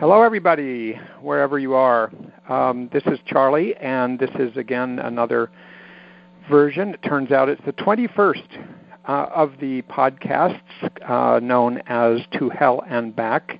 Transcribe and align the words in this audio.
Hello, 0.00 0.22
everybody, 0.22 0.92
wherever 1.20 1.58
you 1.58 1.74
are. 1.74 2.12
Um, 2.48 2.88
this 2.92 3.02
is 3.06 3.18
Charlie, 3.26 3.74
and 3.78 4.16
this 4.16 4.30
is 4.38 4.56
again 4.56 5.00
another 5.00 5.50
version. 6.48 6.94
It 6.94 7.02
turns 7.02 7.32
out 7.32 7.48
it's 7.48 7.60
the 7.66 7.72
21st 7.72 8.64
uh, 9.08 9.26
of 9.34 9.54
the 9.60 9.82
podcasts 9.82 10.60
uh, 11.04 11.40
known 11.40 11.82
as 11.88 12.20
To 12.38 12.48
Hell 12.48 12.84
and 12.88 13.16
Back, 13.16 13.58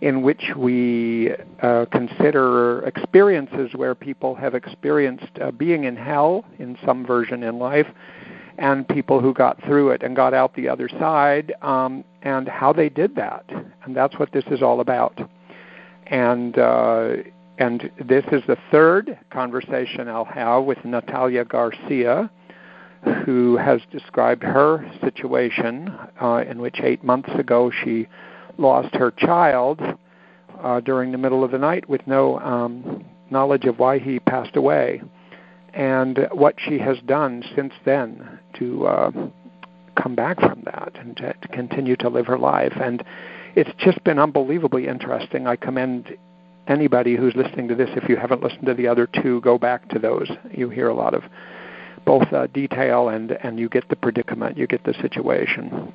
in 0.00 0.22
which 0.22 0.52
we 0.56 1.32
uh, 1.60 1.86
consider 1.90 2.86
experiences 2.86 3.70
where 3.74 3.96
people 3.96 4.36
have 4.36 4.54
experienced 4.54 5.40
uh, 5.40 5.50
being 5.50 5.82
in 5.82 5.96
hell 5.96 6.44
in 6.60 6.78
some 6.86 7.04
version 7.04 7.42
in 7.42 7.58
life 7.58 7.88
and 8.58 8.86
people 8.86 9.20
who 9.20 9.34
got 9.34 9.60
through 9.64 9.90
it 9.90 10.04
and 10.04 10.14
got 10.14 10.34
out 10.34 10.54
the 10.54 10.68
other 10.68 10.88
side 10.88 11.52
um, 11.62 12.04
and 12.22 12.46
how 12.46 12.72
they 12.72 12.88
did 12.88 13.16
that. 13.16 13.44
And 13.82 13.96
that's 13.96 14.16
what 14.20 14.30
this 14.30 14.44
is 14.52 14.62
all 14.62 14.80
about 14.80 15.20
and 16.10 16.58
uh, 16.58 17.12
and 17.58 17.90
this 18.04 18.24
is 18.32 18.42
the 18.46 18.56
third 18.70 19.18
conversation 19.30 20.08
I'll 20.08 20.24
have 20.24 20.64
with 20.64 20.84
Natalia 20.84 21.44
Garcia, 21.44 22.30
who 23.24 23.56
has 23.56 23.80
described 23.92 24.42
her 24.42 24.90
situation 25.02 25.94
uh, 26.20 26.42
in 26.48 26.60
which 26.60 26.80
eight 26.82 27.04
months 27.04 27.30
ago 27.38 27.70
she 27.84 28.08
lost 28.58 28.94
her 28.94 29.10
child 29.10 29.80
uh, 30.62 30.80
during 30.80 31.12
the 31.12 31.18
middle 31.18 31.44
of 31.44 31.50
the 31.50 31.58
night 31.58 31.88
with 31.88 32.06
no 32.06 32.38
um, 32.40 33.04
knowledge 33.30 33.64
of 33.64 33.78
why 33.78 33.98
he 33.98 34.18
passed 34.20 34.56
away, 34.56 35.02
and 35.74 36.26
what 36.32 36.56
she 36.58 36.78
has 36.78 36.96
done 37.06 37.44
since 37.54 37.72
then 37.84 38.38
to 38.54 38.86
uh, 38.86 39.10
come 40.02 40.14
back 40.14 40.40
from 40.40 40.62
that 40.64 40.92
and 40.94 41.16
to, 41.18 41.32
to 41.34 41.48
continue 41.48 41.94
to 41.96 42.08
live 42.08 42.26
her 42.26 42.38
life. 42.38 42.72
And 42.80 43.04
it's 43.54 43.70
just 43.78 44.02
been 44.04 44.18
unbelievably 44.18 44.86
interesting. 44.86 45.46
I 45.46 45.56
commend 45.56 46.16
anybody 46.66 47.16
who's 47.16 47.34
listening 47.34 47.68
to 47.68 47.74
this, 47.74 47.90
if 47.96 48.08
you 48.08 48.16
haven't 48.16 48.42
listened 48.42 48.66
to 48.66 48.74
the 48.74 48.86
other 48.86 49.06
two, 49.06 49.40
go 49.40 49.58
back 49.58 49.88
to 49.90 49.98
those. 49.98 50.30
You 50.50 50.70
hear 50.70 50.88
a 50.88 50.94
lot 50.94 51.14
of 51.14 51.24
both 52.06 52.32
uh, 52.32 52.46
detail 52.48 53.08
and 53.08 53.32
and 53.42 53.58
you 53.58 53.68
get 53.68 53.88
the 53.88 53.96
predicament, 53.96 54.56
you 54.56 54.66
get 54.66 54.84
the 54.84 54.94
situation. 54.94 55.92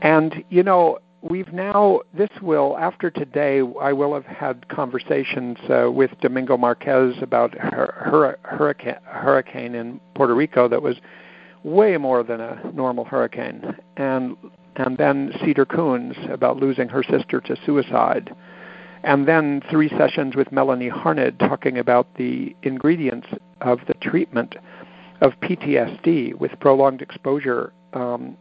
And 0.00 0.44
you 0.48 0.62
know, 0.62 0.98
we've 1.22 1.52
now 1.52 2.00
this 2.14 2.30
will 2.40 2.78
after 2.78 3.10
today, 3.10 3.60
I 3.80 3.92
will 3.92 4.14
have 4.14 4.24
had 4.24 4.68
conversations 4.68 5.58
uh, 5.68 5.90
with 5.90 6.10
Domingo 6.20 6.56
Marquez 6.56 7.14
about 7.20 7.56
her, 7.58 7.92
her, 7.96 8.38
hurricane 8.42 8.96
hurricane 9.04 9.74
in 9.74 10.00
Puerto 10.14 10.34
Rico 10.34 10.68
that 10.68 10.82
was 10.82 10.96
way 11.62 11.96
more 11.98 12.22
than 12.22 12.40
a 12.40 12.72
normal 12.72 13.04
hurricane, 13.04 13.76
and 13.98 14.36
and 14.80 14.96
then 14.96 15.32
Cedar 15.44 15.66
Koons 15.66 16.32
about 16.32 16.56
losing 16.56 16.88
her 16.88 17.02
sister 17.02 17.40
to 17.42 17.56
suicide, 17.66 18.34
and 19.02 19.28
then 19.28 19.62
three 19.70 19.90
sessions 19.90 20.34
with 20.34 20.50
Melanie 20.52 20.88
Harned 20.88 21.38
talking 21.38 21.78
about 21.78 22.14
the 22.14 22.56
ingredients 22.62 23.28
of 23.60 23.80
the 23.86 23.94
treatment 23.94 24.54
of 25.20 25.38
PTSD 25.40 26.34
with 26.34 26.58
prolonged 26.60 27.02
exposure, 27.02 27.74
um, 27.92 28.38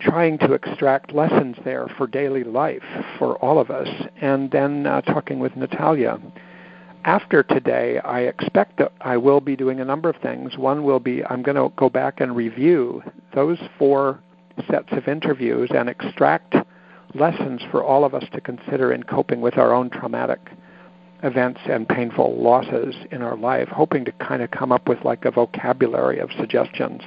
trying 0.00 0.38
to 0.38 0.54
extract 0.54 1.12
lessons 1.12 1.56
there 1.64 1.86
for 1.96 2.08
daily 2.08 2.42
life 2.42 2.82
for 3.16 3.36
all 3.36 3.60
of 3.60 3.70
us, 3.70 3.88
and 4.20 4.50
then 4.50 4.86
uh, 4.86 5.00
talking 5.02 5.38
with 5.38 5.54
Natalia. 5.54 6.18
After 7.04 7.44
today, 7.44 8.00
I 8.04 8.22
expect 8.22 8.78
that 8.78 8.92
I 9.00 9.16
will 9.16 9.40
be 9.40 9.54
doing 9.54 9.78
a 9.78 9.84
number 9.84 10.08
of 10.08 10.16
things. 10.16 10.56
One 10.56 10.82
will 10.82 11.00
be 11.00 11.24
I'm 11.24 11.42
going 11.42 11.56
to 11.56 11.72
go 11.76 11.88
back 11.88 12.20
and 12.20 12.34
review 12.34 13.02
those 13.34 13.58
four 13.78 14.20
sets 14.70 14.92
of 14.92 15.08
interviews 15.08 15.70
and 15.74 15.88
extract 15.88 16.54
lessons 17.14 17.60
for 17.70 17.84
all 17.84 18.04
of 18.04 18.14
us 18.14 18.24
to 18.32 18.40
consider 18.40 18.92
in 18.92 19.02
coping 19.02 19.40
with 19.40 19.58
our 19.58 19.72
own 19.72 19.90
traumatic 19.90 20.40
events 21.22 21.60
and 21.66 21.88
painful 21.88 22.40
losses 22.40 22.94
in 23.10 23.22
our 23.22 23.36
life, 23.36 23.68
hoping 23.68 24.04
to 24.04 24.12
kind 24.12 24.42
of 24.42 24.50
come 24.50 24.72
up 24.72 24.88
with 24.88 25.04
like 25.04 25.24
a 25.24 25.30
vocabulary 25.30 26.18
of 26.18 26.30
suggestions. 26.38 27.02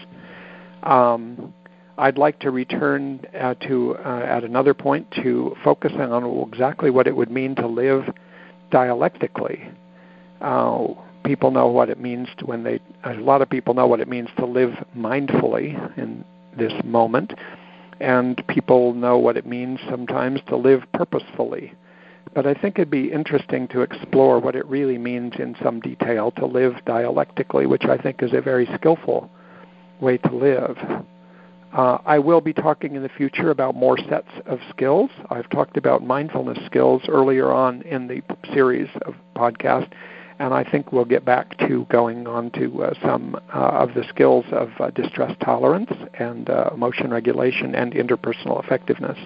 Um, 0.83 1.53
I'd 1.97 2.17
like 2.17 2.39
to 2.39 2.51
return 2.51 3.21
uh, 3.39 3.55
to 3.67 3.95
uh, 3.97 4.25
at 4.27 4.43
another 4.43 4.73
point 4.73 5.09
to 5.23 5.55
focusing 5.63 6.01
on 6.01 6.47
exactly 6.49 6.89
what 6.89 7.07
it 7.07 7.15
would 7.15 7.31
mean 7.31 7.55
to 7.55 7.67
live 7.67 8.03
dialectically. 8.71 9.69
Uh, 10.41 10.87
people 11.23 11.51
know 11.51 11.67
what 11.67 11.89
it 11.89 11.99
means 11.99 12.27
to 12.37 12.45
when 12.45 12.63
they. 12.63 12.79
A 13.03 13.13
lot 13.13 13.41
of 13.41 13.49
people 13.49 13.73
know 13.73 13.87
what 13.87 14.01
it 14.01 14.09
means 14.09 14.29
to 14.37 14.45
live 14.45 14.71
mindfully 14.95 15.97
in 15.97 16.25
this 16.57 16.73
moment, 16.83 17.33
and 17.99 18.45
people 18.47 18.93
know 18.93 19.17
what 19.17 19.37
it 19.37 19.45
means 19.45 19.79
sometimes 19.89 20.41
to 20.47 20.55
live 20.55 20.83
purposefully. 20.93 21.73
But 22.33 22.45
I 22.45 22.53
think 22.53 22.77
it'd 22.77 22.89
be 22.89 23.11
interesting 23.11 23.67
to 23.69 23.81
explore 23.81 24.39
what 24.39 24.55
it 24.55 24.65
really 24.65 24.97
means 24.97 25.33
in 25.39 25.55
some 25.63 25.79
detail 25.79 26.31
to 26.31 26.45
live 26.45 26.73
dialectically, 26.85 27.65
which 27.65 27.85
I 27.85 27.97
think 27.97 28.21
is 28.21 28.33
a 28.33 28.41
very 28.41 28.67
skillful 28.75 29.29
way 30.01 30.17
to 30.17 30.35
live. 30.35 30.77
Uh, 31.71 31.97
I 32.05 32.19
will 32.19 32.41
be 32.41 32.53
talking 32.53 32.95
in 32.95 33.03
the 33.03 33.09
future 33.09 33.51
about 33.51 33.75
more 33.75 33.97
sets 33.97 34.29
of 34.45 34.59
skills. 34.69 35.09
I've 35.29 35.49
talked 35.49 35.77
about 35.77 36.03
mindfulness 36.03 36.59
skills 36.65 37.01
earlier 37.07 37.51
on 37.51 37.81
in 37.83 38.07
the 38.07 38.21
series 38.53 38.89
of 39.05 39.15
podcasts 39.35 39.91
and 40.39 40.53
I 40.53 40.63
think 40.63 40.91
we'll 40.91 41.05
get 41.05 41.23
back 41.23 41.57
to 41.59 41.85
going 41.89 42.27
on 42.27 42.51
to 42.51 42.83
uh, 42.83 42.93
some 43.01 43.35
uh, 43.53 43.57
of 43.57 43.93
the 43.93 44.03
skills 44.09 44.45
of 44.51 44.69
uh, 44.79 44.89
distress 44.91 45.35
tolerance 45.43 45.91
and 46.19 46.49
uh, 46.49 46.69
emotion 46.73 47.11
regulation 47.11 47.73
and 47.73 47.93
interpersonal 47.93 48.63
effectiveness. 48.63 49.17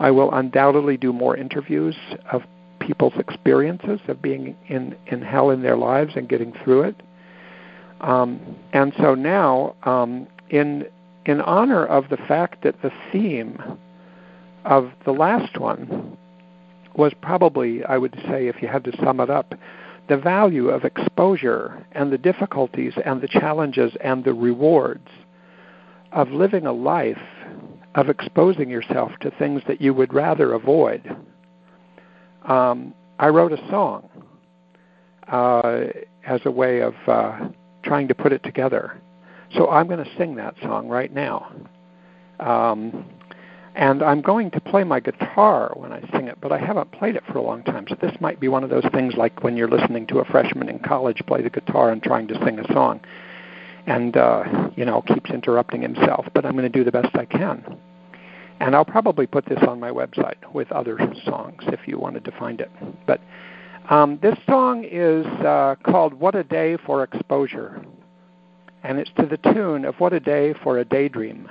I 0.00 0.10
will 0.10 0.32
undoubtedly 0.32 0.96
do 0.96 1.12
more 1.12 1.36
interviews 1.36 1.96
of 2.32 2.42
people's 2.80 3.14
experiences 3.18 4.00
of 4.08 4.22
being 4.22 4.56
in, 4.68 4.96
in 5.06 5.22
hell 5.22 5.50
in 5.50 5.62
their 5.62 5.76
lives 5.76 6.14
and 6.16 6.28
getting 6.28 6.52
through 6.64 6.82
it. 6.82 7.02
Um, 8.00 8.56
and 8.72 8.92
so 8.98 9.14
now, 9.14 9.74
um, 9.82 10.26
in 10.50 10.86
in 11.26 11.42
honor 11.42 11.84
of 11.84 12.08
the 12.08 12.16
fact 12.16 12.62
that 12.62 12.80
the 12.80 12.90
theme 13.12 13.60
of 14.64 14.90
the 15.04 15.12
last 15.12 15.58
one 15.58 16.16
was 16.96 17.12
probably, 17.20 17.84
I 17.84 17.98
would 17.98 18.14
say, 18.28 18.48
if 18.48 18.62
you 18.62 18.68
had 18.68 18.84
to 18.84 18.96
sum 19.04 19.20
it 19.20 19.28
up, 19.28 19.54
the 20.08 20.16
value 20.16 20.68
of 20.68 20.84
exposure 20.84 21.86
and 21.92 22.12
the 22.12 22.18
difficulties 22.18 22.94
and 23.04 23.20
the 23.20 23.28
challenges 23.28 23.92
and 24.02 24.24
the 24.24 24.32
rewards 24.32 25.08
of 26.12 26.30
living 26.30 26.66
a 26.66 26.72
life 26.72 27.18
of 27.94 28.08
exposing 28.08 28.70
yourself 28.70 29.12
to 29.20 29.30
things 29.32 29.62
that 29.66 29.80
you 29.80 29.92
would 29.92 30.14
rather 30.14 30.54
avoid. 30.54 31.16
Um, 32.46 32.94
I 33.18 33.28
wrote 33.28 33.52
a 33.52 33.68
song 33.68 34.08
uh, 35.30 35.84
as 36.26 36.40
a 36.44 36.50
way 36.50 36.80
of 36.80 36.94
uh, 37.06 37.48
trying 37.82 38.08
to 38.08 38.14
put 38.14 38.32
it 38.32 38.42
together. 38.42 39.00
So 39.54 39.68
I'm 39.68 39.88
going 39.88 40.04
to 40.04 40.16
sing 40.16 40.36
that 40.36 40.54
song 40.62 40.88
right 40.88 41.12
now. 41.12 41.52
Um, 42.40 43.04
and 43.78 44.02
I'm 44.02 44.22
going 44.22 44.50
to 44.50 44.60
play 44.60 44.82
my 44.82 44.98
guitar 44.98 45.72
when 45.76 45.92
I 45.92 46.00
sing 46.10 46.26
it, 46.26 46.38
but 46.40 46.50
I 46.50 46.58
haven't 46.58 46.90
played 46.90 47.14
it 47.14 47.22
for 47.28 47.38
a 47.38 47.42
long 47.42 47.62
time. 47.62 47.86
So 47.88 47.94
this 47.94 48.12
might 48.20 48.40
be 48.40 48.48
one 48.48 48.64
of 48.64 48.70
those 48.70 48.84
things 48.92 49.14
like 49.14 49.44
when 49.44 49.56
you're 49.56 49.70
listening 49.70 50.04
to 50.08 50.18
a 50.18 50.24
freshman 50.24 50.68
in 50.68 50.80
college 50.80 51.22
play 51.28 51.42
the 51.42 51.48
guitar 51.48 51.90
and 51.90 52.02
trying 52.02 52.26
to 52.28 52.44
sing 52.44 52.58
a 52.58 52.72
song, 52.72 53.00
and 53.86 54.16
uh, 54.16 54.70
you 54.76 54.84
know 54.84 55.02
keeps 55.02 55.30
interrupting 55.30 55.80
himself. 55.80 56.26
But 56.34 56.44
I'm 56.44 56.52
going 56.52 56.70
to 56.70 56.76
do 56.76 56.82
the 56.82 56.90
best 56.90 57.14
I 57.14 57.24
can, 57.24 57.78
and 58.58 58.74
I'll 58.74 58.84
probably 58.84 59.28
put 59.28 59.46
this 59.46 59.62
on 59.68 59.78
my 59.78 59.92
website 59.92 60.52
with 60.52 60.72
other 60.72 60.98
songs 61.24 61.62
if 61.68 61.86
you 61.86 62.00
wanted 62.00 62.24
to 62.24 62.32
find 62.32 62.60
it. 62.60 62.70
But 63.06 63.20
um, 63.90 64.18
this 64.20 64.36
song 64.48 64.84
is 64.90 65.24
uh, 65.24 65.76
called 65.84 66.14
"What 66.14 66.34
a 66.34 66.42
Day 66.42 66.78
for 66.84 67.04
Exposure," 67.04 67.80
and 68.82 68.98
it's 68.98 69.10
to 69.20 69.26
the 69.26 69.38
tune 69.54 69.84
of 69.84 69.94
"What 70.00 70.12
a 70.12 70.20
Day 70.20 70.52
for 70.64 70.78
a 70.78 70.84
Daydream." 70.84 71.48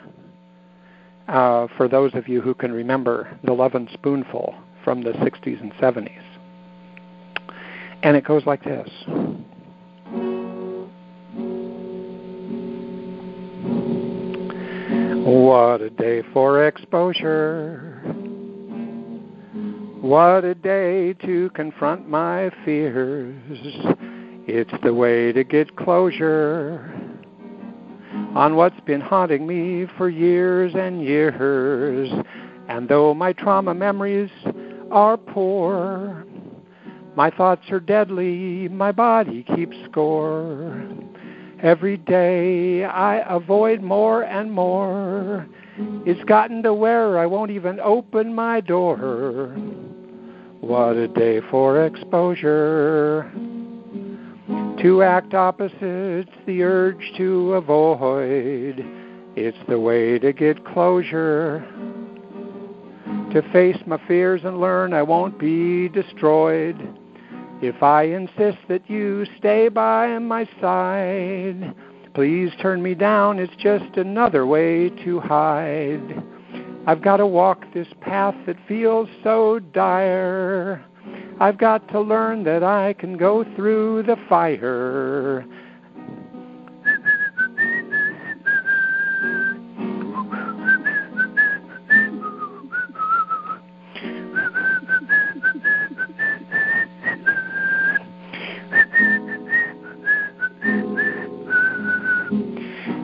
Uh, 1.28 1.68
for 1.76 1.88
those 1.88 2.14
of 2.14 2.28
you 2.28 2.42
who 2.42 2.54
can 2.54 2.72
remember 2.72 3.38
the 3.44 3.54
Lovin' 3.54 3.90
Spoonful 3.94 4.56
from 4.84 5.02
the 5.02 5.12
60s 5.12 5.60
and 5.62 5.74
70s. 5.74 6.24
And 8.04 8.16
it 8.16 8.24
goes 8.24 8.46
like 8.46 8.64
this. 8.64 8.90
What 15.26 15.82
a 15.82 15.90
day 15.90 16.24
for 16.32 16.66
exposure. 16.66 18.02
What 20.00 20.46
a 20.46 20.56
day 20.56 21.14
to 21.26 21.50
confront 21.50 22.08
my 22.08 22.50
fears. 22.64 23.36
It's 24.48 24.72
the 24.84 24.94
way 24.94 25.34
to 25.34 25.44
get 25.44 25.76
closure 25.76 27.07
on 28.36 28.56
what's 28.56 28.80
been 28.82 29.02
haunting 29.02 29.48
me 29.48 29.88
for 29.98 30.10
years 30.10 30.74
and 30.76 31.04
years. 31.04 32.10
And 32.70 32.88
though 32.88 33.14
my 33.14 33.34
trauma 33.34 33.74
memories 33.74 34.30
are 34.92 35.18
poor, 35.18 36.26
my 37.16 37.30
thoughts 37.32 37.64
are 37.72 37.80
deadly, 37.80 38.68
my 38.70 38.92
body 38.92 39.44
keeps 39.56 39.76
score. 39.90 40.86
Every 41.64 41.98
day 41.98 42.84
I 42.84 43.24
avoid 43.28 43.82
more 43.82 44.24
and 44.24 44.52
more. 44.52 45.48
It's 46.06 46.24
gotten 46.26 46.62
to 46.64 46.74
where 46.74 47.18
I 47.18 47.26
won't 47.26 47.52
even 47.52 47.80
open 47.80 48.36
my 48.36 48.62
door. 48.62 49.48
What 50.62 50.96
a 50.96 51.08
day 51.08 51.42
for 51.50 51.86
exposure. 51.86 53.32
To 54.82 55.02
act 55.02 55.34
opposites, 55.34 56.32
the 56.46 56.62
urge 56.62 57.12
to 57.18 57.54
avoid. 57.54 58.86
It's 59.36 59.58
the 59.68 59.80
way 59.80 60.20
to 60.20 60.32
get 60.32 60.64
closure. 60.66 61.66
To 63.34 63.42
face 63.52 63.78
my 63.88 64.00
fears 64.08 64.42
and 64.44 64.60
learn 64.60 64.94
I 64.94 65.02
won't 65.02 65.40
be 65.40 65.90
destroyed. 65.90 66.78
If 67.60 67.82
I 67.82 68.04
insist 68.04 68.60
that 68.70 68.88
you 68.88 69.26
stay 69.40 69.68
by 69.68 70.20
my 70.20 70.48
side, 70.62 71.74
please 72.14 72.52
turn 72.62 72.84
me 72.84 72.94
down, 72.94 73.40
it's 73.40 73.56
just 73.56 73.98
another 73.98 74.46
way 74.46 74.90
to 75.04 75.20
hide. 75.20 76.24
I've 76.86 77.02
got 77.02 77.18
to 77.18 77.26
walk 77.26 77.66
this 77.74 77.88
path 78.02 78.36
that 78.46 78.58
feels 78.68 79.10
so 79.24 79.58
dire. 79.58 80.86
I've 81.40 81.58
got 81.58 81.88
to 81.90 82.02
learn 82.02 82.44
that 82.46 82.64
I 82.64 82.94
can 82.94 83.18
go 83.18 83.44
through 83.56 84.04
the 84.04 84.18
fire. 84.28 85.46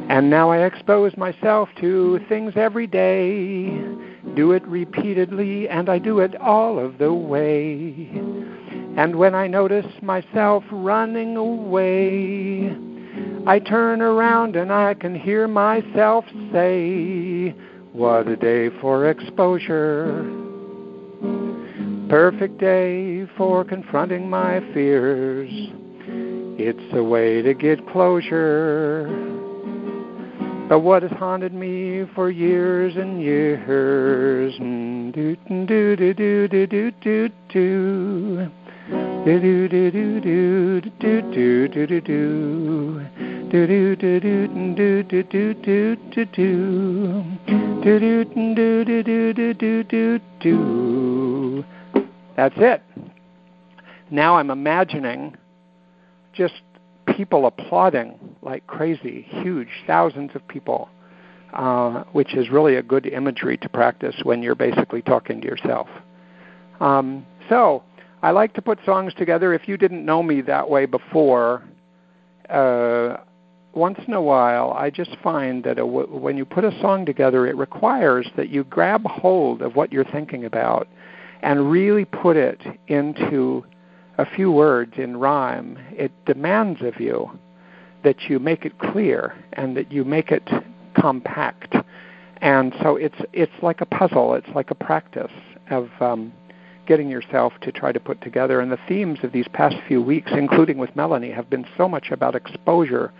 And 0.09 0.29
now 0.29 0.51
I 0.51 0.59
expose 0.59 1.17
myself 1.17 1.69
to 1.81 2.19
things 2.29 2.53
every 2.55 2.85
day, 2.85 3.79
do 4.35 4.51
it 4.51 4.65
repeatedly, 4.67 5.69
and 5.69 5.89
I 5.89 5.99
do 5.99 6.19
it 6.19 6.35
all 6.39 6.79
of 6.79 6.97
the 6.97 7.13
way. 7.13 8.09
And 8.97 9.15
when 9.15 9.35
I 9.35 9.47
notice 9.47 9.85
myself 10.01 10.63
running 10.71 11.37
away, 11.37 12.75
I 13.45 13.59
turn 13.59 14.01
around 14.01 14.55
and 14.55 14.71
I 14.71 14.93
can 14.93 15.15
hear 15.15 15.47
myself 15.47 16.25
say, 16.51 17.49
What 17.91 18.27
a 18.27 18.35
day 18.35 18.69
for 18.81 19.09
exposure. 19.09 20.23
Perfect 22.09 22.59
day 22.59 23.25
for 23.37 23.63
confronting 23.63 24.29
my 24.29 24.59
fears. 24.73 25.49
It's 26.59 26.93
a 26.95 27.03
way 27.03 27.41
to 27.41 27.53
get 27.53 27.87
closure 27.87 29.42
but 30.69 30.79
what 30.79 31.03
has 31.03 31.11
haunted 31.11 31.53
me 31.53 32.05
for 32.15 32.29
years 32.29 32.95
and 32.95 33.21
years. 33.21 34.53
Do 35.13 35.35
do 35.47 35.95
do 35.95 36.13
do 36.13 36.47
do 36.47 36.67
do 36.67 36.91
do 36.91 37.29
do. 37.49 38.49
Do 39.25 39.39
do 39.39 39.69
do 39.69 39.91
do 39.91 40.21
do 40.21 40.81
do 40.81 41.21
do 41.31 41.67
do 41.67 41.87
do 41.87 42.01
do. 42.01 43.05
Do 43.51 43.67
do 43.67 43.95
do 43.95 44.19
do 44.19 44.47
do 44.75 45.03
do 45.03 45.23
do 45.23 45.53
do 45.53 45.95
do 45.95 46.25
do. 46.25 47.23
Do 47.83 47.99
do 47.99 48.25
do 48.25 48.85
do 48.85 49.03
do 49.03 49.43
do 49.43 49.53
do 49.53 49.83
do 49.83 50.19
do. 50.39 51.65
That's 52.35 52.55
it. 52.57 52.81
Now 54.09 54.37
I'm 54.37 54.49
imagining 54.49 55.35
just 56.33 56.61
people 57.15 57.45
applauding 57.45 58.17
like 58.41 58.65
crazy, 58.67 59.25
huge, 59.29 59.69
thousands 59.87 60.31
of 60.35 60.47
people, 60.47 60.89
uh, 61.53 62.03
which 62.11 62.35
is 62.35 62.49
really 62.49 62.75
a 62.75 62.83
good 62.83 63.05
imagery 63.05 63.57
to 63.57 63.69
practice 63.69 64.15
when 64.23 64.43
you're 64.43 64.55
basically 64.55 65.01
talking 65.01 65.41
to 65.41 65.47
yourself. 65.47 65.87
Um, 66.79 67.25
so 67.49 67.83
I 68.21 68.31
like 68.31 68.53
to 68.53 68.61
put 68.61 68.79
songs 68.85 69.13
together. 69.13 69.53
If 69.53 69.67
you 69.67 69.77
didn't 69.77 70.05
know 70.05 70.23
me 70.23 70.41
that 70.41 70.69
way 70.69 70.85
before, 70.85 71.63
uh, 72.49 73.17
once 73.73 73.99
in 74.07 74.13
a 74.13 74.21
while, 74.21 74.71
I 74.71 74.89
just 74.89 75.17
find 75.23 75.63
that 75.63 75.77
when 75.87 76.37
you 76.37 76.45
put 76.45 76.63
a 76.63 76.79
song 76.79 77.05
together, 77.05 77.47
it 77.47 77.57
requires 77.57 78.29
that 78.37 78.49
you 78.49 78.63
grab 78.65 79.03
hold 79.05 79.61
of 79.61 79.75
what 79.75 79.91
you're 79.91 80.03
thinking 80.05 80.45
about 80.45 80.87
and 81.41 81.69
really 81.69 82.05
put 82.05 82.37
it 82.37 82.61
into 82.87 83.65
a 84.17 84.25
few 84.25 84.51
words 84.51 84.93
in 84.97 85.17
rhyme, 85.17 85.77
it 85.91 86.11
demands 86.25 86.81
of 86.81 86.99
you 86.99 87.31
that 88.03 88.23
you 88.29 88.39
make 88.39 88.65
it 88.65 88.77
clear 88.79 89.35
and 89.53 89.75
that 89.77 89.91
you 89.91 90.03
make 90.03 90.31
it 90.31 90.47
compact. 90.99 91.75
And 92.41 92.73
so 92.81 92.95
it's 92.95 93.15
it's 93.31 93.53
like 93.61 93.81
a 93.81 93.85
puzzle. 93.85 94.35
It's 94.35 94.49
like 94.53 94.71
a 94.71 94.75
practice 94.75 95.31
of 95.69 95.89
um, 95.99 96.33
getting 96.85 97.09
yourself 97.09 97.53
to 97.61 97.71
try 97.71 97.91
to 97.91 97.99
put 97.99 98.21
together. 98.21 98.59
And 98.59 98.71
the 98.71 98.79
themes 98.87 99.19
of 99.23 99.31
these 99.31 99.47
past 99.53 99.75
few 99.87 100.01
weeks, 100.01 100.31
including 100.33 100.77
with 100.77 100.95
Melanie, 100.95 101.31
have 101.31 101.49
been 101.49 101.65
so 101.77 101.87
much 101.87 102.11
about 102.11 102.35
exposure 102.35 103.13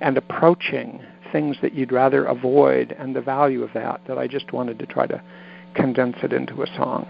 and 0.00 0.16
approaching 0.16 1.02
things 1.32 1.56
that 1.62 1.74
you'd 1.74 1.92
rather 1.92 2.24
avoid 2.24 2.94
and 2.98 3.16
the 3.16 3.20
value 3.20 3.62
of 3.62 3.72
that 3.74 4.00
that 4.06 4.18
I 4.18 4.26
just 4.26 4.52
wanted 4.52 4.78
to 4.78 4.86
try 4.86 5.06
to 5.06 5.22
condense 5.74 6.16
it 6.22 6.32
into 6.32 6.62
a 6.62 6.66
song. 6.76 7.06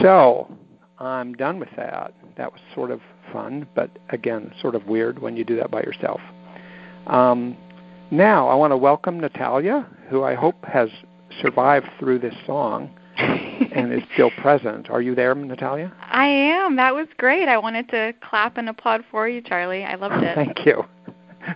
So 0.00 0.50
I'm 1.00 1.34
done 1.34 1.58
with 1.60 1.68
that. 1.76 2.12
That 2.36 2.52
was 2.52 2.60
sort 2.74 2.90
of 2.90 3.00
fun, 3.32 3.66
but 3.74 3.90
again, 4.10 4.52
sort 4.60 4.74
of 4.74 4.86
weird 4.86 5.20
when 5.20 5.36
you 5.36 5.44
do 5.44 5.56
that 5.56 5.70
by 5.70 5.80
yourself. 5.82 6.20
Um, 7.06 7.56
now, 8.10 8.48
I 8.48 8.54
want 8.54 8.72
to 8.72 8.76
welcome 8.76 9.20
Natalia, 9.20 9.86
who 10.08 10.24
I 10.24 10.34
hope 10.34 10.64
has 10.64 10.88
survived 11.40 11.88
through 11.98 12.18
this 12.20 12.34
song 12.46 12.90
and 13.18 13.92
is 13.92 14.02
still 14.14 14.30
present. 14.30 14.90
Are 14.90 15.02
you 15.02 15.14
there, 15.14 15.34
Natalia? 15.34 15.92
I 16.00 16.26
am. 16.26 16.76
That 16.76 16.94
was 16.94 17.06
great. 17.16 17.48
I 17.48 17.58
wanted 17.58 17.88
to 17.90 18.14
clap 18.28 18.56
and 18.56 18.68
applaud 18.68 19.04
for 19.10 19.28
you, 19.28 19.40
Charlie. 19.40 19.84
I 19.84 19.94
loved 19.94 20.24
it. 20.24 20.34
Thank 20.34 20.64
you. 20.66 20.84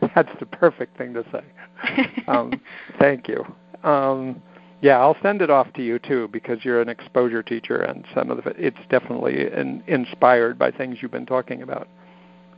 That's 0.15 0.31
the 0.39 0.47
perfect 0.47 0.97
thing 0.97 1.15
to 1.15 1.25
say. 1.33 2.25
um, 2.29 2.53
thank 2.99 3.29
you. 3.29 3.45
Um, 3.83 4.41
yeah, 4.83 4.99
I'll 4.99 5.17
send 5.23 5.41
it 5.43 5.49
off 5.49 5.73
to 5.75 5.83
you 5.83 6.01
too 6.01 6.29
because 6.33 6.59
you're 6.65 6.83
an 6.83 6.89
exposure 6.89 7.43
teacher, 7.43 7.81
and 7.81 8.05
some 8.15 8.31
of 8.31 8.45
it 8.47 8.57
it's 8.59 8.79
definitely 8.91 9.47
in, 9.53 9.83
inspired 9.87 10.59
by 10.59 10.73
things 10.73 10.99
you've 11.01 11.13
been 11.13 11.25
talking 11.25 11.63
about. 11.63 11.87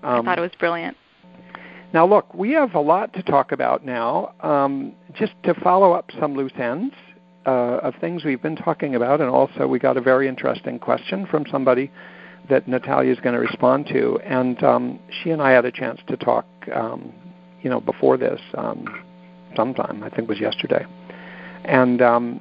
Um, 0.02 0.20
I 0.26 0.32
thought 0.32 0.38
it 0.38 0.42
was 0.42 0.50
brilliant. 0.58 0.96
Now, 1.92 2.06
look, 2.06 2.34
we 2.34 2.52
have 2.52 2.74
a 2.74 2.80
lot 2.80 3.12
to 3.12 3.22
talk 3.22 3.52
about 3.52 3.84
now. 3.84 4.34
Um, 4.40 4.94
just 5.14 5.34
to 5.44 5.54
follow 5.62 5.92
up 5.92 6.10
some 6.18 6.34
loose 6.34 6.52
ends 6.58 6.94
uh, 7.46 7.78
of 7.82 7.94
things 8.00 8.24
we've 8.24 8.42
been 8.42 8.56
talking 8.56 8.94
about, 8.94 9.20
and 9.20 9.28
also 9.28 9.66
we 9.66 9.78
got 9.78 9.98
a 9.98 10.00
very 10.00 10.26
interesting 10.26 10.78
question 10.78 11.26
from 11.26 11.44
somebody 11.52 11.92
that 12.48 12.66
Natalia 12.66 13.12
is 13.12 13.20
going 13.20 13.34
to 13.34 13.40
respond 13.40 13.86
to, 13.88 14.18
and 14.24 14.62
um, 14.64 14.98
she 15.22 15.30
and 15.30 15.42
I 15.42 15.50
had 15.50 15.66
a 15.66 15.72
chance 15.72 16.00
to 16.08 16.16
talk, 16.16 16.46
um, 16.74 17.12
you 17.62 17.68
know, 17.68 17.80
before 17.80 18.16
this 18.16 18.40
um, 18.56 18.86
sometime. 19.54 20.02
I 20.02 20.08
think 20.08 20.22
it 20.22 20.28
was 20.28 20.40
yesterday. 20.40 20.86
And 21.64 22.02
um, 22.02 22.40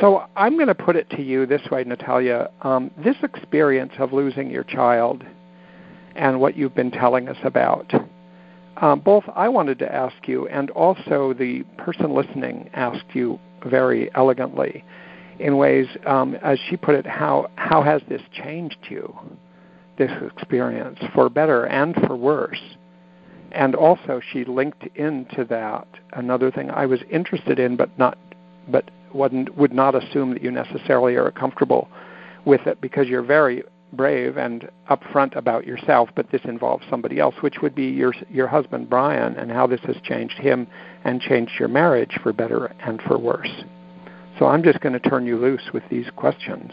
so 0.00 0.24
I'm 0.36 0.54
going 0.54 0.68
to 0.68 0.74
put 0.74 0.96
it 0.96 1.10
to 1.10 1.22
you 1.22 1.46
this 1.46 1.62
way, 1.70 1.84
Natalia. 1.84 2.50
Um, 2.62 2.90
this 3.02 3.16
experience 3.22 3.92
of 3.98 4.12
losing 4.12 4.50
your 4.50 4.64
child 4.64 5.24
and 6.14 6.40
what 6.40 6.56
you've 6.56 6.74
been 6.74 6.90
telling 6.90 7.28
us 7.28 7.36
about, 7.44 7.92
um, 8.78 9.00
both 9.00 9.24
I 9.34 9.48
wanted 9.48 9.78
to 9.80 9.92
ask 9.92 10.26
you 10.26 10.46
and 10.48 10.70
also 10.70 11.34
the 11.34 11.62
person 11.76 12.14
listening 12.14 12.70
asked 12.74 13.14
you 13.14 13.38
very 13.64 14.10
elegantly 14.14 14.84
in 15.38 15.56
ways, 15.56 15.86
um, 16.06 16.34
as 16.36 16.58
she 16.68 16.76
put 16.76 16.94
it, 16.94 17.06
how, 17.06 17.50
how 17.56 17.82
has 17.82 18.02
this 18.08 18.22
changed 18.32 18.78
you, 18.88 19.16
this 19.96 20.10
experience, 20.36 20.98
for 21.14 21.28
better 21.28 21.66
and 21.66 21.94
for 22.06 22.16
worse? 22.16 22.60
And 23.52 23.74
also, 23.74 24.20
she 24.32 24.44
linked 24.44 24.86
into 24.96 25.44
that 25.44 25.86
another 26.12 26.50
thing 26.50 26.70
I 26.70 26.86
was 26.86 27.00
interested 27.10 27.58
in, 27.58 27.76
but 27.76 27.96
not 27.98 28.18
but 28.68 28.90
would 29.14 29.72
not 29.72 29.94
assume 29.94 30.32
that 30.32 30.42
you 30.42 30.50
necessarily 30.50 31.14
are 31.16 31.30
comfortable 31.30 31.88
with 32.44 32.66
it 32.66 32.80
because 32.80 33.08
you're 33.08 33.22
very 33.22 33.62
brave 33.92 34.36
and 34.36 34.68
upfront 34.90 35.34
about 35.34 35.66
yourself, 35.66 36.10
but 36.14 36.30
this 36.30 36.42
involves 36.44 36.84
somebody 36.90 37.18
else, 37.18 37.34
which 37.40 37.62
would 37.62 37.74
be 37.74 37.86
your 37.86 38.12
your 38.30 38.46
husband 38.46 38.88
Brian, 38.90 39.34
and 39.36 39.50
how 39.50 39.66
this 39.66 39.80
has 39.84 39.96
changed 40.02 40.38
him 40.38 40.66
and 41.04 41.20
changed 41.20 41.52
your 41.58 41.68
marriage 41.68 42.18
for 42.22 42.32
better 42.32 42.66
and 42.80 43.00
for 43.02 43.18
worse. 43.18 43.64
So 44.38 44.46
I'm 44.46 44.62
just 44.62 44.80
going 44.80 44.92
to 44.92 45.10
turn 45.10 45.26
you 45.26 45.36
loose 45.36 45.70
with 45.72 45.82
these 45.90 46.06
questions. 46.16 46.70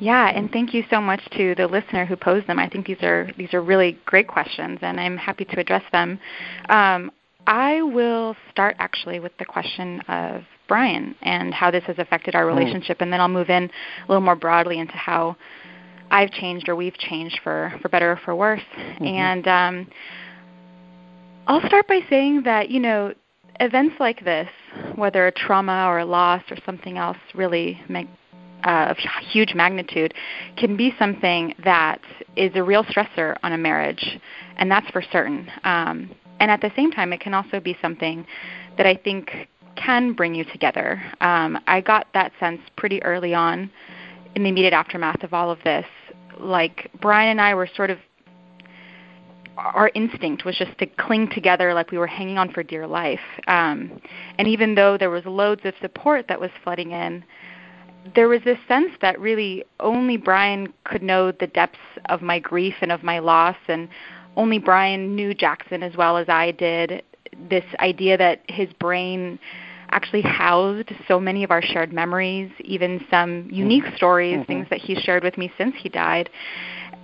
Yeah, 0.00 0.28
and 0.28 0.50
thank 0.50 0.72
you 0.72 0.82
so 0.88 1.00
much 1.00 1.20
to 1.36 1.54
the 1.54 1.66
listener 1.66 2.06
who 2.06 2.16
posed 2.16 2.46
them. 2.46 2.58
I 2.58 2.68
think 2.68 2.86
these 2.86 3.02
are 3.02 3.30
these 3.36 3.52
are 3.52 3.62
really 3.62 3.98
great 4.06 4.28
questions, 4.28 4.78
and 4.80 4.98
I'm 4.98 5.18
happy 5.18 5.44
to 5.44 5.60
address 5.60 5.84
them. 5.92 6.18
Um, 6.70 7.12
I 7.46 7.82
will 7.82 8.36
start 8.50 8.76
actually 8.78 9.20
with 9.20 9.36
the 9.38 9.44
question 9.44 10.00
of 10.08 10.42
Brian 10.68 11.14
and 11.22 11.52
how 11.52 11.70
this 11.70 11.84
has 11.84 11.98
affected 11.98 12.34
our 12.34 12.48
hmm. 12.48 12.56
relationship, 12.56 13.00
and 13.00 13.12
then 13.12 13.20
I'll 13.20 13.28
move 13.28 13.50
in 13.50 13.64
a 13.64 14.08
little 14.08 14.22
more 14.22 14.36
broadly 14.36 14.78
into 14.78 14.94
how 14.94 15.36
I've 16.10 16.30
changed 16.30 16.68
or 16.68 16.76
we've 16.76 16.96
changed 16.96 17.40
for 17.42 17.72
for 17.80 17.88
better 17.88 18.12
or 18.12 18.20
for 18.24 18.34
worse. 18.34 18.62
Mm-hmm. 18.76 19.04
And 19.04 19.48
um, 19.48 19.86
I'll 21.46 21.66
start 21.66 21.86
by 21.88 22.00
saying 22.08 22.42
that 22.44 22.70
you 22.70 22.80
know 22.80 23.14
events 23.60 23.96
like 24.00 24.24
this, 24.24 24.48
whether 24.94 25.26
a 25.26 25.32
trauma 25.32 25.86
or 25.86 26.00
a 26.00 26.04
loss 26.04 26.42
or 26.50 26.56
something 26.64 26.98
else 26.98 27.18
really 27.34 27.80
uh, 28.64 28.86
of 28.90 28.96
huge 29.30 29.54
magnitude 29.54 30.14
can 30.56 30.76
be 30.76 30.94
something 30.98 31.54
that 31.64 32.00
is 32.36 32.52
a 32.54 32.62
real 32.62 32.84
stressor 32.84 33.36
on 33.42 33.52
a 33.52 33.58
marriage, 33.58 34.18
and 34.56 34.70
that's 34.70 34.88
for 34.90 35.02
certain. 35.12 35.48
Um, 35.64 36.10
and 36.40 36.50
at 36.50 36.60
the 36.60 36.72
same 36.74 36.90
time, 36.90 37.12
it 37.12 37.20
can 37.20 37.34
also 37.34 37.60
be 37.60 37.76
something 37.80 38.26
that 38.76 38.86
I 38.86 38.96
think 38.96 39.48
can 39.76 40.12
bring 40.12 40.34
you 40.34 40.44
together. 40.44 41.00
Um, 41.20 41.58
I 41.66 41.80
got 41.80 42.08
that 42.14 42.32
sense 42.40 42.60
pretty 42.76 43.02
early 43.02 43.34
on 43.34 43.70
in 44.34 44.42
the 44.42 44.48
immediate 44.48 44.72
aftermath 44.72 45.22
of 45.22 45.32
all 45.32 45.50
of 45.50 45.58
this. 45.64 45.86
Like 46.38 46.90
Brian 47.00 47.30
and 47.30 47.40
I 47.40 47.54
were 47.54 47.68
sort 47.76 47.90
of 47.90 47.98
our 49.56 49.90
instinct 49.94 50.44
was 50.44 50.56
just 50.56 50.76
to 50.78 50.86
cling 50.86 51.28
together 51.28 51.74
like 51.74 51.90
we 51.90 51.98
were 51.98 52.06
hanging 52.06 52.38
on 52.38 52.50
for 52.50 52.62
dear 52.62 52.86
life. 52.86 53.20
Um, 53.46 54.00
and 54.38 54.48
even 54.48 54.74
though 54.74 54.96
there 54.96 55.10
was 55.10 55.24
loads 55.26 55.62
of 55.64 55.74
support 55.82 56.28
that 56.28 56.40
was 56.40 56.50
flooding 56.64 56.92
in, 56.92 57.22
there 58.14 58.28
was 58.28 58.40
this 58.44 58.58
sense 58.66 58.92
that 59.02 59.20
really 59.20 59.64
only 59.80 60.16
Brian 60.16 60.72
could 60.84 61.02
know 61.02 61.32
the 61.32 61.46
depths 61.46 61.78
of 62.08 62.22
my 62.22 62.38
grief 62.38 62.74
and 62.80 62.90
of 62.90 63.02
my 63.02 63.18
loss, 63.18 63.56
and 63.68 63.88
only 64.40 64.58
Brian 64.58 65.14
knew 65.14 65.34
Jackson 65.34 65.82
as 65.82 65.96
well 65.96 66.16
as 66.16 66.28
I 66.28 66.52
did. 66.52 67.02
This 67.50 67.64
idea 67.78 68.16
that 68.16 68.40
his 68.48 68.72
brain 68.72 69.38
actually 69.90 70.22
housed 70.22 70.90
so 71.06 71.20
many 71.20 71.44
of 71.44 71.50
our 71.50 71.60
shared 71.60 71.92
memories, 71.92 72.50
even 72.60 73.04
some 73.10 73.48
unique 73.50 73.84
mm-hmm. 73.84 73.96
stories, 73.96 74.36
mm-hmm. 74.36 74.44
things 74.44 74.66
that 74.70 74.78
he 74.78 74.94
shared 74.94 75.22
with 75.22 75.36
me 75.36 75.52
since 75.58 75.74
he 75.76 75.88
died. 75.88 76.30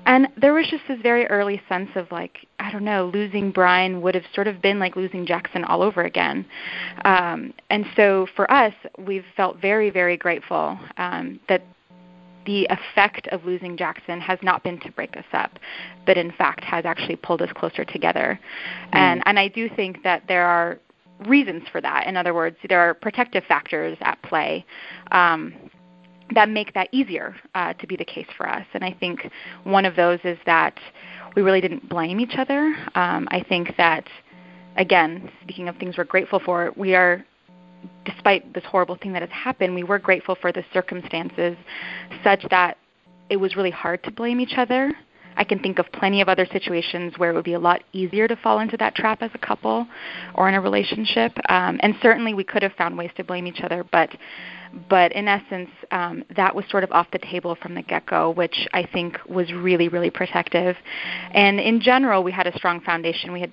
And 0.07 0.29
there 0.41 0.55
was 0.55 0.67
just 0.69 0.85
this 0.87 1.01
very 1.03 1.27
early 1.27 1.61
sense 1.69 1.91
of 1.97 2.11
like, 2.13 2.47
I 2.61 2.71
don't 2.71 2.85
know, 2.85 3.11
losing 3.13 3.51
Brian 3.51 4.01
would 4.03 4.15
have 4.15 4.25
sort 4.35 4.47
of 4.47 4.63
been 4.63 4.79
like 4.79 4.95
losing 4.95 5.27
Jackson 5.27 5.65
all 5.65 5.83
over 5.83 6.03
again. 6.05 6.47
Um, 7.05 7.53
and 7.71 7.85
so 7.97 8.29
for 8.37 8.51
us, 8.51 8.73
we've 8.99 9.25
felt 9.37 9.61
very, 9.61 9.91
very 9.91 10.17
grateful 10.17 10.79
um, 10.97 11.41
that 11.49 11.65
the 12.47 12.67
effect 12.71 13.29
of 13.29 13.45
losing 13.45 13.77
Jackson 13.77 14.21
has 14.21 14.39
not 14.43 14.63
been 14.63 14.81
to 14.81 14.91
break 14.93 15.17
us 15.17 15.25
up, 15.33 15.59
but 16.07 16.17
in 16.17 16.33
fact 16.33 16.65
has 16.65 16.85
actually 16.85 17.17
pulled 17.17 17.43
us 17.43 17.51
closer 17.55 17.85
together. 17.85 18.39
Mm. 18.93 18.97
And 18.97 19.23
and 19.27 19.39
I 19.39 19.49
do 19.49 19.69
think 19.69 20.03
that 20.05 20.23
there 20.29 20.47
are 20.47 20.79
reasons 21.27 21.65
for 21.71 21.81
that. 21.81 22.07
In 22.07 22.17
other 22.17 22.35
words, 22.35 22.57
there 22.69 22.81
are 22.81 22.95
protective 22.95 23.45
factors 23.45 23.97
at 24.01 24.21
play. 24.23 24.65
Um, 25.11 25.55
that 26.35 26.49
make 26.49 26.75
that 26.75 26.89
easier 26.91 27.37
uh, 27.55 27.73
to 27.75 27.87
be 27.87 27.95
the 27.95 28.05
case 28.05 28.27
for 28.37 28.49
us. 28.49 28.67
And 28.75 28.85
I 28.85 28.93
think 28.93 29.31
one 29.63 29.85
of 29.85 29.95
those 29.95 30.19
is 30.25 30.39
that 30.45 30.77
we 31.37 31.43
really 31.43 31.61
didn't 31.61 31.89
blame 31.89 32.19
each 32.19 32.35
other. 32.37 32.75
Um, 32.97 33.29
I 33.31 33.45
think 33.49 33.77
that, 33.77 34.09
again, 34.77 35.31
speaking 35.43 35.69
of 35.69 35.77
things 35.77 35.97
we're 35.97 36.05
grateful 36.05 36.41
for, 36.45 36.73
we 36.77 36.97
are 36.97 37.25
despite 38.05 38.53
this 38.55 38.65
horrible 38.65 38.97
thing 38.97 39.13
that 39.13 39.23
has 39.23 39.31
happened, 39.31 39.75
we 39.75 39.83
were 39.83 39.99
grateful 39.99 40.37
for 40.41 40.53
the 40.53 40.65
circumstances 40.73 41.57
such 42.23 42.45
that 42.51 42.79
it 43.29 43.37
was 43.37 43.57
really 43.57 43.71
hard 43.71 44.03
to 44.05 44.11
blame 44.11 44.41
each 44.41 44.55
other. 44.57 44.93
I 45.37 45.45
can 45.45 45.59
think 45.59 45.79
of 45.79 45.87
plenty 45.93 46.21
of 46.23 46.29
other 46.29 46.47
situations 46.51 47.15
where 47.19 47.31
it 47.31 47.35
would 47.35 47.45
be 47.45 47.53
a 47.53 47.59
lot 47.59 47.83
easier 47.93 48.27
to 48.27 48.37
fall 48.37 48.61
into 48.61 48.77
that 48.79 48.95
trap 48.95 49.23
as 49.23 49.31
a 49.35 49.39
couple 49.39 49.87
or 50.35 50.49
in 50.49 50.55
a 50.55 50.61
relationship. 50.61 51.33
Um, 51.51 51.79
and 51.83 51.95
certainly 52.01 52.33
we 52.33 52.45
could 52.45 52.63
have 52.63 52.73
found 52.73 52.97
ways 52.97 53.11
to 53.17 53.25
blame 53.25 53.47
each 53.47 53.61
other, 53.61 53.85
but 53.93 54.11
but 54.91 55.13
in 55.13 55.27
essence, 55.27 55.71
um, 55.91 56.25
that 56.37 56.55
was 56.55 56.65
sort 56.69 56.85
of 56.85 56.93
off 56.93 57.07
the 57.11 57.19
table 57.19 57.57
from 57.63 57.75
the 57.75 57.83
get 57.83 58.05
go, 58.05 58.31
which 58.31 58.69
I 58.75 58.85
think 58.85 59.19
was 59.27 59.51
really, 59.53 59.89
really 59.89 60.11
protective. 60.11 60.77
And 61.33 61.59
in 61.61 61.81
general, 61.81 62.23
we 62.23 62.33
had 62.33 62.47
a 62.47 62.57
strong 62.59 62.81
foundation. 62.81 63.33
We 63.33 63.41
had 63.41 63.53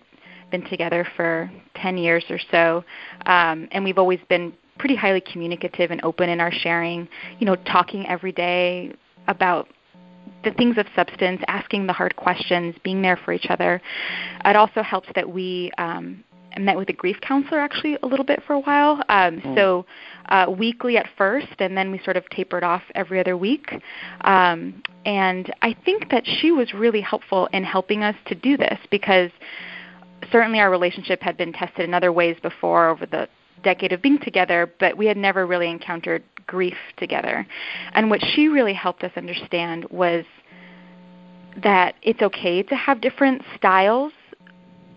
been 0.54 0.70
together 0.70 1.06
for 1.16 1.52
10 1.76 1.98
years 1.98 2.24
or 2.30 2.40
so, 2.52 2.86
um, 3.26 3.68
and 3.72 3.84
we've 3.84 3.98
always 3.98 4.20
been 4.30 4.54
pretty 4.78 4.96
highly 4.96 5.20
communicative 5.20 5.90
and 5.90 6.00
open 6.04 6.30
in 6.30 6.40
our 6.40 6.52
sharing, 6.52 7.08
you 7.40 7.46
know, 7.46 7.56
talking 7.56 8.06
every 8.08 8.32
day 8.32 8.94
about 9.28 9.68
the 10.44 10.52
things 10.52 10.78
of 10.78 10.86
substance, 10.96 11.42
asking 11.48 11.88
the 11.88 11.94
hard 11.94 12.16
questions, 12.16 12.76
being 12.84 13.02
there 13.02 13.18
for 13.26 13.34
each 13.34 13.48
other. 13.50 13.82
It 14.46 14.56
also 14.56 14.84
helps 14.84 15.10
that 15.16 15.28
we 15.28 15.72
um, 15.80 16.24
met 16.60 16.78
with 16.78 16.90
a 16.90 16.94
grief 16.94 17.18
counselor 17.22 17.60
actually 17.60 17.98
a 18.04 18.06
little 18.06 18.26
bit 18.26 18.44
for 18.46 18.54
a 18.54 18.60
while. 18.60 19.02
Um, 19.10 19.40
mm. 19.40 19.56
So 19.56 19.86
uh, 20.30 20.46
weekly 20.56 20.98
at 20.98 21.08
first, 21.18 21.56
and 21.60 21.76
then 21.76 21.92
we 21.92 22.00
sort 22.04 22.18
of 22.18 22.30
tapered 22.30 22.64
off 22.64 22.84
every 22.94 23.20
other 23.20 23.36
week. 23.36 23.74
Um, 24.22 24.84
and 25.06 25.52
I 25.62 25.76
think 25.86 26.10
that 26.12 26.24
she 26.26 26.52
was 26.52 26.74
really 26.74 27.02
helpful 27.02 27.48
in 27.54 27.64
helping 27.64 28.04
us 28.04 28.16
to 28.28 28.36
do 28.36 28.58
this 28.58 28.78
because 28.92 29.32
certainly 30.32 30.60
our 30.60 30.70
relationship 30.70 31.22
had 31.22 31.38
been 31.38 31.54
tested 31.54 31.86
in 31.86 31.94
other 31.94 32.12
ways 32.12 32.38
before 32.42 32.90
over 32.90 33.06
the 33.06 33.28
decade 33.64 33.92
of 33.94 34.02
being 34.02 34.20
together, 34.20 34.72
but 34.80 34.98
we 34.98 35.06
had 35.06 35.18
never 35.18 35.46
really 35.46 35.70
encountered 35.70 36.24
grief 36.48 36.78
together. 36.98 37.48
And 37.94 38.10
what 38.10 38.22
she 38.34 38.48
really 38.48 38.74
helped 38.74 39.04
us 39.04 39.12
understand 39.16 39.86
was 39.90 40.26
that 41.64 41.96
it's 42.02 42.22
okay 42.22 42.64
to 42.64 42.76
have 42.76 43.02
different 43.02 43.42
styles 43.56 44.12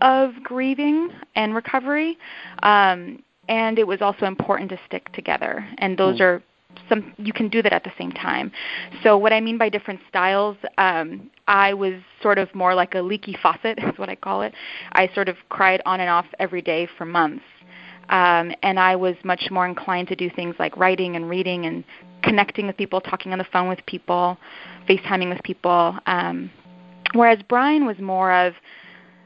of 0.01 0.31
grieving 0.43 1.09
and 1.35 1.55
recovery. 1.55 2.17
Um, 2.63 3.23
and 3.47 3.79
it 3.79 3.87
was 3.87 4.01
also 4.01 4.25
important 4.25 4.69
to 4.71 4.79
stick 4.85 5.11
together. 5.13 5.65
And 5.77 5.97
those 5.97 6.19
mm. 6.19 6.21
are 6.21 6.43
some 6.89 7.13
you 7.17 7.33
can 7.33 7.49
do 7.49 7.61
that 7.61 7.73
at 7.73 7.83
the 7.83 7.91
same 7.97 8.11
time. 8.11 8.51
So 9.03 9.17
what 9.17 9.33
I 9.33 9.41
mean 9.41 9.57
by 9.57 9.69
different 9.69 9.99
styles, 10.07 10.57
um, 10.77 11.29
I 11.47 11.73
was 11.73 11.95
sort 12.21 12.37
of 12.37 12.53
more 12.53 12.75
like 12.75 12.95
a 12.95 13.01
leaky 13.01 13.37
faucet, 13.41 13.79
is 13.83 13.97
what 13.97 14.09
I 14.09 14.15
call 14.15 14.41
it. 14.41 14.53
I 14.93 15.09
sort 15.13 15.29
of 15.29 15.37
cried 15.49 15.81
on 15.85 15.99
and 15.99 16.09
off 16.09 16.25
every 16.39 16.61
day 16.61 16.87
for 16.97 17.05
months. 17.05 17.43
Um, 18.09 18.53
and 18.63 18.79
I 18.79 18.95
was 18.95 19.15
much 19.23 19.49
more 19.51 19.65
inclined 19.65 20.07
to 20.09 20.15
do 20.15 20.29
things 20.29 20.55
like 20.59 20.77
writing 20.77 21.15
and 21.17 21.29
reading 21.29 21.65
and 21.65 21.83
connecting 22.23 22.65
with 22.67 22.77
people, 22.77 23.01
talking 23.01 23.33
on 23.33 23.37
the 23.37 23.45
phone 23.51 23.67
with 23.67 23.85
people, 23.85 24.37
FaceTiming 24.87 25.29
with 25.29 25.43
people. 25.43 25.97
Um, 26.05 26.49
whereas 27.13 27.39
Brian 27.49 27.85
was 27.85 27.99
more 27.99 28.31
of 28.31 28.53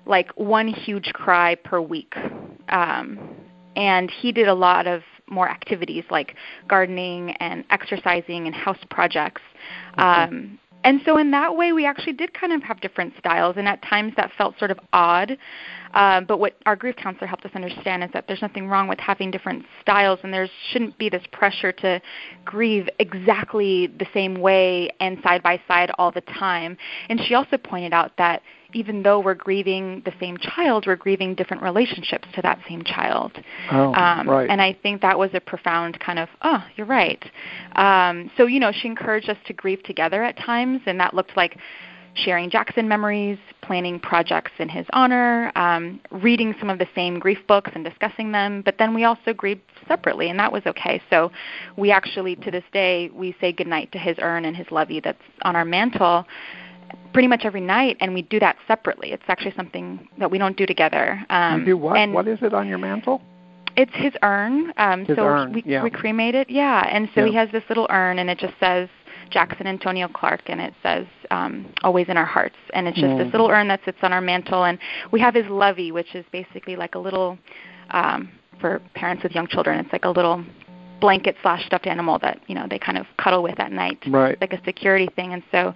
like 0.06 0.32
one 0.36 0.68
huge 0.68 1.14
cry 1.14 1.56
per 1.56 1.80
week. 1.80 2.16
Um, 2.70 3.20
and 3.76 4.10
he 4.10 4.32
did 4.32 4.48
a 4.48 4.54
lot 4.54 4.88
of 4.88 5.04
more 5.32 5.50
activities 5.50 6.04
like 6.12 6.36
gardening 6.68 7.32
and 7.40 7.64
exercising 7.70 8.46
and 8.46 8.56
house 8.56 8.78
projects. 8.90 9.42
Um, 9.98 10.60
and 10.84 11.02
so 11.06 11.18
in 11.18 11.32
that 11.32 11.56
way, 11.56 11.74
we 11.74 11.86
actually 11.86 12.14
did 12.14 12.34
kind 12.34 12.54
of 12.54 12.64
have 12.64 12.82
different 12.82 13.14
styles, 13.20 13.56
and 13.58 13.68
at 13.68 13.82
times 13.84 14.14
that 14.18 14.32
felt 14.38 14.58
sort 14.58 14.72
of 14.72 14.80
odd. 14.94 15.38
Uh, 15.94 16.22
but 16.22 16.40
what 16.40 16.56
our 16.66 16.76
grief 16.76 16.96
counselor 16.96 17.28
helped 17.28 17.46
us 17.46 17.52
understand 17.54 18.04
is 18.04 18.10
that 18.14 18.26
there's 18.28 18.42
nothing 18.42 18.68
wrong 18.68 18.88
with 18.88 19.00
having 19.00 19.30
different 19.30 19.64
styles, 19.82 20.20
and 20.24 20.34
there 20.34 20.48
shouldn't 20.72 20.98
be 20.98 21.10
this 21.10 21.24
pressure 21.32 21.72
to 21.72 22.02
grieve 22.46 22.90
exactly 23.00 23.88
the 24.00 24.08
same 24.14 24.36
way 24.36 24.90
and 25.00 25.20
side 25.22 25.44
by 25.44 25.62
side 25.68 25.92
all 25.98 26.12
the 26.12 26.22
time. 26.22 26.78
And 27.10 27.20
she 27.28 27.36
also 27.36 27.58
pointed 27.58 27.94
out 27.94 28.18
that 28.18 28.42
even 28.74 29.04
though 29.04 29.20
we're 29.20 29.36
grieving 29.36 30.02
the 30.06 30.14
same 30.20 30.38
child, 30.38 30.86
we're 30.88 30.96
grieving 30.96 31.36
different 31.36 31.64
relationships 31.64 32.28
to 32.36 32.42
that 32.42 32.60
same 32.68 32.84
child. 32.84 33.38
Oh, 33.72 33.94
um, 33.94 34.30
right. 34.30 34.50
And 34.50 34.62
I 34.62 34.74
think 34.82 35.02
that 35.02 35.18
was 35.18 35.32
a 35.34 35.40
profound 35.40 36.00
kind 36.00 36.20
of, 36.20 36.30
oh, 36.42 36.64
you're 36.76 36.88
right. 36.88 37.24
Um, 37.76 38.32
so, 38.38 38.46
you 38.46 38.60
know, 38.60 38.72
she 38.72 38.88
encouraged 38.88 39.30
us 39.30 39.38
to 39.48 39.54
grieve 39.54 39.84
together 39.84 40.24
at 40.24 40.38
times, 40.38 40.82
and 40.86 41.00
that 41.00 41.14
looked 41.14 41.36
like 41.38 41.58
sharing 42.14 42.50
Jackson 42.50 42.88
memories, 42.88 43.38
planning 43.62 44.00
projects 44.00 44.52
in 44.60 44.68
his 44.68 44.86
honor, 44.94 45.52
um, 45.56 46.00
reading 46.12 46.54
some 46.60 46.70
of 46.70 46.78
the 46.78 46.88
same 46.94 47.20
grief 47.20 47.40
books 47.48 47.72
and 47.74 47.86
discussing 47.86 48.32
them. 48.32 48.62
But 48.62 48.76
then 48.78 48.94
we 48.94 49.06
also 49.06 49.34
grieved 49.34 49.62
separately, 49.88 50.30
and 50.30 50.38
that 50.40 50.52
was 50.52 50.64
okay. 50.66 51.02
So 51.10 51.32
we 51.78 51.92
actually, 51.92 52.36
to 52.38 52.52
this 52.52 52.64
day, 52.74 53.10
we 53.14 53.36
say 53.40 53.52
goodnight 53.52 53.92
to 53.94 53.98
his 53.98 54.18
urn 54.20 54.46
and 54.46 54.56
his 54.56 54.70
lovey 54.72 55.00
that's 55.00 55.22
on 55.44 55.56
our 55.56 55.66
mantle 55.66 56.26
pretty 57.14 57.28
much 57.28 57.42
every 57.44 57.62
night, 57.62 57.98
and 58.00 58.14
we 58.14 58.22
do 58.24 58.40
that 58.40 58.58
separately. 58.68 59.12
It's 59.12 59.24
actually 59.28 59.54
something 59.56 60.08
that 60.18 60.30
we 60.32 60.38
don't 60.38 60.58
do 60.58 60.66
together. 60.66 61.24
Um, 61.30 61.60
you 61.60 61.66
do 61.66 61.78
what? 61.78 61.98
And 61.98 62.14
what 62.14 62.28
is 62.28 62.40
it 62.42 62.54
on 62.54 62.68
your 62.68 62.78
mantle? 62.78 63.22
It's 63.78 63.92
his 63.96 64.14
urn. 64.22 64.74
Um, 64.78 65.06
his 65.06 65.16
so 65.16 65.26
urn. 65.26 65.54
we 65.54 65.64
yeah. 65.66 65.84
we 65.84 65.90
cremate 65.90 66.36
it. 66.36 66.50
Yeah, 66.50 66.88
and 66.92 67.10
so 67.16 67.22
yeah. 67.22 67.28
he 67.28 67.36
has 67.36 67.50
this 67.52 67.64
little 67.70 67.88
urn, 67.90 68.20
and 68.20 68.30
it 68.30 68.38
just 68.38 68.54
says 68.60 68.90
Jackson 69.30 69.68
Antonio 69.68 70.08
Clark, 70.08 70.42
and 70.48 70.60
it 70.60 70.74
says 70.84 71.06
um, 71.30 71.72
"Always 71.84 72.08
in 72.10 72.18
Our 72.18 72.26
Hearts," 72.26 72.58
and 72.74 72.88
it's 72.88 72.98
just 72.98 73.12
mm. 73.12 73.24
this 73.24 73.32
little 73.32 73.48
urn 73.48 73.68
that 73.70 73.82
sits 73.86 73.98
on 74.02 74.14
our 74.14 74.22
mantle, 74.22 74.66
and 74.66 74.78
we 75.12 75.20
have 75.20 75.34
his 75.34 75.48
lovey, 75.48 75.92
which 75.92 76.16
is 76.16 76.26
basically 76.32 76.76
like 76.76 76.96
a 76.96 77.00
little 77.00 77.38
um, 77.92 78.30
for 78.60 78.82
parents 78.94 79.24
with 79.24 79.34
young 79.34 79.48
children. 79.48 79.80
It's 79.80 79.92
like 79.94 80.06
a 80.06 80.10
little 80.10 80.44
blanket 81.00 81.36
slash 81.42 81.66
stuffed 81.66 81.88
animal 81.88 82.20
that 82.20 82.40
you 82.48 82.56
know 82.56 82.68
they 82.70 82.78
kind 82.78 82.98
of 82.98 83.06
cuddle 83.18 83.42
with 83.42 83.60
at 83.60 83.72
night, 83.72 84.00
right. 84.08 84.40
like 84.42 84.54
a 84.54 84.64
security 84.64 85.10
thing, 85.16 85.34
and 85.34 85.44
so 85.52 85.74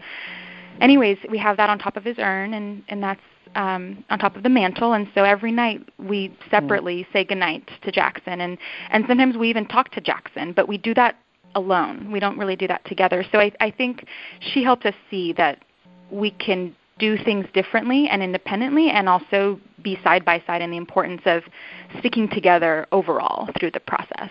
anyways, 0.81 1.17
we 1.29 1.37
have 1.37 1.57
that 1.57 1.69
on 1.69 1.79
top 1.79 1.97
of 1.97 2.03
his 2.03 2.17
urn, 2.19 2.53
and 2.53 2.83
and 2.89 3.01
that's 3.01 3.21
um, 3.55 4.03
on 4.09 4.19
top 4.19 4.35
of 4.35 4.43
the 4.43 4.49
mantle. 4.49 4.93
And 4.93 5.07
so 5.15 5.23
every 5.23 5.51
night 5.51 5.87
we 5.97 6.35
separately 6.51 7.03
mm. 7.03 7.13
say 7.13 7.23
goodnight 7.23 7.69
to 7.83 7.91
Jackson, 7.91 8.41
and 8.41 8.57
and 8.89 9.05
sometimes 9.07 9.37
we 9.37 9.49
even 9.49 9.65
talk 9.67 9.91
to 9.91 10.01
Jackson, 10.01 10.53
but 10.53 10.67
we 10.67 10.77
do 10.77 10.93
that 10.95 11.17
alone. 11.55 12.11
We 12.11 12.19
don't 12.19 12.37
really 12.37 12.55
do 12.55 12.67
that 12.67 12.83
together. 12.85 13.23
So 13.31 13.39
I, 13.39 13.51
I 13.59 13.71
think 13.71 14.05
she 14.39 14.63
helped 14.63 14.85
us 14.85 14.95
see 15.09 15.33
that 15.33 15.63
we 16.11 16.31
can 16.31 16.75
do 16.99 17.17
things 17.17 17.45
differently 17.53 18.07
and 18.09 18.21
independently, 18.21 18.89
and 18.89 19.09
also 19.09 19.59
be 19.81 19.99
side 20.03 20.23
by 20.23 20.41
side 20.47 20.61
in 20.61 20.71
the 20.71 20.77
importance 20.77 21.21
of 21.25 21.43
sticking 21.99 22.29
together 22.29 22.85
overall 22.91 23.49
through 23.59 23.71
the 23.71 23.79
process. 23.79 24.29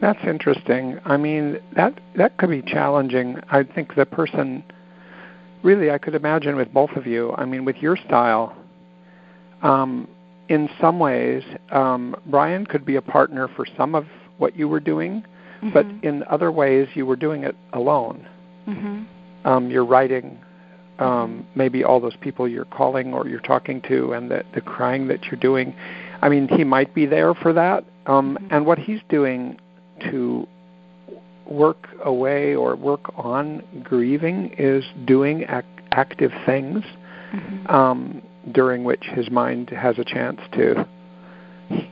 That's 0.00 0.22
interesting. 0.24 0.98
I 1.04 1.16
mean, 1.16 1.60
that 1.76 1.98
that 2.16 2.36
could 2.36 2.50
be 2.50 2.62
challenging. 2.62 3.38
I 3.50 3.62
think 3.62 3.94
the 3.94 4.06
person 4.06 4.64
really 5.64 5.90
I 5.90 5.98
could 5.98 6.14
imagine 6.14 6.56
with 6.56 6.72
both 6.72 6.90
of 6.90 7.06
you. 7.06 7.32
I 7.36 7.44
mean, 7.44 7.64
with 7.64 7.76
your 7.76 7.96
style, 7.96 8.54
um, 9.62 10.06
in 10.48 10.68
some 10.80 10.98
ways, 10.98 11.42
um, 11.70 12.14
Brian 12.26 12.66
could 12.66 12.84
be 12.84 12.96
a 12.96 13.02
partner 13.02 13.48
for 13.56 13.66
some 13.76 13.94
of 13.94 14.06
what 14.38 14.56
you 14.56 14.68
were 14.68 14.80
doing, 14.80 15.24
mm-hmm. 15.62 15.70
but 15.70 15.86
in 16.02 16.22
other 16.24 16.52
ways, 16.52 16.88
you 16.94 17.06
were 17.06 17.16
doing 17.16 17.44
it 17.44 17.56
alone. 17.72 18.28
Mm-hmm. 18.68 19.48
Um, 19.48 19.70
you're 19.70 19.84
writing 19.84 20.38
um, 20.98 21.08
mm-hmm. 21.08 21.40
maybe 21.58 21.82
all 21.82 22.00
those 22.00 22.16
people 22.20 22.46
you're 22.46 22.66
calling 22.66 23.14
or 23.14 23.26
you're 23.26 23.40
talking 23.40 23.80
to, 23.88 24.12
and 24.12 24.30
the, 24.30 24.44
the 24.54 24.60
crying 24.60 25.08
that 25.08 25.24
you're 25.24 25.40
doing. 25.40 25.74
I 26.20 26.28
mean, 26.28 26.46
he 26.48 26.64
might 26.64 26.94
be 26.94 27.06
there 27.06 27.34
for 27.34 27.52
that. 27.54 27.84
Um, 28.06 28.36
mm-hmm. 28.36 28.46
And 28.50 28.66
what 28.66 28.78
he's 28.78 29.00
doing 29.08 29.58
to 30.10 30.46
work 31.46 31.88
away 32.04 32.54
or 32.54 32.76
work 32.76 33.12
on 33.16 33.62
grieving 33.82 34.54
is 34.58 34.84
doing 35.04 35.42
ac- 35.42 35.66
active 35.92 36.32
things 36.46 36.84
mm-hmm. 37.32 37.66
um, 37.66 38.22
during 38.52 38.84
which 38.84 39.04
his 39.04 39.30
mind 39.30 39.70
has 39.70 39.98
a 39.98 40.04
chance 40.04 40.40
to 40.52 40.86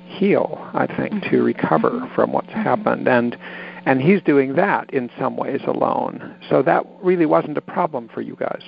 heal, 0.06 0.58
I 0.74 0.86
think, 0.86 1.12
mm-hmm. 1.14 1.30
to 1.30 1.42
recover 1.42 1.90
mm-hmm. 1.90 2.14
from 2.14 2.32
what's 2.32 2.48
mm-hmm. 2.48 2.62
happened. 2.62 3.08
And 3.08 3.36
and 3.84 4.00
he's 4.00 4.22
doing 4.22 4.54
that 4.54 4.92
in 4.94 5.10
some 5.18 5.36
ways 5.36 5.60
alone. 5.66 6.36
So 6.48 6.62
that 6.62 6.86
really 7.02 7.26
wasn't 7.26 7.58
a 7.58 7.62
problem 7.62 8.08
for 8.14 8.20
you 8.20 8.36
guys. 8.36 8.62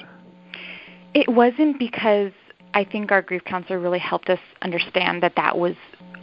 It 1.15 1.29
wasn't 1.29 1.79
because 1.79 2.33
I 2.75 2.83
think 2.85 3.13
our 3.13 3.23
grief 3.23 3.45
counselor 3.45 3.79
really 3.79 4.01
helped 4.01 4.29
us 4.29 4.41
understand 4.63 5.23
that 5.23 5.35
that 5.37 5.57
was 5.57 5.77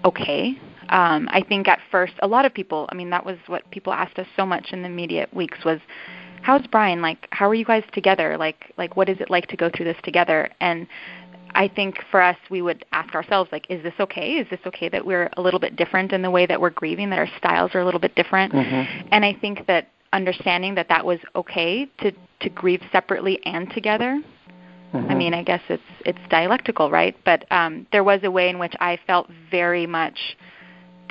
okay 0.03 0.59
um, 0.91 1.27
I 1.31 1.41
think 1.41 1.67
at 1.67 1.79
first 1.89 2.13
a 2.21 2.27
lot 2.27 2.45
of 2.45 2.53
people, 2.53 2.87
I 2.89 2.95
mean, 2.95 3.09
that 3.09 3.25
was 3.25 3.37
what 3.47 3.69
people 3.71 3.93
asked 3.93 4.19
us 4.19 4.27
so 4.35 4.45
much 4.45 4.73
in 4.73 4.81
the 4.81 4.87
immediate 4.89 5.33
weeks 5.33 5.63
was, 5.65 5.79
how's 6.41 6.65
Brian? 6.67 7.01
Like, 7.01 7.27
how 7.31 7.49
are 7.49 7.55
you 7.55 7.65
guys 7.65 7.83
together? 7.93 8.37
Like, 8.37 8.73
like 8.77 8.95
what 8.95 9.09
is 9.09 9.19
it 9.19 9.29
like 9.29 9.47
to 9.47 9.57
go 9.57 9.69
through 9.69 9.85
this 9.85 9.97
together? 10.03 10.49
And 10.59 10.87
I 11.53 11.67
think 11.67 11.97
for 12.11 12.21
us, 12.21 12.37
we 12.49 12.61
would 12.61 12.85
ask 12.91 13.13
ourselves, 13.15 13.51
like, 13.51 13.65
is 13.69 13.81
this 13.83 13.93
okay? 13.99 14.33
Is 14.33 14.47
this 14.49 14.59
okay 14.65 14.89
that 14.89 15.05
we're 15.05 15.29
a 15.37 15.41
little 15.41 15.59
bit 15.59 15.75
different 15.75 16.11
in 16.11 16.21
the 16.21 16.31
way 16.31 16.45
that 16.45 16.59
we're 16.59 16.69
grieving, 16.69 17.09
that 17.09 17.19
our 17.19 17.29
styles 17.37 17.71
are 17.73 17.79
a 17.79 17.85
little 17.85 17.99
bit 17.99 18.15
different? 18.15 18.53
Mm-hmm. 18.53 19.07
And 19.11 19.25
I 19.25 19.33
think 19.33 19.67
that 19.67 19.89
understanding 20.13 20.75
that 20.75 20.89
that 20.89 21.05
was 21.05 21.19
okay 21.35 21.85
to 21.99 22.11
to 22.41 22.49
grieve 22.49 22.81
separately 22.91 23.39
and 23.45 23.71
together. 23.71 24.21
Mm-hmm. 24.93 25.09
I 25.09 25.15
mean, 25.15 25.33
I 25.33 25.43
guess 25.43 25.61
it's 25.69 25.83
it's 26.05 26.19
dialectical, 26.29 26.91
right? 26.91 27.15
But 27.23 27.49
um, 27.51 27.87
there 27.91 28.03
was 28.03 28.21
a 28.23 28.31
way 28.31 28.49
in 28.49 28.59
which 28.59 28.73
I 28.79 28.99
felt 29.07 29.29
very 29.49 29.87
much 29.87 30.37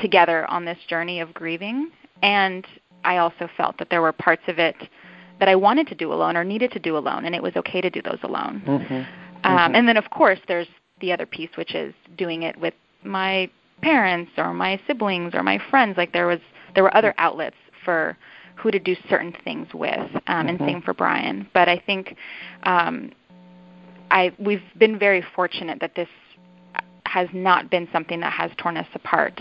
together 0.01 0.49
on 0.51 0.65
this 0.65 0.79
journey 0.89 1.21
of 1.21 1.33
grieving. 1.35 1.91
And 2.23 2.67
I 3.05 3.19
also 3.19 3.49
felt 3.57 3.79
that 3.79 3.89
there 3.91 4.03
were 4.03 4.13
parts 4.13 4.43
of 4.49 4.59
it 4.59 4.77
that 5.39 5.49
I 5.49 5.57
wanted 5.57 5.87
to 5.89 5.95
do 5.95 6.13
alone 6.13 6.37
or 6.37 6.45
needed 6.45 6.71
to 6.73 6.79
do 6.79 6.97
alone, 6.97 7.25
and 7.25 7.35
it 7.35 7.43
was 7.43 7.57
okay 7.57 7.81
to 7.81 7.91
do 7.91 8.03
those 8.03 8.19
alone. 8.23 8.63
Mm-hmm. 8.67 8.95
Um, 8.95 9.05
mm-hmm. 9.45 9.75
And 9.75 9.89
then, 9.89 9.97
of 9.97 10.11
course, 10.11 10.39
there's 10.49 10.69
the 11.01 11.13
other 11.13 11.27
piece, 11.27 11.51
which 11.57 11.75
is 11.75 11.95
doing 12.19 12.43
it 12.43 12.59
with 12.59 12.75
my 13.05 13.51
parents 13.81 14.33
or 14.37 14.53
my 14.53 14.79
siblings 14.87 15.35
or 15.35 15.43
my 15.43 15.59
friends. 15.71 15.97
Like 15.97 16.13
there 16.13 16.27
was, 16.27 16.41
there 16.75 16.83
were 16.83 16.95
other 16.95 17.15
outlets 17.17 17.57
for 17.85 18.19
who 18.57 18.71
to 18.71 18.79
do 18.79 18.95
certain 19.09 19.35
things 19.43 19.67
with, 19.73 19.99
um, 20.27 20.47
and 20.47 20.59
mm-hmm. 20.59 20.67
same 20.67 20.83
for 20.83 20.93
Brian. 20.93 21.49
But 21.55 21.69
I 21.71 21.79
think 21.79 22.17
um, 22.65 23.11
I 24.11 24.33
we've 24.39 24.63
been 24.79 24.99
very 24.99 25.25
fortunate 25.35 25.81
that 25.81 25.95
this 25.95 26.09
has 27.11 27.29
not 27.33 27.71
been 27.71 27.89
something 27.93 28.21
that 28.21 28.33
has 28.33 28.53
torn 28.57 28.77
us 28.77 28.87
apart. 28.95 29.41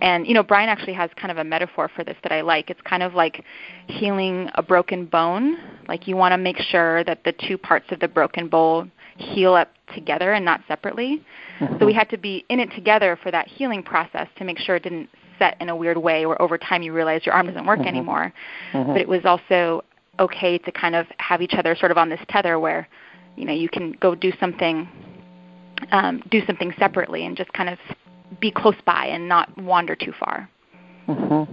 And 0.00 0.26
you 0.26 0.32
know, 0.32 0.42
Brian 0.42 0.70
actually 0.70 0.94
has 0.94 1.10
kind 1.16 1.30
of 1.30 1.36
a 1.36 1.44
metaphor 1.44 1.90
for 1.94 2.04
this 2.04 2.16
that 2.22 2.32
I 2.32 2.40
like. 2.40 2.70
It's 2.70 2.80
kind 2.82 3.02
of 3.02 3.12
like 3.12 3.44
healing 3.86 4.48
a 4.54 4.62
broken 4.62 5.04
bone. 5.04 5.58
Like 5.88 6.08
you 6.08 6.16
want 6.16 6.32
to 6.32 6.38
make 6.38 6.58
sure 6.58 7.04
that 7.04 7.22
the 7.24 7.34
two 7.46 7.58
parts 7.58 7.86
of 7.90 8.00
the 8.00 8.08
broken 8.08 8.48
bone 8.48 8.90
heal 9.18 9.54
up 9.54 9.68
together 9.94 10.32
and 10.32 10.44
not 10.44 10.62
separately. 10.66 11.22
Mm-hmm. 11.60 11.78
So 11.78 11.86
we 11.86 11.92
had 11.92 12.08
to 12.10 12.16
be 12.16 12.46
in 12.48 12.60
it 12.60 12.70
together 12.74 13.18
for 13.22 13.30
that 13.30 13.46
healing 13.46 13.82
process 13.82 14.28
to 14.38 14.44
make 14.44 14.58
sure 14.58 14.76
it 14.76 14.82
didn't 14.82 15.10
set 15.38 15.60
in 15.60 15.68
a 15.68 15.76
weird 15.76 15.98
way 15.98 16.24
where 16.24 16.40
over 16.40 16.56
time 16.56 16.82
you 16.82 16.94
realize 16.94 17.26
your 17.26 17.34
arm 17.34 17.46
doesn't 17.46 17.66
work 17.66 17.80
mm-hmm. 17.80 17.88
anymore. 17.88 18.32
Mm-hmm. 18.72 18.92
But 18.92 19.00
it 19.02 19.08
was 19.08 19.26
also 19.26 19.84
okay 20.18 20.56
to 20.56 20.72
kind 20.72 20.94
of 20.94 21.06
have 21.18 21.42
each 21.42 21.54
other 21.54 21.76
sort 21.76 21.90
of 21.90 21.98
on 21.98 22.08
this 22.08 22.20
tether 22.30 22.58
where 22.58 22.88
you 23.36 23.44
know 23.44 23.52
you 23.52 23.68
can 23.68 23.92
go 23.92 24.14
do 24.14 24.32
something 24.40 24.88
um, 25.90 26.22
do 26.30 26.44
something 26.46 26.72
separately 26.78 27.24
and 27.24 27.36
just 27.36 27.52
kind 27.52 27.68
of 27.68 27.78
be 28.40 28.50
close 28.50 28.76
by 28.86 29.06
and 29.06 29.28
not 29.28 29.56
wander 29.58 29.94
too 29.94 30.12
far. 30.18 30.48
Mm-hmm. 31.08 31.52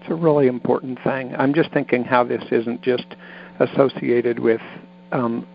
It's 0.00 0.10
a 0.10 0.14
really 0.14 0.46
important 0.46 0.98
thing. 1.04 1.34
I'm 1.36 1.54
just 1.54 1.72
thinking 1.72 2.04
how 2.04 2.24
this 2.24 2.42
isn't 2.50 2.82
just 2.82 3.06
associated 3.60 4.38
with 4.40 4.60
um, 5.12 5.46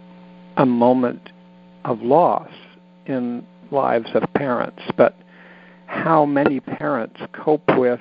a 0.56 0.66
moment 0.66 1.30
of 1.84 2.02
loss 2.02 2.50
in 3.06 3.46
lives 3.72 4.10
of 4.14 4.24
parents, 4.34 4.82
but 4.96 5.18
how 5.88 6.26
many 6.26 6.60
parents 6.60 7.20
cope 7.34 7.78
with 7.78 8.00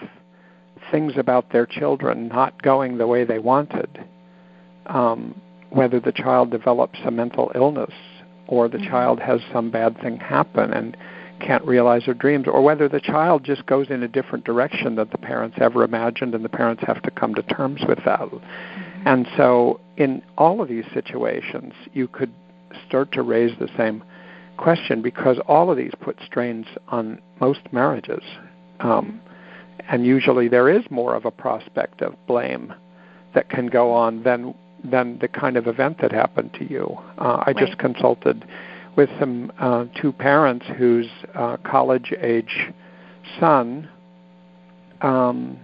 things 0.91 1.15
about 1.17 1.51
their 1.51 1.67
children 1.67 2.29
not 2.29 2.63
going 2.63 2.99
the 2.99 3.07
way 3.07 3.25
they 3.25 3.39
wanted, 3.39 4.05
um, 4.87 5.41
whether 5.71 5.99
the 5.99 6.13
child 6.13 6.51
develops 6.51 6.99
a 7.05 7.11
mental 7.11 7.51
illness 7.55 7.93
or 8.49 8.69
the 8.69 8.79
mm-hmm. 8.79 8.91
child 8.91 9.21
has 9.21 9.41
some 9.53 9.71
bad 9.71 10.01
thing 10.01 10.17
happen 10.19 10.73
and 10.73 10.97
can't 11.41 11.65
realize 11.67 12.03
their 12.07 12.15
dreams, 12.15 12.47
or 12.49 12.63
whether 12.63 12.89
the 12.89 13.01
child 13.01 13.45
just 13.45 13.67
goes 13.67 13.89
in 13.91 14.03
a 14.03 14.09
different 14.09 14.45
direction 14.45 14.95
that 14.97 15.11
the 15.11 15.19
parents 15.19 15.59
ever 15.61 15.85
imagined 15.85 16.35
and 16.35 16.45
the 16.45 16.49
parents 16.49 16.83
have 16.87 17.03
to 17.03 17.11
come 17.11 17.35
to 17.35 17.43
terms 17.43 17.83
with 17.87 17.99
that. 18.05 18.21
Mm-hmm. 18.21 19.03
And 19.07 19.29
so, 19.37 19.81
in 19.97 20.23
all 20.39 20.63
of 20.63 20.69
these 20.69 20.87
situations, 20.95 21.75
you 21.93 22.09
could 22.09 22.33
start 22.89 23.13
to 23.13 23.23
raise 23.23 23.57
the 23.59 23.69
same 23.77 24.03
question 24.57 25.03
because 25.03 25.39
all 25.47 25.71
of 25.71 25.77
these 25.77 25.93
put 26.01 26.17
strains 26.25 26.67
on 26.89 27.21
most 27.41 27.61
marriages. 27.73 28.23
Um, 28.81 29.21
mm-hmm. 29.81 29.87
and 29.89 30.07
usually 30.07 30.49
there 30.49 30.69
is 30.69 30.83
more 30.91 31.15
of 31.15 31.25
a 31.25 31.31
prospect 31.31 32.03
of 32.03 32.15
blame 32.27 32.73
that 33.35 33.49
can 33.51 33.67
go 33.67 33.93
on 33.93 34.23
than 34.23 34.55
than 34.85 35.19
the 35.19 35.29
kind 35.29 35.57
of 35.57 35.67
event 35.67 35.99
that 36.01 36.13
happened 36.13 36.53
to 36.55 36.71
you. 36.71 36.97
Uh, 37.19 37.43
I 37.47 37.53
right. 37.53 37.57
just 37.57 37.79
consulted 37.79 38.47
with 38.97 39.11
some 39.19 39.53
uh, 39.59 39.87
two 40.01 40.13
parents 40.13 40.65
whose 40.77 41.09
uh, 41.35 41.57
college 41.65 42.13
age 42.21 42.73
son 43.39 43.89
um, 45.03 45.59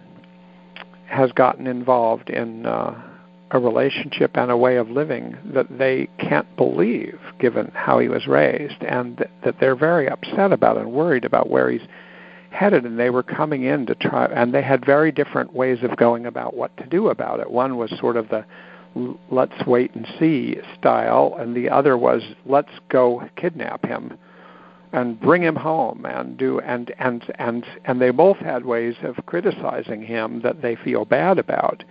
has 1.07 1.33
gotten 1.33 1.67
involved 1.67 2.31
in 2.31 2.67
uh, 2.67 3.01
a 3.53 3.59
relationship 3.59 4.37
and 4.37 4.51
a 4.51 4.57
way 4.57 4.77
of 4.77 4.91
living 4.91 5.37
that 5.45 5.67
they 5.79 6.09
can't 6.19 6.57
believe 6.57 7.19
given 7.39 7.71
how 7.75 7.99
he 7.99 8.09
was 8.09 8.27
raised 8.27 8.83
and 8.83 9.19
th- 9.19 9.31
that 9.45 9.57
they're 9.61 9.77
very 9.77 10.09
upset 10.09 10.53
about 10.53 10.79
and 10.79 10.91
worried 10.91 11.25
about 11.25 11.51
where 11.51 11.71
he's 11.71 11.87
headed 12.51 12.85
and 12.85 12.99
they 12.99 13.11
were 13.11 13.23
coming 13.23 13.65
in 13.65 13.87
to 13.87 13.95
try 13.95 14.25
and 14.27 14.55
they 14.55 14.63
had 14.63 14.85
very 14.85 15.13
different 15.13 15.53
ways 15.53 15.79
of 15.83 15.97
going 15.97 16.27
about 16.27 16.55
what 16.55 16.75
to 16.79 16.87
do 16.87 17.09
about 17.09 17.41
it 17.41 17.51
one 17.51 17.77
was 17.77 17.91
sort 17.99 18.17
of 18.17 18.29
the 18.29 18.45
let's 19.31 19.67
wait 19.67 19.95
and 19.95 20.07
see 20.19 20.57
style, 20.79 21.37
and 21.39 21.57
the 21.57 21.69
other 21.69 21.97
was 21.97 22.23
let's 22.47 22.73
go 22.89 23.23
kidnap 23.37 23.85
him 23.87 24.19
and 24.93 25.19
bring 25.21 25.43
him 25.43 25.57
home 25.57 26.05
and 26.05 26.37
do 26.37 26.61
and 26.61 26.93
and 26.99 27.25
and 27.39 27.65
and 27.85 28.01
they 28.01 28.11
both 28.11 28.37
had 28.39 28.65
ways 28.65 28.95
of 29.03 29.25
criticizing 29.27 30.03
him 30.03 30.41
that 30.43 30.63
they 30.63 30.77
feel 30.77 31.05
bad 31.05 31.39
about. 31.39 31.83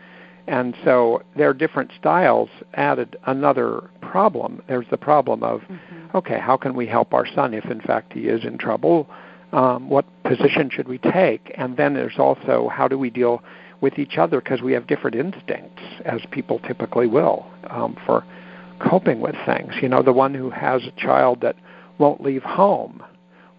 And 0.47 0.75
so 0.83 1.21
their 1.35 1.53
different 1.53 1.91
styles 1.97 2.49
added 2.73 3.15
another 3.25 3.89
problem. 4.01 4.61
There's 4.67 4.87
the 4.89 4.97
problem 4.97 5.43
of 5.43 5.61
mm-hmm. 5.61 6.17
okay 6.17 6.39
how 6.39 6.57
can 6.57 6.75
we 6.75 6.87
help 6.87 7.13
our 7.13 7.25
son 7.25 7.53
if 7.53 7.65
in 7.65 7.81
fact 7.81 8.13
he 8.13 8.21
is 8.27 8.45
in 8.45 8.57
trouble? 8.57 9.09
Um, 9.51 9.89
what 9.89 10.05
position 10.23 10.69
should 10.69 10.87
we 10.87 10.97
take? 10.97 11.53
And 11.55 11.75
then 11.75 11.93
there's 11.93 12.17
also 12.17 12.69
how 12.69 12.87
do 12.87 12.97
we 12.97 13.09
deal 13.09 13.43
with 13.81 13.97
each 13.99 14.17
other 14.17 14.39
because 14.39 14.61
we 14.61 14.73
have 14.73 14.87
different 14.87 15.15
instincts, 15.15 15.81
as 16.05 16.21
people 16.31 16.59
typically 16.59 17.07
will, 17.07 17.45
um, 17.69 17.97
for 18.05 18.23
coping 18.79 19.19
with 19.19 19.35
things. 19.45 19.73
You 19.81 19.89
know, 19.89 20.03
the 20.03 20.13
one 20.13 20.33
who 20.33 20.49
has 20.49 20.83
a 20.83 20.91
child 21.01 21.41
that 21.41 21.55
won't 21.97 22.21
leave 22.21 22.43
home, 22.43 23.03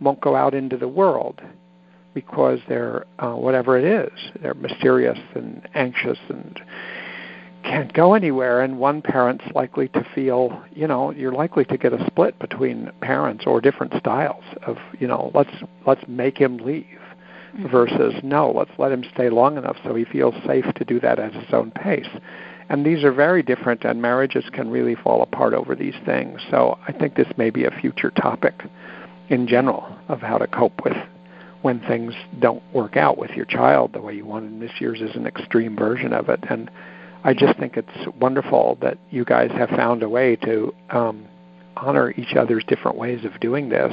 won't 0.00 0.20
go 0.20 0.34
out 0.34 0.54
into 0.54 0.76
the 0.76 0.88
world 0.88 1.40
because 2.14 2.58
they're 2.68 3.06
uh, 3.18 3.32
whatever 3.32 3.78
it 3.78 3.84
is, 3.84 4.12
they're 4.40 4.54
mysterious 4.54 5.18
and 5.34 5.66
anxious 5.74 6.18
and 6.28 6.60
can't 7.62 7.92
go 7.92 8.14
anywhere 8.14 8.60
and 8.60 8.78
one 8.78 9.00
parent's 9.00 9.44
likely 9.54 9.86
to 9.88 10.04
feel 10.14 10.62
you 10.74 10.86
know 10.86 11.12
you're 11.12 11.32
likely 11.32 11.64
to 11.64 11.78
get 11.78 11.92
a 11.92 12.04
split 12.06 12.36
between 12.40 12.90
parents 13.00 13.44
or 13.46 13.60
different 13.60 13.92
styles 13.98 14.42
of 14.66 14.76
you 14.98 15.06
know 15.06 15.30
let's 15.34 15.54
let's 15.86 16.02
make 16.08 16.36
him 16.36 16.58
leave. 16.58 16.98
Versus 17.70 18.14
no, 18.22 18.50
let's 18.50 18.70
let 18.78 18.92
him 18.92 19.04
stay 19.14 19.30
long 19.30 19.56
enough 19.56 19.76
so 19.84 19.94
he 19.94 20.04
feels 20.04 20.34
safe 20.46 20.64
to 20.74 20.84
do 20.84 21.00
that 21.00 21.18
at 21.18 21.34
his 21.34 21.52
own 21.52 21.70
pace. 21.70 22.08
And 22.68 22.86
these 22.86 23.04
are 23.04 23.12
very 23.12 23.42
different, 23.42 23.84
and 23.84 24.00
marriages 24.00 24.44
can 24.52 24.70
really 24.70 24.94
fall 24.94 25.22
apart 25.22 25.52
over 25.52 25.74
these 25.74 25.96
things. 26.06 26.40
So 26.50 26.78
I 26.88 26.92
think 26.92 27.14
this 27.14 27.28
may 27.36 27.50
be 27.50 27.64
a 27.64 27.70
future 27.70 28.10
topic 28.10 28.62
in 29.28 29.46
general 29.46 29.96
of 30.08 30.20
how 30.20 30.38
to 30.38 30.46
cope 30.46 30.84
with 30.84 30.96
when 31.60 31.80
things 31.80 32.14
don't 32.40 32.62
work 32.72 32.96
out 32.96 33.18
with 33.18 33.30
your 33.32 33.44
child 33.44 33.92
the 33.92 34.00
way 34.00 34.14
you 34.14 34.24
wanted. 34.24 34.52
And 34.52 34.62
this 34.62 34.80
year's 34.80 35.00
is 35.00 35.14
an 35.14 35.26
extreme 35.26 35.76
version 35.76 36.12
of 36.12 36.28
it, 36.28 36.40
and 36.48 36.70
I 37.24 37.34
just 37.34 37.58
think 37.58 37.76
it's 37.76 38.16
wonderful 38.18 38.78
that 38.80 38.98
you 39.10 39.24
guys 39.24 39.50
have 39.52 39.68
found 39.70 40.02
a 40.02 40.08
way 40.08 40.36
to 40.36 40.74
um, 40.90 41.26
honor 41.76 42.12
each 42.16 42.34
other's 42.36 42.64
different 42.64 42.96
ways 42.96 43.24
of 43.24 43.38
doing 43.40 43.68
this, 43.68 43.92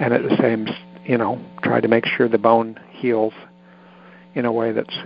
and 0.00 0.12
at 0.12 0.22
the 0.22 0.36
same, 0.40 0.66
you 1.08 1.16
know, 1.16 1.40
try 1.62 1.80
to 1.80 1.88
make 1.88 2.06
sure 2.06 2.28
the 2.28 2.38
bone 2.38 2.78
heals 2.90 3.32
in 4.34 4.44
a 4.44 4.52
way 4.52 4.72
that's 4.72 4.96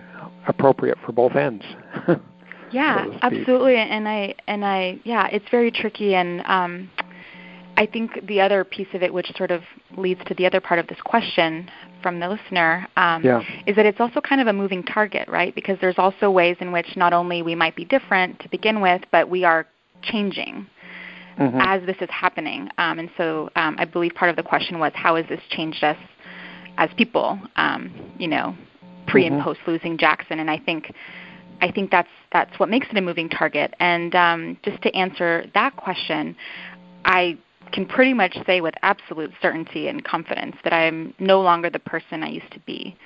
appropriate 0.48 0.98
for 1.06 1.12
both 1.12 1.36
ends. 1.36 1.64
yeah, 2.72 3.06
so 3.06 3.18
absolutely. 3.22 3.76
And 3.76 4.08
I 4.08 4.34
and 4.48 4.64
I 4.64 5.00
yeah, 5.04 5.28
it's 5.28 5.48
very 5.50 5.70
tricky 5.70 6.14
and 6.14 6.42
um 6.44 6.90
I 7.76 7.86
think 7.86 8.26
the 8.26 8.40
other 8.40 8.64
piece 8.64 8.88
of 8.92 9.02
it, 9.02 9.14
which 9.14 9.32
sort 9.36 9.50
of 9.50 9.62
leads 9.96 10.20
to 10.26 10.34
the 10.34 10.44
other 10.44 10.60
part 10.60 10.78
of 10.78 10.88
this 10.88 11.00
question 11.04 11.70
from 12.02 12.20
the 12.20 12.28
listener, 12.28 12.86
um, 12.98 13.24
yeah. 13.24 13.40
is 13.66 13.76
that 13.76 13.86
it's 13.86 13.98
also 13.98 14.20
kind 14.20 14.42
of 14.42 14.46
a 14.46 14.52
moving 14.52 14.82
target, 14.82 15.26
right? 15.26 15.54
Because 15.54 15.78
there's 15.80 15.98
also 15.98 16.30
ways 16.30 16.56
in 16.60 16.70
which 16.70 16.96
not 16.96 17.14
only 17.14 17.40
we 17.40 17.54
might 17.54 17.74
be 17.74 17.86
different 17.86 18.38
to 18.40 18.48
begin 18.50 18.82
with, 18.82 19.00
but 19.10 19.30
we 19.30 19.44
are 19.44 19.66
changing 20.02 20.66
mm-hmm. 21.42 21.58
as 21.60 21.84
this 21.86 21.96
is 22.00 22.08
happening. 22.10 22.68
Um, 22.78 22.98
and 22.98 23.10
so 23.16 23.50
um, 23.56 23.76
I 23.78 23.84
believe 23.84 24.14
part 24.14 24.30
of 24.30 24.36
the 24.36 24.42
question 24.42 24.78
was, 24.78 24.92
how 24.94 25.16
has 25.16 25.26
this 25.28 25.40
changed 25.50 25.82
us 25.82 25.96
as 26.78 26.90
people? 26.96 27.38
Um, 27.56 28.12
you 28.18 28.28
know, 28.28 28.56
pre 29.06 29.24
mm-hmm. 29.24 29.34
and 29.34 29.42
post 29.42 29.60
losing 29.66 29.98
Jackson, 29.98 30.40
and 30.40 30.50
I 30.50 30.58
think. 30.58 30.92
I 31.60 31.70
think 31.70 31.92
that's 31.92 32.08
that's 32.32 32.58
what 32.58 32.68
makes 32.68 32.88
it 32.90 32.96
a 32.96 33.00
moving 33.00 33.28
target. 33.28 33.72
And 33.78 34.12
um, 34.16 34.58
just 34.64 34.82
to 34.82 34.92
answer 34.96 35.44
that 35.54 35.76
question, 35.76 36.34
I 37.04 37.38
can 37.72 37.86
pretty 37.86 38.14
much 38.14 38.36
say 38.46 38.60
with 38.60 38.74
absolute 38.82 39.30
certainty 39.40 39.86
and 39.86 40.04
confidence 40.04 40.56
that 40.64 40.72
I 40.72 40.86
am 40.86 41.14
no 41.20 41.40
longer 41.40 41.70
the 41.70 41.78
person 41.78 42.24
I 42.24 42.30
used 42.30 42.50
to 42.52 42.58
be. 42.60 42.96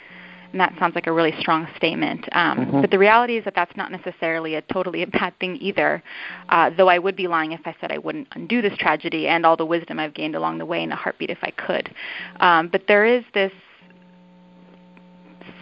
And 0.57 0.61
that 0.63 0.73
sounds 0.79 0.95
like 0.95 1.07
a 1.07 1.13
really 1.13 1.35
strong 1.39 1.69
statement. 1.77 2.27
Um, 2.33 2.59
mm-hmm. 2.59 2.81
But 2.81 2.91
the 2.91 2.99
reality 2.99 3.37
is 3.37 3.45
that 3.45 3.55
that's 3.55 3.77
not 3.77 3.93
necessarily 3.93 4.55
a 4.55 4.63
totally 4.63 5.03
a 5.03 5.07
bad 5.07 5.39
thing 5.39 5.59
either. 5.61 6.03
Uh, 6.49 6.71
though 6.75 6.89
I 6.89 6.99
would 6.99 7.15
be 7.15 7.29
lying 7.29 7.53
if 7.53 7.61
I 7.67 7.77
said 7.79 7.93
I 7.93 7.99
wouldn't 7.99 8.29
undo 8.33 8.63
this 8.63 8.73
tragedy 8.79 9.29
and 9.29 9.45
all 9.45 9.59
the 9.59 9.67
wisdom 9.67 9.99
I've 9.99 10.15
gained 10.15 10.35
along 10.35 10.57
the 10.57 10.65
way 10.65 10.83
in 10.83 10.91
a 10.93 10.97
heartbeat 10.97 11.29
if 11.29 11.37
I 11.43 11.51
could. 11.51 11.95
Um, 12.41 12.69
but 12.69 12.85
there 12.89 13.05
is 13.05 13.23
this 13.35 13.53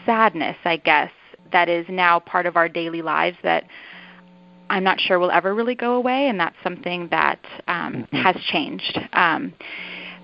sadness, 0.06 0.58
I 0.64 0.76
guess, 0.76 1.10
that 1.50 1.68
is 1.68 1.84
now 1.88 2.20
part 2.20 2.46
of 2.46 2.54
our 2.56 2.68
daily 2.68 3.02
lives 3.02 3.36
that 3.42 3.64
I'm 4.70 4.84
not 4.84 5.00
sure 5.00 5.18
will 5.18 5.32
ever 5.32 5.56
really 5.56 5.74
go 5.74 5.94
away, 5.94 6.28
and 6.28 6.38
that's 6.38 6.54
something 6.62 7.08
that 7.10 7.40
um, 7.66 8.06
mm-hmm. 8.12 8.16
has 8.16 8.36
changed. 8.44 8.96
Um, 9.12 9.54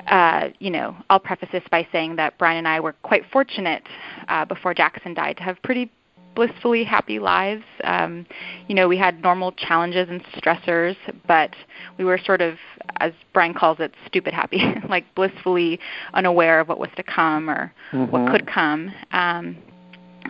uh, 0.07 0.49
you 0.59 0.71
know, 0.71 0.97
I'll 1.09 1.21
preface 1.21 1.49
this 1.53 1.65
by 1.71 1.87
saying 1.93 2.17
that 2.17 2.39
Brian 2.39 2.59
and 2.59 2.69
I 2.69 2.81
were 2.81 2.95
quite 3.03 3.23
fortunate 3.33 3.83
uh, 4.29 4.45
before 4.45 4.75
Jackson 4.75 5.15
died 5.15 5.37
to 5.39 5.43
have 5.43 5.63
pretty 5.63 5.91
blissfully 6.35 6.85
happy 6.85 7.19
lives. 7.19 7.65
Um, 7.85 8.27
you 8.69 8.75
know, 8.75 8.89
we 8.89 8.97
had 8.97 9.21
normal 9.21 9.53
challenges 9.53 10.09
and 10.09 10.23
stressors, 10.37 10.97
but 11.27 11.55
we 11.99 12.05
were 12.05 12.19
sort 12.19 12.41
of, 12.41 12.57
as 13.01 13.13
Brian 13.33 13.53
calls 13.53 13.81
it, 13.81 13.93
stupid 14.07 14.33
happy, 14.33 14.63
like 14.89 15.13
blissfully 15.15 15.81
unaware 16.15 16.61
of 16.61 16.69
what 16.69 16.79
was 16.79 16.91
to 16.97 17.03
come 17.03 17.51
or 17.51 17.73
mm-hmm. 17.93 18.11
what 18.11 18.31
could 18.31 18.47
come. 18.47 18.93
Um, 19.13 19.57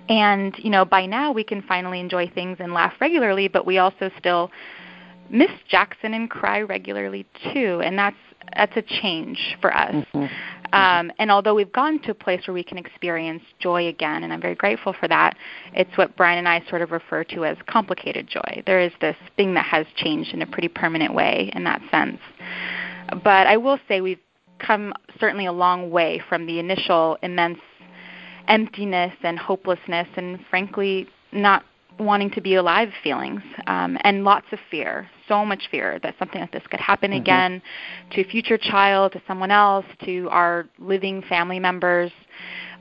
and 0.09 0.54
you 0.59 0.70
know 0.70 0.85
by 0.85 1.06
now 1.06 1.33
we 1.33 1.44
can 1.44 1.62
finally 1.62 2.00
enjoy 2.00 2.28
things 2.28 2.56
and 2.61 2.72
laugh 2.72 2.92
regularly 3.00 3.48
but 3.48 3.66
we 3.66 3.78
also 3.78 4.11
still 4.18 4.50
miss 5.30 5.50
jackson 5.68 6.14
and 6.14 6.30
cry 6.30 6.61
regularly 6.61 7.26
too 7.52 7.80
and 7.85 7.98
that's 7.98 8.16
that's 8.57 8.76
a 8.76 8.83
change 8.83 9.57
for 9.61 9.74
us. 9.74 9.94
Mm-hmm. 9.94 10.74
um, 10.74 11.12
and 11.18 11.31
although 11.31 11.55
we've 11.55 11.72
gotten 11.72 12.00
to 12.03 12.12
a 12.12 12.14
place 12.14 12.46
where 12.46 12.55
we 12.55 12.62
can 12.62 12.79
experience 12.79 13.42
joy 13.59 13.88
again 13.88 14.22
and 14.22 14.33
i'm 14.33 14.40
very 14.40 14.55
grateful 14.55 14.92
for 14.92 15.09
that 15.09 15.37
it's 15.74 15.96
what 15.96 16.16
brian 16.16 16.38
and 16.38 16.48
i 16.48 16.62
sort 16.68 16.83
of 16.83 16.90
refer 16.90 17.24
to 17.24 17.44
as 17.44 17.57
complicated 17.66 18.26
joy. 18.26 18.62
There 18.66 18.81
is 18.81 18.92
this 19.00 19.16
thing 19.37 19.55
that 19.55 19.66
has 19.66 19.87
changed 19.96 20.33
in 20.33 20.42
a 20.42 20.46
pretty 20.46 20.68
permanent 20.68 21.14
way 21.14 21.50
in 21.55 21.64
that 21.64 21.81
sense. 21.90 22.18
But 23.24 23.46
i 23.46 23.57
will 23.57 23.79
say 23.88 24.00
we've 24.00 24.18
come 24.59 24.92
certainly 25.18 25.46
a 25.46 25.53
long 25.53 25.90
way 25.90 26.22
from 26.29 26.46
the 26.46 26.59
initial 26.59 27.18
immense 27.22 27.59
emptiness 28.48 29.14
and 29.22 29.38
hopelessness 29.38 30.09
and 30.16 30.38
frankly 30.50 31.09
not 31.33 31.64
wanting 32.00 32.30
to 32.30 32.40
be 32.40 32.54
alive 32.54 32.90
feelings 33.02 33.42
um, 33.66 33.96
and 34.02 34.24
lots 34.24 34.46
of 34.52 34.58
fear 34.70 35.08
so 35.28 35.44
much 35.44 35.68
fear 35.70 35.98
that 36.02 36.14
something 36.18 36.40
like 36.40 36.52
this 36.52 36.66
could 36.70 36.80
happen 36.80 37.10
mm-hmm. 37.10 37.20
again 37.20 37.62
to 38.10 38.20
a 38.22 38.24
future 38.24 38.58
child 38.58 39.12
to 39.12 39.22
someone 39.26 39.50
else 39.50 39.86
to 40.04 40.28
our 40.30 40.66
living 40.78 41.22
family 41.28 41.60
members 41.60 42.10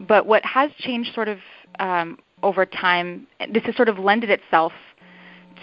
but 0.08 0.26
what 0.26 0.44
has 0.46 0.72
changed 0.80 1.14
sort 1.14 1.28
of 1.28 1.38
um, 1.80 2.18
over 2.44 2.66
time 2.66 3.28
this 3.52 3.64
has 3.64 3.76
sort 3.76 3.90
of 3.90 4.00
lended 4.00 4.30
itself 4.30 4.72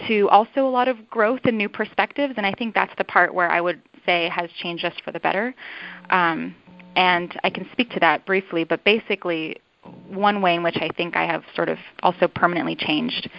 to 0.07 0.29
also 0.29 0.67
a 0.67 0.69
lot 0.69 0.87
of 0.87 1.09
growth 1.09 1.41
and 1.45 1.57
new 1.57 1.69
perspectives 1.69 2.33
and 2.37 2.45
i 2.45 2.53
think 2.53 2.73
that's 2.73 2.93
the 2.97 3.03
part 3.03 3.33
where 3.33 3.49
i 3.49 3.59
would 3.59 3.81
say 4.05 4.29
has 4.29 4.49
changed 4.61 4.85
us 4.85 4.93
for 5.03 5.11
the 5.11 5.19
better 5.19 5.53
um, 6.09 6.55
and 6.95 7.39
i 7.43 7.49
can 7.49 7.67
speak 7.71 7.89
to 7.89 7.99
that 7.99 8.25
briefly 8.25 8.63
but 8.63 8.83
basically 8.83 9.57
one 10.09 10.41
way 10.41 10.55
in 10.55 10.63
which 10.63 10.77
I 10.77 10.89
think 10.95 11.15
I 11.15 11.25
have 11.25 11.43
sort 11.55 11.69
of 11.69 11.77
also 12.03 12.27
permanently 12.27 12.75
changed 12.75 13.29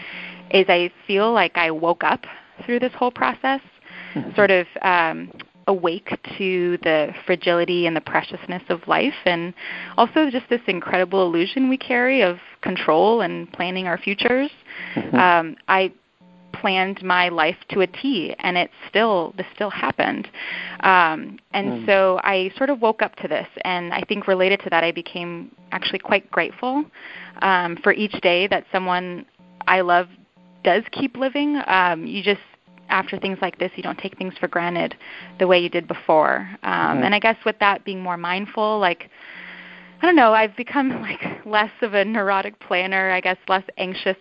is 0.50 0.66
I 0.68 0.90
feel 1.06 1.32
like 1.32 1.56
I 1.56 1.70
woke 1.70 2.04
up 2.04 2.24
through 2.64 2.80
this 2.80 2.92
whole 2.94 3.10
process, 3.10 3.60
mm-hmm. 4.14 4.34
sort 4.34 4.50
of 4.50 4.66
um, 4.82 5.30
awake 5.66 6.08
to 6.38 6.78
the 6.82 7.14
fragility 7.26 7.86
and 7.86 7.94
the 7.94 8.00
preciousness 8.00 8.62
of 8.68 8.86
life, 8.88 9.14
and 9.24 9.54
also 9.96 10.30
just 10.30 10.48
this 10.48 10.62
incredible 10.66 11.22
illusion 11.22 11.68
we 11.68 11.76
carry 11.76 12.22
of 12.22 12.38
control 12.62 13.20
and 13.20 13.52
planning 13.52 13.86
our 13.86 13.98
futures. 13.98 14.50
Mm-hmm. 14.94 15.16
Um, 15.16 15.56
I 15.68 15.92
planned 16.60 17.02
my 17.02 17.28
life 17.28 17.56
to 17.70 17.80
a 17.80 17.86
T, 17.86 18.34
and 18.38 18.56
it 18.56 18.70
still 18.88 19.34
this 19.36 19.46
still 19.54 19.70
happened. 19.70 20.28
Um, 20.80 21.38
and 21.52 21.82
mm. 21.82 21.86
so 21.86 22.20
I 22.22 22.50
sort 22.56 22.70
of 22.70 22.80
woke 22.80 23.02
up 23.02 23.16
to 23.16 23.28
this, 23.28 23.46
and 23.62 23.92
I 23.92 24.02
think 24.02 24.26
related 24.26 24.60
to 24.60 24.70
that, 24.70 24.84
I 24.84 24.92
became 24.92 25.54
actually 25.72 25.98
quite 25.98 26.30
grateful 26.30 26.84
um, 27.42 27.76
for 27.82 27.92
each 27.92 28.20
day 28.20 28.46
that 28.48 28.64
someone 28.72 29.26
I 29.66 29.80
love 29.80 30.08
does 30.64 30.82
keep 30.92 31.16
living. 31.16 31.60
Um, 31.66 32.06
you 32.06 32.22
just 32.22 32.40
after 32.88 33.18
things 33.18 33.38
like 33.42 33.58
this, 33.58 33.70
you 33.76 33.82
don't 33.82 33.98
take 33.98 34.16
things 34.16 34.34
for 34.40 34.48
granted 34.48 34.94
the 35.38 35.46
way 35.46 35.58
you 35.58 35.68
did 35.68 35.86
before. 35.86 36.48
Um, 36.62 36.72
mm-hmm. 36.72 37.04
And 37.04 37.14
I 37.14 37.18
guess 37.18 37.36
with 37.44 37.58
that, 37.60 37.84
being 37.84 38.00
more 38.00 38.16
mindful, 38.16 38.78
like 38.78 39.10
I 40.00 40.06
don't 40.06 40.16
know, 40.16 40.32
I've 40.32 40.56
become 40.56 41.02
like 41.02 41.44
less 41.44 41.72
of 41.82 41.94
a 41.94 42.04
neurotic 42.04 42.58
planner. 42.60 43.10
I 43.10 43.20
guess 43.20 43.36
less 43.48 43.64
anxious 43.76 44.16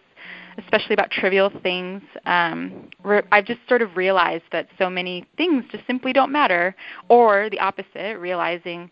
especially 0.57 0.93
about 0.93 1.11
trivial 1.11 1.51
things. 1.61 2.01
Um, 2.25 2.89
re- 3.03 3.23
I've 3.31 3.45
just 3.45 3.59
sort 3.67 3.81
of 3.81 3.95
realized 3.95 4.45
that 4.51 4.67
so 4.77 4.89
many 4.89 5.25
things 5.37 5.63
just 5.71 5.85
simply 5.87 6.13
don't 6.13 6.31
matter, 6.31 6.75
or 7.09 7.49
the 7.49 7.59
opposite, 7.59 8.17
realizing 8.19 8.89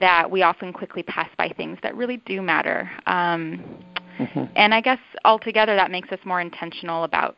that 0.00 0.30
we 0.30 0.42
often 0.42 0.72
quickly 0.72 1.02
pass 1.02 1.28
by 1.38 1.48
things 1.48 1.78
that 1.82 1.96
really 1.96 2.18
do 2.18 2.42
matter. 2.42 2.90
Um, 3.06 3.64
mm-hmm. 4.18 4.44
And 4.54 4.74
I 4.74 4.80
guess 4.80 4.98
altogether 5.24 5.74
that 5.76 5.90
makes 5.90 6.10
us 6.12 6.18
more 6.24 6.40
intentional 6.40 7.04
about 7.04 7.36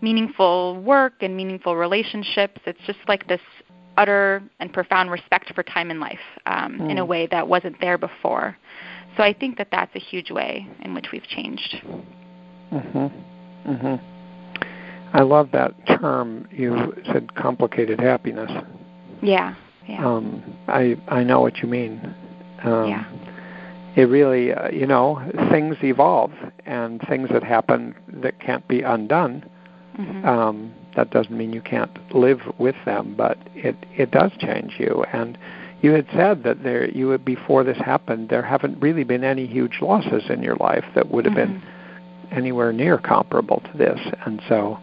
meaningful 0.00 0.80
work 0.82 1.14
and 1.20 1.36
meaningful 1.36 1.76
relationships. 1.76 2.60
It's 2.66 2.80
just 2.86 2.98
like 3.08 3.26
this 3.28 3.40
utter 3.96 4.42
and 4.60 4.72
profound 4.72 5.10
respect 5.10 5.52
for 5.54 5.62
time 5.62 5.90
and 5.90 6.00
life 6.00 6.18
um, 6.46 6.78
mm. 6.78 6.90
in 6.90 6.98
a 6.98 7.04
mm. 7.04 7.08
way 7.08 7.26
that 7.30 7.46
wasn't 7.46 7.80
there 7.80 7.98
before. 7.98 8.56
So 9.16 9.22
I 9.22 9.32
think 9.32 9.58
that 9.58 9.68
that's 9.70 9.94
a 9.94 9.98
huge 9.98 10.30
way 10.30 10.66
in 10.80 10.94
which 10.94 11.08
we've 11.12 11.26
changed. 11.26 11.82
Mhm. 12.72 13.10
Mhm. 13.66 14.00
I 15.12 15.22
love 15.22 15.50
that 15.52 15.74
term 15.86 16.48
you 16.50 16.94
said 17.06 17.34
complicated 17.34 18.00
happiness. 18.00 18.50
Yeah. 19.20 19.54
Yeah. 19.86 20.06
Um 20.06 20.42
I 20.68 20.96
I 21.08 21.22
know 21.22 21.40
what 21.40 21.58
you 21.58 21.68
mean. 21.68 22.14
Um 22.64 22.88
Yeah. 22.88 23.04
It 23.94 24.08
really, 24.08 24.54
uh, 24.54 24.70
you 24.70 24.86
know, 24.86 25.20
things 25.50 25.76
evolve 25.82 26.32
and 26.64 27.02
things 27.02 27.28
that 27.28 27.42
happen 27.42 27.94
that 28.08 28.40
can't 28.40 28.66
be 28.66 28.80
undone. 28.80 29.44
Mm-hmm. 29.98 30.26
Um 30.26 30.72
that 30.96 31.10
doesn't 31.10 31.36
mean 31.36 31.52
you 31.52 31.60
can't 31.60 32.14
live 32.14 32.40
with 32.58 32.76
them, 32.86 33.14
but 33.16 33.36
it 33.54 33.76
it 33.96 34.10
does 34.10 34.32
change 34.38 34.78
you 34.78 35.04
and 35.12 35.36
you 35.82 35.90
had 35.92 36.06
said 36.14 36.44
that 36.44 36.62
there 36.62 36.88
you 36.88 37.10
had 37.10 37.24
before 37.24 37.64
this 37.64 37.76
happened 37.78 38.28
there 38.28 38.42
haven't 38.42 38.80
really 38.80 39.04
been 39.04 39.24
any 39.24 39.46
huge 39.46 39.80
losses 39.82 40.22
in 40.30 40.40
your 40.42 40.56
life 40.56 40.84
that 40.94 41.10
would 41.10 41.24
have 41.24 41.34
mm-hmm. 41.34 41.54
been 41.54 41.62
anywhere 42.32 42.72
near 42.72 42.98
comparable 42.98 43.62
to 43.72 43.78
this. 43.78 44.00
And 44.26 44.40
so 44.48 44.78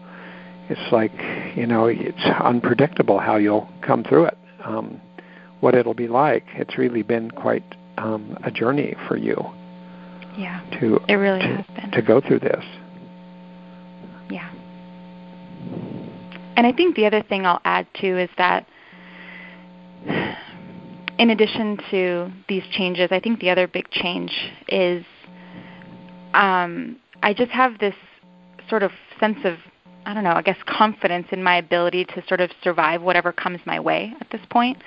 it's 0.68 0.92
like, 0.92 1.12
you 1.56 1.66
know, 1.66 1.86
it's 1.86 2.24
unpredictable 2.42 3.18
how 3.18 3.36
you'll 3.36 3.68
come 3.82 4.04
through 4.04 4.26
it, 4.26 4.38
um, 4.64 5.00
what 5.60 5.74
it'll 5.74 5.94
be 5.94 6.08
like. 6.08 6.44
It's 6.54 6.78
really 6.78 7.02
been 7.02 7.30
quite 7.30 7.64
um, 7.98 8.36
a 8.44 8.50
journey 8.50 8.94
for 9.08 9.16
you. 9.16 9.36
Yeah. 10.38 10.60
To, 10.80 11.00
it 11.08 11.14
really 11.14 11.40
to, 11.40 11.46
has 11.46 11.66
been. 11.74 11.90
To 11.90 12.02
go 12.02 12.20
through 12.20 12.38
this. 12.40 12.64
Yeah. 14.30 14.48
And 16.56 16.66
I 16.66 16.72
think 16.72 16.94
the 16.94 17.06
other 17.06 17.22
thing 17.22 17.46
I'll 17.46 17.60
add 17.64 17.86
too 18.00 18.16
is 18.16 18.30
that 18.38 18.66
in 21.18 21.30
addition 21.30 21.78
to 21.90 22.30
these 22.48 22.62
changes, 22.70 23.08
I 23.10 23.18
think 23.18 23.40
the 23.40 23.50
other 23.50 23.66
big 23.66 23.90
change 23.90 24.32
is 24.68 25.04
um, 26.32 26.99
I 27.22 27.34
just 27.34 27.50
have 27.50 27.78
this 27.78 27.94
sort 28.68 28.82
of 28.82 28.92
sense 29.18 29.38
of 29.44 29.56
I 30.06 30.14
don't 30.14 30.24
know, 30.24 30.32
I 30.32 30.42
guess 30.42 30.56
confidence 30.66 31.26
in 31.30 31.42
my 31.42 31.56
ability 31.56 32.06
to 32.06 32.24
sort 32.26 32.40
of 32.40 32.50
survive 32.64 33.02
whatever 33.02 33.32
comes 33.32 33.60
my 33.66 33.78
way 33.78 34.14
at 34.18 34.30
this 34.30 34.40
point. 34.48 34.78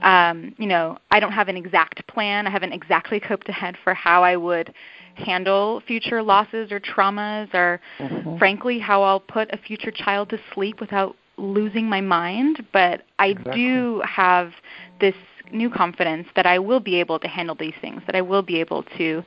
Um, 0.00 0.54
you 0.58 0.66
know, 0.66 0.98
I 1.10 1.20
don't 1.20 1.32
have 1.32 1.48
an 1.48 1.56
exact 1.56 2.06
plan. 2.06 2.46
I 2.46 2.50
haven't 2.50 2.72
exactly 2.72 3.20
coped 3.20 3.48
ahead 3.48 3.76
for 3.84 3.92
how 3.92 4.24
I 4.24 4.36
would 4.36 4.72
handle 5.16 5.82
future 5.86 6.22
losses 6.22 6.72
or 6.72 6.80
traumas 6.80 7.52
or 7.52 7.80
mm-hmm. 7.98 8.38
frankly 8.38 8.78
how 8.78 9.02
I'll 9.02 9.20
put 9.20 9.52
a 9.52 9.58
future 9.58 9.90
child 9.90 10.30
to 10.30 10.38
sleep 10.54 10.80
without 10.80 11.16
losing 11.36 11.86
my 11.86 12.00
mind, 12.00 12.64
but 12.72 13.02
I 13.18 13.28
exactly. 13.28 13.62
do 13.62 14.02
have 14.06 14.52
this 15.00 15.14
new 15.52 15.70
confidence 15.70 16.26
that 16.36 16.46
I 16.46 16.58
will 16.58 16.80
be 16.80 16.96
able 16.96 17.18
to 17.18 17.28
handle 17.28 17.54
these 17.54 17.74
things, 17.80 18.02
that 18.06 18.14
I 18.14 18.20
will 18.20 18.42
be 18.42 18.60
able 18.60 18.82
to 18.96 19.22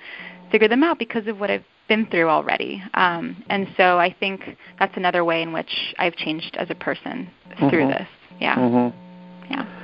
figure 0.52 0.68
them 0.68 0.84
out 0.84 1.00
because 1.00 1.28
of 1.28 1.40
what 1.40 1.50
I've 1.50 1.64
been 1.88 2.06
through 2.08 2.30
already. 2.30 2.82
Um, 2.94 3.44
and 3.50 3.68
so 3.78 3.98
I 3.98 4.16
think 4.20 4.58
that's 4.80 4.96
another 4.96 5.26
way 5.26 5.42
in 5.42 5.54
which 5.54 5.94
I've 6.00 6.16
changed 6.16 6.56
as 6.58 6.70
a 6.70 6.76
person 6.76 7.30
mm-hmm. 7.50 7.70
through 7.70 7.88
this. 7.88 8.08
Yeah. 8.40 8.56
Mm-hmm. 8.56 9.54
Yeah. 9.54 9.78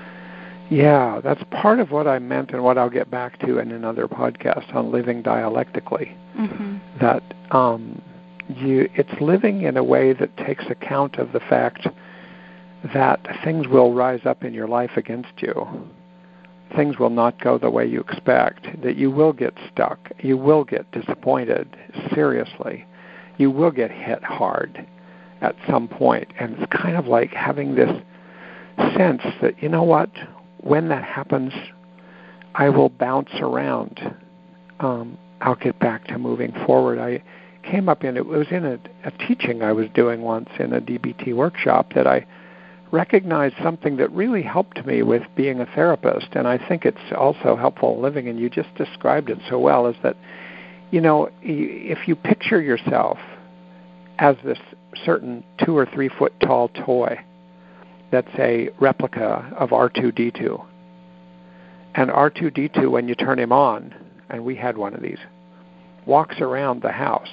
Yeah, 0.69 1.21
that's 1.23 1.41
part 1.49 1.79
of 1.79 1.91
what 1.91 2.07
I 2.07 2.19
meant 2.19 2.51
and 2.51 2.63
what 2.63 2.77
I'll 2.77 2.89
get 2.89 3.10
back 3.10 3.39
to 3.39 3.60
in 3.60 3.71
another 3.71 4.07
podcast 4.07 4.73
on 4.75 4.91
living 4.91 5.21
dialectically. 5.21 6.15
Mm-hmm. 6.38 6.77
That 6.99 7.23
um, 7.51 8.01
you, 8.49 8.89
it's 8.95 9.21
living 9.21 9.62
in 9.63 9.77
a 9.77 9.83
way 9.83 10.13
that 10.13 10.36
takes 10.38 10.65
account 10.69 11.17
of 11.17 11.31
the 11.31 11.39
fact 11.39 11.88
that 12.93 13.25
things 13.43 13.67
will 13.67 13.93
rise 13.93 14.21
up 14.25 14.43
in 14.43 14.53
your 14.53 14.67
life 14.67 14.91
against 14.97 15.41
you. 15.41 15.89
Things 16.75 16.99
will 16.99 17.10
not 17.10 17.41
go 17.41 17.58
the 17.58 17.69
way 17.69 17.86
you 17.86 18.01
expect, 18.01 18.82
that 18.84 18.97
you 18.97 19.10
will 19.10 19.34
get 19.34 19.53
stuck, 19.71 20.12
you 20.19 20.38
will 20.38 20.63
get 20.63 20.91
disappointed 20.91 21.75
seriously, 22.13 22.86
you 23.38 23.51
will 23.51 23.71
get 23.71 23.91
hit 23.91 24.23
hard 24.23 24.86
at 25.41 25.56
some 25.69 25.88
point. 25.88 26.27
And 26.39 26.58
it's 26.58 26.71
kind 26.71 26.97
of 26.97 27.08
like 27.08 27.32
having 27.32 27.75
this 27.75 27.91
sense 28.95 29.21
that, 29.41 29.62
you 29.62 29.69
know 29.69 29.84
what, 29.84 30.10
when 30.62 30.89
that 30.89 31.03
happens, 31.03 31.53
I 32.56 32.69
will 32.69 32.89
bounce 32.89 33.30
around. 33.39 33.99
Um, 34.80 35.17
I'll 35.41 35.56
get 35.56 35.80
back 35.80 36.08
to 36.08 36.17
moving 36.17 36.51
forward. 36.65 36.99
I 36.99 37.23
came 37.63 37.89
up 37.89 38.03
in 38.03 38.17
it 38.17 38.25
was 38.25 38.47
in 38.49 38.65
a, 38.65 38.80
a 39.03 39.12
teaching 39.27 39.62
I 39.62 39.71
was 39.71 39.88
doing 39.93 40.21
once 40.21 40.49
in 40.60 40.73
a 40.73 40.82
DBT 40.82 41.36
workshop 41.36 41.93
that 41.93 42.08
I 42.08 42.25
recognized 42.91 43.56
something 43.62 43.97
that 43.97 44.12
really 44.12 44.41
helped 44.41 44.86
me 44.86 45.04
with 45.04 45.23
being 45.36 45.60
a 45.60 45.65
therapist, 45.65 46.28
and 46.34 46.47
I 46.47 46.58
think 46.67 46.86
it's 46.86 46.97
also 47.15 47.56
helpful 47.56 48.00
living. 48.00 48.28
And 48.28 48.39
you 48.39 48.50
just 48.50 48.73
described 48.76 49.30
it 49.30 49.39
so 49.50 49.60
well. 49.60 49.88
Is 49.88 49.95
that 50.04 50.15
you 50.91 51.02
know 51.02 51.30
if 51.41 52.08
you 52.08 52.15
picture 52.15 52.62
yourself 52.62 53.17
as 54.19 54.36
this 54.43 54.60
certain 55.06 55.43
two 55.63 55.78
or 55.78 55.86
three 55.86 56.10
foot 56.10 56.34
tall 56.39 56.69
toy 56.69 57.19
that's 58.12 58.32
a 58.39 58.69
replica 58.80 59.54
of 59.58 59.69
R2D2. 59.69 60.65
And 61.95 62.10
R2D2, 62.10 62.89
when 62.89 63.08
you 63.08 63.15
turn 63.15 63.39
him 63.39 63.52
on, 63.52 63.93
and 64.30 64.45
we 64.45 64.56
had 64.56 64.78
one 64.78 64.93
of 64.93 65.02
these, 65.02 65.19
walks 66.06 66.39
around 66.39 66.82
the 66.82 66.91
house 66.91 67.30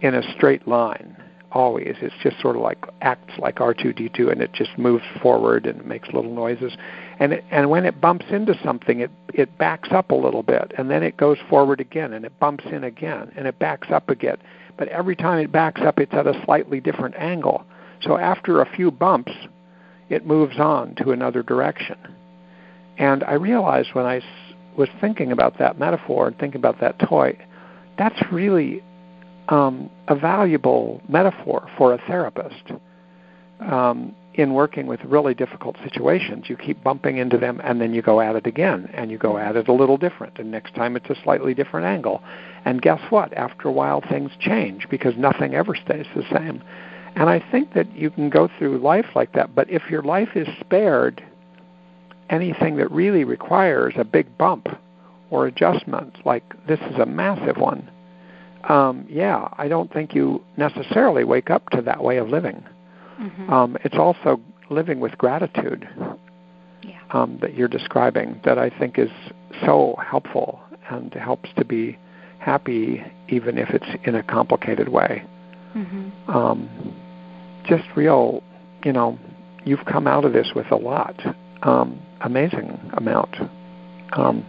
in 0.00 0.14
a 0.14 0.32
straight 0.34 0.66
line 0.66 1.16
always. 1.52 1.96
It's 2.00 2.14
just 2.22 2.40
sort 2.40 2.56
of 2.56 2.62
like 2.62 2.78
acts 3.00 3.34
like 3.38 3.56
R2D2, 3.56 4.30
and 4.30 4.40
it 4.40 4.52
just 4.52 4.76
moves 4.78 5.04
forward 5.22 5.66
and 5.66 5.80
it 5.80 5.86
makes 5.86 6.08
little 6.12 6.34
noises. 6.34 6.76
And 7.18 7.32
it, 7.34 7.44
and 7.50 7.70
when 7.70 7.84
it 7.84 8.00
bumps 8.00 8.26
into 8.30 8.58
something, 8.62 9.00
it 9.00 9.10
it 9.34 9.56
backs 9.58 9.88
up 9.92 10.10
a 10.10 10.14
little 10.14 10.42
bit, 10.42 10.72
and 10.76 10.90
then 10.90 11.02
it 11.02 11.16
goes 11.16 11.38
forward 11.48 11.80
again, 11.80 12.12
and 12.12 12.24
it 12.24 12.38
bumps 12.38 12.64
in 12.70 12.84
again, 12.84 13.32
and 13.36 13.46
it 13.46 13.58
backs 13.58 13.88
up 13.90 14.08
again. 14.10 14.36
But 14.76 14.88
every 14.88 15.16
time 15.16 15.38
it 15.38 15.52
backs 15.52 15.80
up, 15.80 15.98
it's 15.98 16.12
at 16.12 16.26
a 16.26 16.40
slightly 16.44 16.80
different 16.80 17.14
angle. 17.16 17.64
So 18.02 18.18
after 18.18 18.60
a 18.60 18.70
few 18.76 18.90
bumps, 18.90 19.32
it 20.08 20.26
moves 20.26 20.58
on 20.58 20.94
to 20.96 21.10
another 21.10 21.42
direction. 21.42 21.96
And 22.98 23.24
I 23.24 23.34
realized 23.34 23.90
when 23.94 24.06
I 24.06 24.20
was 24.76 24.88
thinking 25.00 25.32
about 25.32 25.58
that 25.58 25.78
metaphor 25.78 26.28
and 26.28 26.38
thinking 26.38 26.60
about 26.60 26.80
that 26.80 26.98
toy, 26.98 27.38
that's 27.98 28.20
really 28.30 28.82
um, 29.48 29.90
a 30.08 30.14
valuable 30.14 31.00
metaphor 31.08 31.68
for 31.76 31.94
a 31.94 31.98
therapist. 32.06 32.72
Um, 33.60 34.14
in 34.34 34.52
working 34.52 34.86
with 34.86 35.00
really 35.04 35.32
difficult 35.32 35.76
situations, 35.82 36.44
you 36.48 36.56
keep 36.56 36.82
bumping 36.84 37.16
into 37.16 37.38
them 37.38 37.58
and 37.64 37.80
then 37.80 37.94
you 37.94 38.02
go 38.02 38.20
at 38.20 38.36
it 38.36 38.46
again 38.46 38.88
and 38.92 39.10
you 39.10 39.16
go 39.16 39.38
at 39.38 39.56
it 39.56 39.68
a 39.68 39.72
little 39.72 39.96
different. 39.96 40.38
And 40.38 40.50
next 40.50 40.74
time 40.74 40.94
it's 40.94 41.08
a 41.08 41.16
slightly 41.22 41.54
different 41.54 41.86
angle. 41.86 42.22
And 42.66 42.82
guess 42.82 43.00
what? 43.10 43.32
After 43.32 43.68
a 43.68 43.72
while, 43.72 44.02
things 44.02 44.30
change 44.38 44.88
because 44.90 45.14
nothing 45.16 45.54
ever 45.54 45.74
stays 45.74 46.06
the 46.14 46.22
same. 46.30 46.62
And 47.14 47.30
I 47.30 47.42
think 47.50 47.72
that 47.72 47.90
you 47.96 48.10
can 48.10 48.28
go 48.28 48.48
through 48.58 48.78
life 48.78 49.06
like 49.14 49.32
that, 49.32 49.54
but 49.54 49.70
if 49.70 49.90
your 49.90 50.02
life 50.02 50.36
is 50.36 50.46
spared 50.60 51.24
anything 52.28 52.76
that 52.76 52.90
really 52.90 53.24
requires 53.24 53.94
a 53.96 54.04
big 54.04 54.36
bump 54.36 54.68
or 55.30 55.46
adjustment, 55.46 56.18
like 56.26 56.44
this 56.66 56.80
is 56.80 56.98
a 56.98 57.06
massive 57.06 57.56
one, 57.56 57.90
um, 58.68 59.06
yeah, 59.08 59.48
I 59.56 59.68
don't 59.68 59.92
think 59.92 60.14
you 60.14 60.42
necessarily 60.56 61.24
wake 61.24 61.50
up 61.50 61.68
to 61.70 61.82
that 61.82 62.02
way 62.02 62.18
of 62.18 62.28
living. 62.28 62.64
Mm-hmm. 63.20 63.52
Um, 63.52 63.76
it's 63.84 63.96
also 63.96 64.40
living 64.70 65.00
with 65.00 65.16
gratitude 65.18 65.88
yeah. 66.82 67.00
um, 67.10 67.38
that 67.40 67.54
you're 67.54 67.68
describing 67.68 68.40
that 68.44 68.58
I 68.58 68.70
think 68.70 68.98
is 68.98 69.10
so 69.64 69.96
helpful 70.04 70.60
and 70.90 71.12
helps 71.14 71.50
to 71.56 71.64
be 71.64 71.98
happy 72.38 73.02
even 73.28 73.58
if 73.58 73.70
it's 73.70 73.86
in 74.04 74.14
a 74.14 74.22
complicated 74.22 74.88
way. 74.88 75.24
Mm-hmm. 75.74 76.30
Um, 76.30 76.94
just 77.66 77.84
real, 77.96 78.42
you 78.84 78.92
know, 78.92 79.18
you've 79.64 79.84
come 79.84 80.06
out 80.06 80.24
of 80.24 80.32
this 80.32 80.52
with 80.54 80.70
a 80.70 80.76
lot, 80.76 81.20
um, 81.62 82.00
amazing 82.20 82.78
amount. 82.94 83.34
Um, 84.12 84.44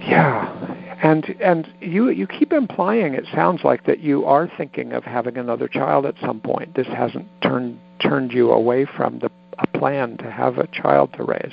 yeah, 0.00 0.87
and 1.02 1.24
and 1.40 1.68
you 1.80 2.10
you 2.10 2.26
keep 2.26 2.52
implying 2.52 3.14
it 3.14 3.24
sounds 3.34 3.62
like 3.64 3.84
that 3.86 4.00
you 4.00 4.24
are 4.24 4.50
thinking 4.56 4.92
of 4.92 5.04
having 5.04 5.36
another 5.36 5.68
child 5.68 6.06
at 6.06 6.14
some 6.20 6.40
point. 6.40 6.74
This 6.74 6.86
hasn't 6.88 7.26
turned 7.42 7.78
turned 8.00 8.32
you 8.32 8.50
away 8.50 8.86
from 8.96 9.18
the 9.20 9.30
a 9.58 9.66
plan 9.78 10.16
to 10.18 10.30
have 10.30 10.58
a 10.58 10.66
child 10.68 11.12
to 11.14 11.24
raise. 11.24 11.52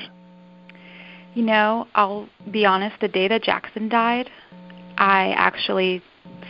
You 1.33 1.43
know, 1.43 1.87
I'll 1.95 2.29
be 2.49 2.65
honest. 2.65 2.95
The 3.01 3.07
day 3.07 3.27
that 3.27 3.43
Jackson 3.43 3.89
died, 3.89 4.29
I 4.97 5.33
actually 5.35 6.01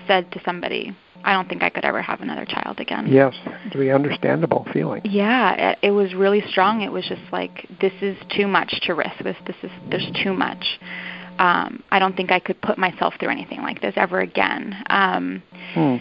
said 0.05 0.31
to 0.33 0.41
somebody, 0.45 0.95
I 1.23 1.33
don't 1.33 1.49
think 1.49 1.63
I 1.63 1.69
could 1.69 1.85
ever 1.85 2.01
have 2.01 2.21
another 2.21 2.45
child 2.45 2.79
again. 2.79 3.07
Yes, 3.07 3.33
the 3.73 3.91
understandable 3.91 4.67
feeling. 4.71 5.01
Yeah, 5.05 5.71
it, 5.71 5.79
it 5.81 5.91
was 5.91 6.13
really 6.13 6.43
strong. 6.49 6.81
It 6.81 6.91
was 6.91 7.05
just 7.07 7.23
like 7.31 7.67
this 7.81 7.93
is 8.01 8.15
too 8.35 8.47
much 8.47 8.79
to 8.83 8.93
risk. 8.93 9.23
This 9.23 9.37
this 9.47 9.55
is 9.63 9.71
there's 9.89 10.07
too 10.23 10.33
much. 10.33 10.63
Um, 11.39 11.83
I 11.91 11.99
don't 11.99 12.15
think 12.15 12.31
I 12.31 12.39
could 12.39 12.61
put 12.61 12.77
myself 12.77 13.15
through 13.19 13.29
anything 13.29 13.61
like 13.61 13.81
this 13.81 13.93
ever 13.97 14.21
again. 14.21 14.83
Um, 14.89 15.43
hmm. 15.73 15.97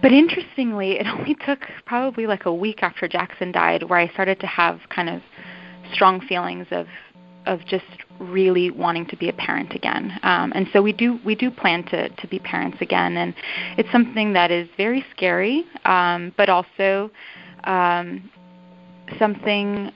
But 0.00 0.12
interestingly, 0.12 0.92
it 0.92 1.06
only 1.18 1.36
took 1.46 1.60
probably 1.86 2.26
like 2.26 2.46
a 2.46 2.54
week 2.54 2.82
after 2.82 3.06
Jackson 3.08 3.52
died 3.52 3.84
where 3.84 3.98
I 3.98 4.08
started 4.08 4.40
to 4.40 4.46
have 4.46 4.80
kind 4.94 5.08
of 5.08 5.22
strong 5.92 6.20
feelings 6.20 6.66
of 6.70 6.86
of 7.44 7.58
just 7.66 7.84
really 8.20 8.70
wanting 8.70 9.04
to 9.04 9.16
be 9.16 9.28
a 9.28 9.32
parent 9.32 9.74
again. 9.74 10.12
Um, 10.22 10.52
and 10.54 10.68
so 10.72 10.80
we 10.80 10.92
do 10.92 11.18
we 11.24 11.34
do 11.34 11.50
plan 11.50 11.82
to 11.84 12.08
to 12.08 12.26
be 12.28 12.38
parents 12.38 12.78
again, 12.80 13.16
and 13.16 13.34
it's 13.76 13.90
something 13.90 14.32
that 14.34 14.50
is 14.50 14.68
very 14.76 15.04
scary, 15.14 15.64
um, 15.84 16.32
but 16.36 16.48
also 16.48 17.10
um, 17.64 18.30
something 19.18 19.90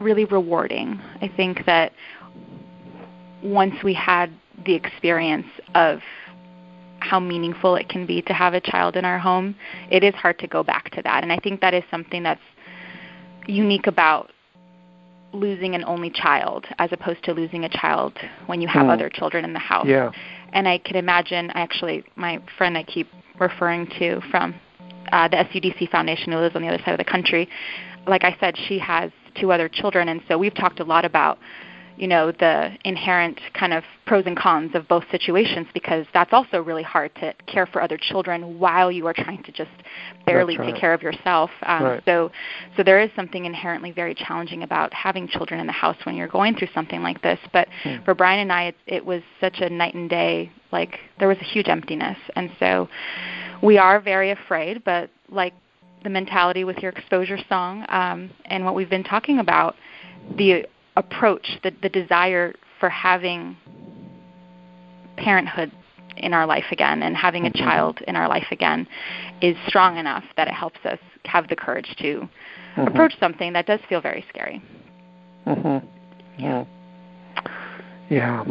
really 0.00 0.24
rewarding. 0.24 1.00
I 1.20 1.28
think 1.36 1.66
that 1.66 1.92
once 3.42 3.74
we 3.82 3.94
had 3.94 4.30
the 4.64 4.74
experience 4.74 5.46
of 5.74 6.00
how 7.00 7.18
meaningful 7.18 7.76
it 7.76 7.88
can 7.88 8.06
be 8.06 8.20
to 8.22 8.32
have 8.32 8.54
a 8.54 8.60
child 8.60 8.96
in 8.96 9.04
our 9.04 9.18
home, 9.18 9.54
it 9.90 10.04
is 10.04 10.14
hard 10.14 10.38
to 10.38 10.46
go 10.46 10.62
back 10.62 10.90
to 10.90 11.02
that. 11.02 11.22
And 11.22 11.32
I 11.32 11.38
think 11.38 11.60
that 11.60 11.74
is 11.74 11.82
something 11.90 12.22
that's 12.22 12.40
unique 13.46 13.86
about 13.86 14.30
losing 15.32 15.74
an 15.74 15.84
only 15.84 16.10
child 16.10 16.66
as 16.78 16.90
opposed 16.92 17.22
to 17.24 17.32
losing 17.32 17.64
a 17.64 17.68
child 17.68 18.18
when 18.46 18.60
you 18.60 18.68
have 18.68 18.86
mm. 18.86 18.92
other 18.92 19.08
children 19.08 19.44
in 19.44 19.52
the 19.52 19.58
house. 19.58 19.86
Yeah. 19.86 20.10
And 20.52 20.68
I 20.68 20.78
can 20.78 20.96
imagine, 20.96 21.50
actually, 21.54 22.04
my 22.16 22.42
friend 22.58 22.76
I 22.76 22.82
keep 22.82 23.08
referring 23.38 23.86
to 23.98 24.20
from 24.30 24.54
uh, 25.12 25.28
the 25.28 25.36
SUDC 25.36 25.88
Foundation 25.90 26.32
who 26.32 26.38
lives 26.38 26.56
on 26.56 26.62
the 26.62 26.68
other 26.68 26.82
side 26.84 26.92
of 26.92 26.98
the 26.98 27.10
country, 27.10 27.48
like 28.06 28.24
I 28.24 28.36
said, 28.40 28.56
she 28.68 28.78
has 28.78 29.10
two 29.40 29.52
other 29.52 29.68
children, 29.68 30.08
and 30.08 30.20
so 30.28 30.36
we've 30.36 30.54
talked 30.54 30.80
a 30.80 30.84
lot 30.84 31.04
about, 31.04 31.38
you 32.00 32.08
know 32.08 32.32
the 32.32 32.70
inherent 32.86 33.38
kind 33.52 33.74
of 33.74 33.84
pros 34.06 34.24
and 34.24 34.34
cons 34.34 34.74
of 34.74 34.88
both 34.88 35.04
situations 35.10 35.66
because 35.74 36.06
that's 36.14 36.32
also 36.32 36.62
really 36.62 36.82
hard 36.82 37.14
to 37.16 37.34
care 37.46 37.66
for 37.66 37.82
other 37.82 37.98
children 38.00 38.58
while 38.58 38.90
you 38.90 39.06
are 39.06 39.12
trying 39.12 39.42
to 39.42 39.52
just 39.52 39.70
barely 40.24 40.56
right. 40.56 40.72
take 40.72 40.80
care 40.80 40.94
of 40.94 41.02
yourself. 41.02 41.50
Um, 41.62 41.82
right. 41.82 42.02
So, 42.06 42.32
so 42.74 42.82
there 42.82 43.00
is 43.00 43.10
something 43.14 43.44
inherently 43.44 43.90
very 43.90 44.14
challenging 44.14 44.62
about 44.62 44.94
having 44.94 45.28
children 45.28 45.60
in 45.60 45.66
the 45.66 45.74
house 45.74 45.96
when 46.04 46.16
you're 46.16 46.26
going 46.26 46.56
through 46.56 46.68
something 46.74 47.02
like 47.02 47.20
this. 47.20 47.38
But 47.52 47.68
hmm. 47.82 47.96
for 48.06 48.14
Brian 48.14 48.40
and 48.40 48.52
I, 48.52 48.62
it, 48.64 48.76
it 48.86 49.04
was 49.04 49.20
such 49.38 49.60
a 49.60 49.68
night 49.68 49.92
and 49.92 50.08
day. 50.08 50.50
Like 50.72 50.98
there 51.18 51.28
was 51.28 51.36
a 51.38 51.44
huge 51.44 51.68
emptiness, 51.68 52.16
and 52.34 52.50
so 52.58 52.88
we 53.62 53.76
are 53.76 54.00
very 54.00 54.30
afraid. 54.30 54.84
But 54.84 55.10
like 55.28 55.52
the 56.02 56.08
mentality 56.08 56.64
with 56.64 56.78
your 56.78 56.92
exposure 56.92 57.38
song 57.46 57.84
um, 57.90 58.30
and 58.46 58.64
what 58.64 58.74
we've 58.74 58.88
been 58.88 59.04
talking 59.04 59.38
about, 59.38 59.76
the 60.38 60.64
approach, 61.00 61.58
the, 61.62 61.72
the 61.82 61.88
desire 61.88 62.54
for 62.78 62.88
having 62.88 63.56
parenthood 65.16 65.72
in 66.16 66.32
our 66.34 66.46
life 66.46 66.64
again 66.70 67.02
and 67.02 67.16
having 67.16 67.46
a 67.46 67.50
mm-hmm. 67.50 67.64
child 67.64 68.00
in 68.06 68.16
our 68.16 68.28
life 68.28 68.46
again 68.50 68.86
is 69.40 69.56
strong 69.66 69.96
enough 69.96 70.24
that 70.36 70.46
it 70.48 70.54
helps 70.54 70.78
us 70.84 70.98
have 71.24 71.48
the 71.48 71.56
courage 71.56 71.94
to 71.98 72.20
mm-hmm. 72.76 72.82
approach 72.82 73.14
something 73.18 73.52
that 73.52 73.66
does 73.66 73.80
feel 73.88 74.00
very 74.00 74.24
scary. 74.28 74.62
Mhm. 75.46 75.82
Yeah. 76.38 76.64
Yeah. 78.10 78.44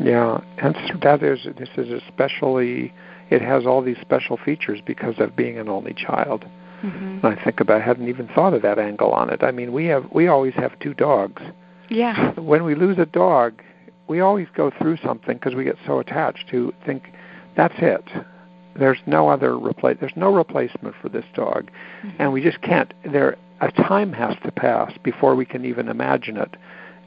Yeah. 0.00 0.40
And 0.58 0.74
that 1.02 1.22
is 1.22 1.46
this 1.58 1.68
is 1.76 2.02
especially 2.02 2.92
it 3.30 3.42
has 3.42 3.66
all 3.66 3.82
these 3.82 3.98
special 4.00 4.36
features 4.36 4.80
because 4.84 5.14
of 5.18 5.36
being 5.36 5.58
an 5.58 5.68
only 5.68 5.94
child. 5.94 6.44
Mm-hmm. 6.82 7.24
And 7.24 7.38
I 7.38 7.42
think 7.44 7.60
about 7.60 7.80
I 7.80 7.84
hadn't 7.84 8.08
even 8.08 8.28
thought 8.28 8.54
of 8.54 8.62
that 8.62 8.78
angle 8.78 9.12
on 9.12 9.30
it. 9.30 9.42
I 9.42 9.52
mean, 9.52 9.72
we 9.72 9.86
have 9.86 10.04
we 10.12 10.26
always 10.26 10.54
have 10.54 10.78
two 10.80 10.94
dogs 10.94 11.42
yeah. 11.92 12.32
When 12.40 12.64
we 12.64 12.74
lose 12.74 12.98
a 12.98 13.06
dog, 13.06 13.62
we 14.08 14.20
always 14.20 14.48
go 14.54 14.70
through 14.70 14.98
something 14.98 15.36
because 15.36 15.54
we 15.54 15.64
get 15.64 15.76
so 15.86 15.98
attached 15.98 16.48
to 16.50 16.72
think 16.84 17.12
that's 17.56 17.74
it. 17.78 18.04
There's 18.74 18.98
no 19.06 19.28
other 19.28 19.56
replace. 19.56 19.98
There's 20.00 20.16
no 20.16 20.34
replacement 20.34 20.94
for 21.00 21.08
this 21.08 21.24
dog, 21.34 21.70
mm-hmm. 22.04 22.16
and 22.18 22.32
we 22.32 22.42
just 22.42 22.60
can't. 22.62 22.92
There, 23.04 23.36
a 23.60 23.70
time 23.70 24.12
has 24.12 24.34
to 24.44 24.50
pass 24.50 24.92
before 25.02 25.34
we 25.34 25.44
can 25.44 25.64
even 25.64 25.88
imagine 25.88 26.36
it, 26.36 26.56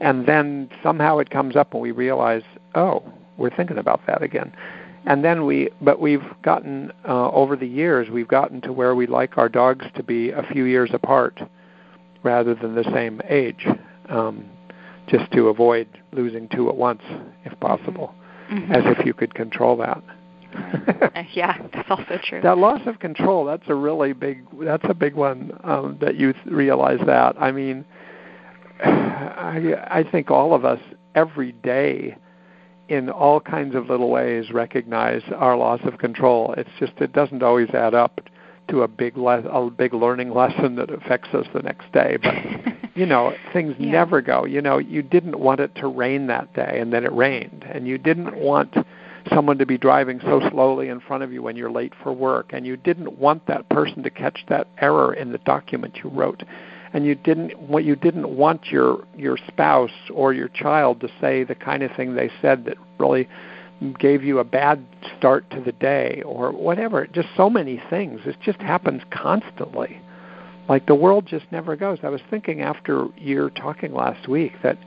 and 0.00 0.26
then 0.26 0.70
somehow 0.82 1.18
it 1.18 1.30
comes 1.30 1.56
up 1.56 1.72
and 1.74 1.82
we 1.82 1.90
realize, 1.90 2.42
oh, 2.74 3.02
we're 3.36 3.54
thinking 3.54 3.78
about 3.78 4.00
that 4.06 4.22
again, 4.22 4.52
and 5.06 5.24
then 5.24 5.44
we. 5.44 5.70
But 5.82 6.00
we've 6.00 6.24
gotten 6.42 6.92
uh, 7.06 7.30
over 7.30 7.56
the 7.56 7.66
years, 7.66 8.10
we've 8.10 8.28
gotten 8.28 8.60
to 8.62 8.72
where 8.72 8.94
we 8.94 9.08
like 9.08 9.36
our 9.36 9.48
dogs 9.48 9.86
to 9.96 10.04
be 10.04 10.30
a 10.30 10.44
few 10.52 10.64
years 10.64 10.90
apart, 10.92 11.40
rather 12.22 12.54
than 12.54 12.76
the 12.76 12.88
same 12.94 13.20
age. 13.28 13.66
Um, 14.08 14.48
just 15.06 15.30
to 15.32 15.48
avoid 15.48 15.88
losing 16.12 16.48
two 16.48 16.68
at 16.68 16.76
once, 16.76 17.02
if 17.44 17.58
possible, 17.60 18.14
mm-hmm. 18.50 18.72
as 18.72 18.82
if 18.86 19.04
you 19.06 19.14
could 19.14 19.34
control 19.34 19.76
that. 19.76 20.02
Uh, 21.14 21.22
yeah, 21.32 21.56
that's 21.72 21.90
also 21.90 22.18
true. 22.22 22.40
That 22.40 22.58
loss 22.58 22.80
of 22.86 22.98
control, 22.98 23.44
that's 23.44 23.68
a 23.68 23.74
really 23.74 24.12
big, 24.12 24.46
that's 24.62 24.84
a 24.88 24.94
big 24.94 25.14
one 25.14 25.58
um, 25.64 25.98
that 26.00 26.16
you 26.16 26.34
realize 26.46 27.00
that. 27.06 27.40
I 27.40 27.52
mean, 27.52 27.84
I, 28.84 29.74
I 29.88 30.04
think 30.10 30.30
all 30.30 30.54
of 30.54 30.64
us 30.64 30.80
every 31.14 31.52
day 31.52 32.16
in 32.88 33.10
all 33.10 33.40
kinds 33.40 33.74
of 33.74 33.88
little 33.88 34.10
ways 34.10 34.50
recognize 34.52 35.22
our 35.34 35.56
loss 35.56 35.80
of 35.84 35.98
control. 35.98 36.54
It's 36.56 36.70
just, 36.78 36.92
it 36.98 37.12
doesn't 37.12 37.42
always 37.42 37.70
add 37.70 37.94
up 37.94 38.20
to 38.68 38.82
a 38.82 38.88
big 38.88 39.16
le- 39.16 39.48
a 39.48 39.70
big 39.70 39.94
learning 39.94 40.30
lesson 40.30 40.76
that 40.76 40.90
affects 40.90 41.28
us 41.34 41.46
the 41.54 41.62
next 41.62 41.90
day. 41.92 42.18
But 42.22 42.34
you 42.96 43.06
know, 43.06 43.34
things 43.52 43.74
yeah. 43.78 43.90
never 43.90 44.20
go. 44.20 44.44
You 44.44 44.60
know, 44.60 44.78
you 44.78 45.02
didn't 45.02 45.38
want 45.38 45.60
it 45.60 45.74
to 45.76 45.86
rain 45.86 46.26
that 46.28 46.52
day, 46.54 46.78
and 46.80 46.92
then 46.92 47.04
it 47.04 47.12
rained, 47.12 47.64
and 47.70 47.86
you 47.86 47.98
didn't 47.98 48.36
want 48.36 48.74
someone 49.32 49.58
to 49.58 49.66
be 49.66 49.76
driving 49.76 50.20
so 50.20 50.40
slowly 50.50 50.88
in 50.88 51.00
front 51.00 51.22
of 51.22 51.32
you 51.32 51.42
when 51.42 51.56
you're 51.56 51.70
late 51.70 51.92
for 52.02 52.12
work, 52.12 52.50
and 52.52 52.66
you 52.66 52.76
didn't 52.76 53.18
want 53.18 53.46
that 53.46 53.68
person 53.68 54.02
to 54.02 54.10
catch 54.10 54.44
that 54.48 54.68
error 54.78 55.14
in 55.14 55.32
the 55.32 55.38
document 55.38 55.98
you 56.02 56.10
wrote. 56.10 56.42
And 56.92 57.04
you 57.04 57.14
didn't 57.14 57.58
what 57.58 57.84
you 57.84 57.96
didn't 57.96 58.28
want 58.28 58.66
your 58.66 59.04
your 59.16 59.36
spouse 59.48 59.90
or 60.12 60.32
your 60.32 60.48
child 60.48 61.00
to 61.00 61.08
say 61.20 61.44
the 61.44 61.54
kind 61.54 61.82
of 61.82 61.90
thing 61.94 62.14
they 62.14 62.30
said 62.40 62.64
that 62.66 62.78
really 62.98 63.28
gave 63.98 64.24
you 64.24 64.38
a 64.38 64.44
bad 64.44 64.84
start 65.18 65.48
to 65.50 65.60
the 65.60 65.72
day 65.72 66.22
or 66.24 66.50
whatever. 66.50 67.06
Just 67.06 67.28
so 67.36 67.50
many 67.50 67.82
things. 67.90 68.20
It 68.24 68.36
just 68.42 68.60
happens 68.60 69.02
constantly. 69.10 70.00
Like 70.68 70.86
the 70.86 70.94
world 70.94 71.26
just 71.26 71.46
never 71.52 71.76
goes. 71.76 71.98
I 72.02 72.08
was 72.08 72.20
thinking 72.30 72.62
after 72.62 73.06
your 73.16 73.50
talking 73.50 73.92
last 73.92 74.28
week 74.28 74.52
that 74.62 74.78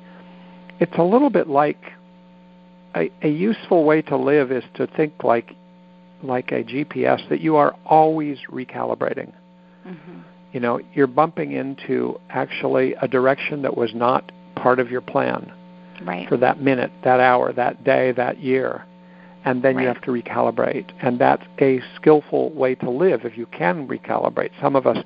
it's 0.80 0.98
a 0.98 1.04
little 1.04 1.30
bit 1.30 1.48
like 1.48 1.82
a, 2.96 3.12
a 3.22 3.30
useful 3.30 3.84
way 3.86 4.02
to 4.04 4.18
live 4.18 4.52
is 4.52 4.64
to 4.76 4.88
think 4.88 5.24
like 5.24 5.52
like 6.22 6.52
a 6.52 6.64
GPS 6.64 7.28
that 7.30 7.40
you 7.40 7.56
are 7.56 7.76
always 7.86 8.40
recalibrating. 8.50 9.32
Mm-hmm. 9.88 10.20
You 10.52 10.60
know, 10.60 10.82
you're 10.94 11.08
bumping 11.08 11.54
into 11.54 12.20
actually 12.30 12.94
a 12.96 13.08
direction 13.08 13.62
that 13.62 13.78
was 13.78 13.92
not 13.94 14.30
part 14.56 14.80
of 14.80 14.92
your 14.92 15.00
plan 15.00 15.54
right. 16.04 16.28
for 16.28 16.38
that 16.38 16.62
minute, 16.62 16.92
that 17.04 17.20
hour, 17.20 17.54
that 17.54 17.84
day, 17.84 18.12
that 18.14 18.40
year. 18.40 18.86
And 19.46 19.64
then 19.64 19.76
right. 19.76 19.84
you 19.84 19.88
have 19.88 20.02
to 20.02 20.12
recalibrate. 20.12 20.92
And 21.02 21.20
that's 21.20 21.44
a 21.62 21.82
skillful 21.96 22.52
way 22.52 22.76
to 22.76 22.90
live 22.90 23.22
if 23.24 23.38
you 23.38 23.46
can 23.48 23.88
recalibrate. 23.88 24.52
Some 24.62 24.76
of 24.76 24.86
us 24.86 24.98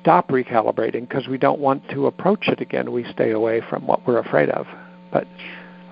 stop 0.00 0.28
recalibrating 0.28 1.08
because 1.08 1.28
we 1.28 1.38
don't 1.38 1.60
want 1.60 1.88
to 1.90 2.06
approach 2.06 2.48
it 2.48 2.60
again. 2.60 2.90
We 2.90 3.04
stay 3.12 3.30
away 3.30 3.62
from 3.68 3.86
what 3.86 4.06
we're 4.06 4.18
afraid 4.18 4.48
of. 4.50 4.66
But 5.12 5.26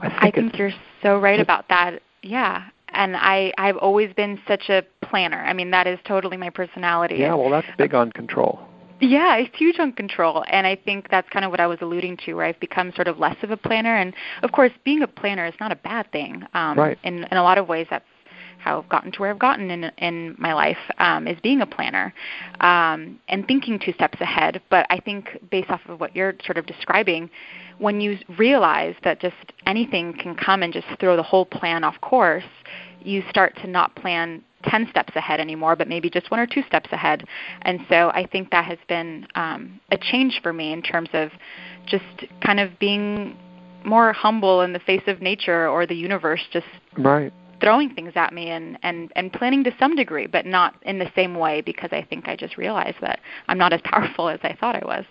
I 0.01 0.09
think, 0.09 0.23
I 0.23 0.31
think 0.31 0.59
you're 0.59 0.73
so 1.03 1.19
right 1.19 1.39
about 1.39 1.69
that. 1.69 2.03
Yeah. 2.23 2.65
And 2.89 3.17
I, 3.17 3.53
I've 3.57 3.77
always 3.77 4.13
been 4.13 4.41
such 4.47 4.69
a 4.69 4.83
planner. 5.03 5.39
I 5.39 5.53
mean, 5.53 5.71
that 5.71 5.87
is 5.87 5.99
totally 6.05 6.37
my 6.37 6.51
personality. 6.51 7.17
Yeah, 7.17 7.35
well, 7.35 7.51
that's 7.51 7.67
big 7.79 7.95
on 7.95 8.13
control. 8.13 8.61
Yeah, 9.03 9.35
it's 9.37 9.57
huge 9.59 9.81
on 9.81 9.93
control. 9.93 10.45
And 10.49 10.65
I 10.65 10.77
think 10.77 11.09
that's 11.11 11.29
kind 11.31 11.45
of 11.45 11.51
what 11.51 11.59
I 11.59 11.67
was 11.67 11.79
alluding 11.83 12.19
to, 12.19 12.35
where 12.35 12.47
I've 12.47 12.61
become 12.61 12.93
sort 12.95 13.09
of 13.09 13.19
less 13.19 13.37
of 13.43 13.51
a 13.51 13.57
planner. 13.57 13.97
And 13.97 14.15
of 14.45 14.53
course, 14.53 14.71
being 14.85 15.03
a 15.03 15.09
planner 15.09 15.45
is 15.45 15.55
not 15.59 15.73
a 15.73 15.77
bad 15.77 16.11
thing. 16.13 16.45
Um, 16.55 16.79
right. 16.79 16.99
In, 17.03 17.25
in 17.25 17.37
a 17.37 17.43
lot 17.43 17.59
of 17.59 17.67
ways, 17.67 17.89
that's 17.91 18.05
how 18.59 18.79
I've 18.79 18.89
gotten 18.89 19.11
to 19.11 19.19
where 19.19 19.31
I've 19.31 19.41
gotten 19.41 19.73
in 19.73 19.85
in 19.99 20.37
my 20.39 20.55
life 20.55 20.79
um, 20.99 21.27
is 21.27 21.37
being 21.43 21.63
a 21.63 21.67
planner 21.67 22.15
um, 22.61 23.19
and 23.29 23.45
thinking 23.49 23.81
two 23.85 23.93
steps 23.93 24.21
ahead. 24.21 24.63
But 24.71 24.87
I 24.89 25.01
think 25.01 25.37
based 25.51 25.71
off 25.71 25.81
of 25.89 25.99
what 25.99 26.15
you're 26.15 26.35
sort 26.47 26.59
of 26.59 26.67
describing, 26.67 27.29
when 27.79 28.01
you 28.01 28.19
realize 28.39 28.95
that 29.03 29.21
just 29.21 29.35
anything 29.67 30.15
can 30.17 30.37
come 30.37 30.63
and 30.63 30.73
just 30.73 30.87
throw 31.01 31.17
the 31.17 31.25
whole 31.25 31.45
plan 31.45 31.83
off 31.83 32.01
course, 32.01 32.45
you 33.03 33.25
start 33.29 33.57
to 33.63 33.67
not 33.67 33.97
plan 33.97 34.45
10 34.65 34.89
steps 34.91 35.15
ahead 35.17 35.41
anymore, 35.41 35.77
but 35.77 35.89
maybe 35.89 36.11
just 36.11 36.31
one 36.31 36.41
or 36.41 36.47
two 36.47 36.63
steps 36.67 36.91
ahead. 36.93 37.25
And 37.63 37.81
so 37.89 38.11
I 38.11 38.27
think 38.31 38.51
that 38.51 38.65
has 38.65 38.79
been 38.89 39.27
um, 39.35 39.81
a 39.91 39.99
change 39.99 40.41
for 40.43 40.53
me 40.53 40.73
in 40.73 40.83
terms 40.83 41.09
of 41.13 41.31
just 41.87 42.05
kind 42.45 42.61
of 42.61 42.79
being 42.79 43.37
more 43.85 44.13
humble 44.13 44.61
in 44.63 44.73
the 44.73 44.79
face 44.81 45.03
of 45.07 45.21
nature 45.21 45.69
or 45.69 45.87
the 45.87 45.95
universe, 45.95 46.41
just 46.53 46.67
right. 46.97 47.33
throwing 47.61 47.95
things 47.95 48.13
at 48.15 48.33
me 48.33 48.51
and, 48.51 48.79
and, 48.83 49.13
and 49.17 49.33
planning 49.33 49.65
to 49.65 49.75
some 49.79 49.97
degree, 49.97 50.27
but 50.27 50.47
not 50.47 50.75
in 50.83 50.99
the 50.99 51.11
same 51.15 51.35
way 51.35 51.61
because 51.61 51.91
I 51.93 52.03
think 52.03 52.29
I 52.29 52.37
just 52.37 52.57
realized 52.57 52.99
that 53.01 53.21
I'm 53.49 53.59
not 53.59 53.73
as 53.73 53.81
powerful 53.85 54.29
as 54.29 54.41
I 54.43 54.57
thought 54.59 54.77
I 54.77 54.85
was. 54.85 55.05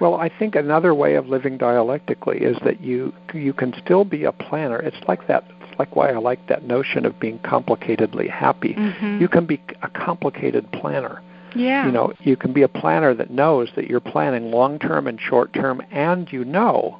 Well, 0.00 0.14
I 0.14 0.28
think 0.28 0.54
another 0.54 0.94
way 0.94 1.14
of 1.14 1.28
living 1.28 1.58
dialectically 1.58 2.38
is 2.38 2.56
that 2.64 2.80
you 2.80 3.12
you 3.34 3.52
can 3.52 3.74
still 3.84 4.04
be 4.04 4.24
a 4.24 4.32
planner. 4.32 4.78
It's 4.78 4.96
like 5.08 5.26
that 5.26 5.44
It's 5.62 5.78
like 5.78 5.96
why 5.96 6.10
I 6.10 6.18
like 6.18 6.46
that 6.48 6.64
notion 6.64 7.04
of 7.04 7.18
being 7.18 7.38
complicatedly 7.40 8.30
happy. 8.30 8.74
Mm-hmm. 8.74 9.20
You 9.20 9.28
can 9.28 9.46
be 9.46 9.60
a 9.82 9.88
complicated 9.88 10.70
planner. 10.72 11.22
Yeah. 11.56 11.86
You 11.86 11.92
know, 11.92 12.12
you 12.20 12.36
can 12.36 12.52
be 12.52 12.62
a 12.62 12.68
planner 12.68 13.14
that 13.14 13.30
knows 13.30 13.70
that 13.74 13.88
you're 13.88 14.00
planning 14.00 14.50
long 14.50 14.78
term 14.78 15.06
and 15.06 15.20
short 15.20 15.52
term, 15.52 15.82
and 15.90 16.30
you 16.32 16.44
know 16.44 16.98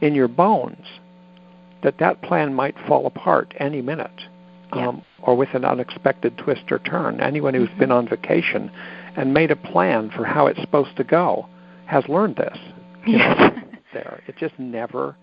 in 0.00 0.14
your 0.14 0.28
bones 0.28 0.86
that 1.82 1.98
that 1.98 2.22
plan 2.22 2.54
might 2.54 2.74
fall 2.86 3.06
apart 3.06 3.54
any 3.58 3.80
minute 3.80 4.22
yeah. 4.74 4.88
um, 4.88 5.02
or 5.22 5.36
with 5.36 5.54
an 5.54 5.64
unexpected 5.64 6.36
twist 6.38 6.70
or 6.70 6.78
turn. 6.78 7.20
Anyone 7.20 7.54
who's 7.54 7.68
mm-hmm. 7.68 7.78
been 7.78 7.92
on 7.92 8.08
vacation 8.08 8.70
and 9.16 9.34
made 9.34 9.50
a 9.50 9.56
plan 9.56 10.10
for 10.10 10.24
how 10.24 10.46
it's 10.46 10.60
supposed 10.60 10.96
to 10.96 11.04
go 11.04 11.46
has 11.90 12.04
learned 12.08 12.36
this. 12.36 12.58
Yes. 13.06 13.38
know, 13.38 13.62
there. 13.92 14.22
It 14.26 14.36
just 14.36 14.58
never 14.58 15.16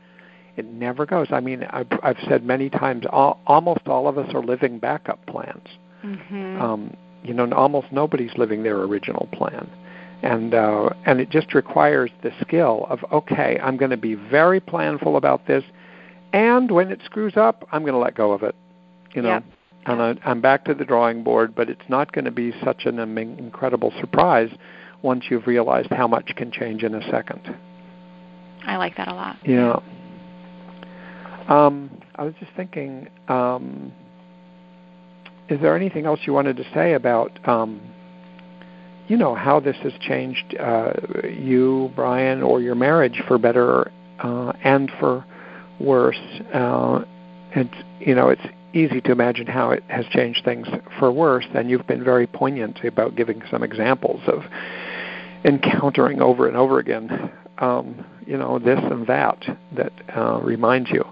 it 0.58 0.66
never 0.66 1.06
goes. 1.06 1.28
I 1.30 1.40
mean, 1.40 1.64
I've, 1.70 1.88
I've 2.02 2.18
said 2.28 2.44
many 2.44 2.70
times, 2.70 3.06
all, 3.12 3.40
almost 3.46 3.88
all 3.88 4.08
of 4.08 4.18
us 4.18 4.34
are 4.34 4.42
living 4.42 4.80
backup 4.80 5.24
plans. 5.28 5.68
Mm-hmm. 6.04 6.60
Um, 6.60 6.98
you 7.24 7.34
know, 7.34 7.50
almost 7.54 7.92
nobody's 7.92 8.32
living 8.38 8.64
their 8.64 8.78
original 8.82 9.30
plan, 9.34 9.70
and 10.24 10.54
uh, 10.54 10.90
and 11.06 11.20
it 11.20 11.30
just 11.30 11.54
requires 11.54 12.10
the 12.24 12.32
skill 12.42 12.88
of 12.90 13.00
okay, 13.12 13.60
I'm 13.62 13.78
going 13.78 13.92
to 13.92 13.98
be 13.98 14.16
very 14.16 14.60
planful 14.60 15.16
about 15.18 15.46
this, 15.48 15.64
and 16.34 16.72
when 16.72 16.92
it 16.92 17.02
screws 17.04 17.34
up, 17.36 17.68
I'm 17.72 17.82
going 17.82 17.94
to 17.94 18.00
let 18.00 18.16
go 18.16 18.32
of 18.32 18.44
it. 18.44 18.56
You 19.14 19.24
know, 19.24 19.30
yep. 19.30 19.44
and 19.86 20.02
I, 20.02 20.16
I'm 20.24 20.42
back 20.42 20.66
to 20.66 20.74
the 20.74 20.86
drawing 20.86 21.24
board, 21.24 21.56
but 21.56 21.70
it's 21.70 21.90
not 21.90 22.14
going 22.14 22.26
to 22.26 22.32
be 22.32 22.54
such 22.64 22.86
an 22.86 23.00
incredible 23.00 23.92
surprise 24.00 24.50
once 25.02 25.26
you've 25.30 25.48
realized 25.48 25.90
how 25.92 26.08
much 26.08 26.32
can 26.36 26.52
change 26.52 26.84
in 26.84 26.96
a 26.96 27.02
second. 27.10 27.56
I 28.66 28.78
like 28.78 28.98
that 28.98 29.08
a 29.08 29.14
lot. 29.14 29.38
Yeah. 29.46 29.80
Um, 31.48 32.02
I 32.16 32.24
was 32.24 32.34
just 32.40 32.52
thinking, 32.58 33.08
um, 33.28 33.94
is 35.50 35.62
there 35.62 35.76
anything 35.76 36.06
else 36.06 36.20
you 36.26 36.34
wanted 36.34 36.58
to 36.58 36.66
say 36.74 36.94
about, 36.94 37.40
um, 37.48 37.80
you 39.08 39.16
know, 39.16 39.34
how 39.34 39.60
this 39.62 39.78
has 39.84 39.94
changed 40.02 40.56
uh, 40.60 40.92
you, 41.24 41.92
Brian, 41.96 42.44
or 42.44 42.62
your 42.62 42.76
marriage 42.76 43.22
for 43.28 43.38
better 43.38 43.92
uh, 44.20 44.52
and 44.64 44.92
for 45.00 45.24
worse? 45.80 46.20
Uh, 46.54 47.06
and 47.56 47.70
you 48.00 48.14
know, 48.14 48.30
it's 48.30 48.46
easy 48.74 49.00
to 49.02 49.12
imagine 49.12 49.48
how 49.48 49.72
it 49.72 49.84
has 49.88 50.06
changed 50.08 50.44
things 50.44 50.68
for 51.00 51.12
worse. 51.12 51.46
And 51.54 51.70
you've 51.70 51.88
been 51.88 52.04
very 52.04 52.28
poignant 52.28 52.84
about 52.84 53.16
giving 53.16 53.42
some 53.50 53.64
examples 53.64 54.22
of 54.28 54.44
encountering 55.44 56.22
over 56.22 56.48
and 56.48 56.58
over 56.58 56.80
again, 56.80 57.32
um, 57.60 58.06
you 58.26 58.38
know, 58.38 58.60
this 58.60 58.80
and 58.82 59.08
that 59.08 59.44
that 59.76 59.94
uh, 60.16 60.40
reminds 60.42 60.90
you. 60.90 61.04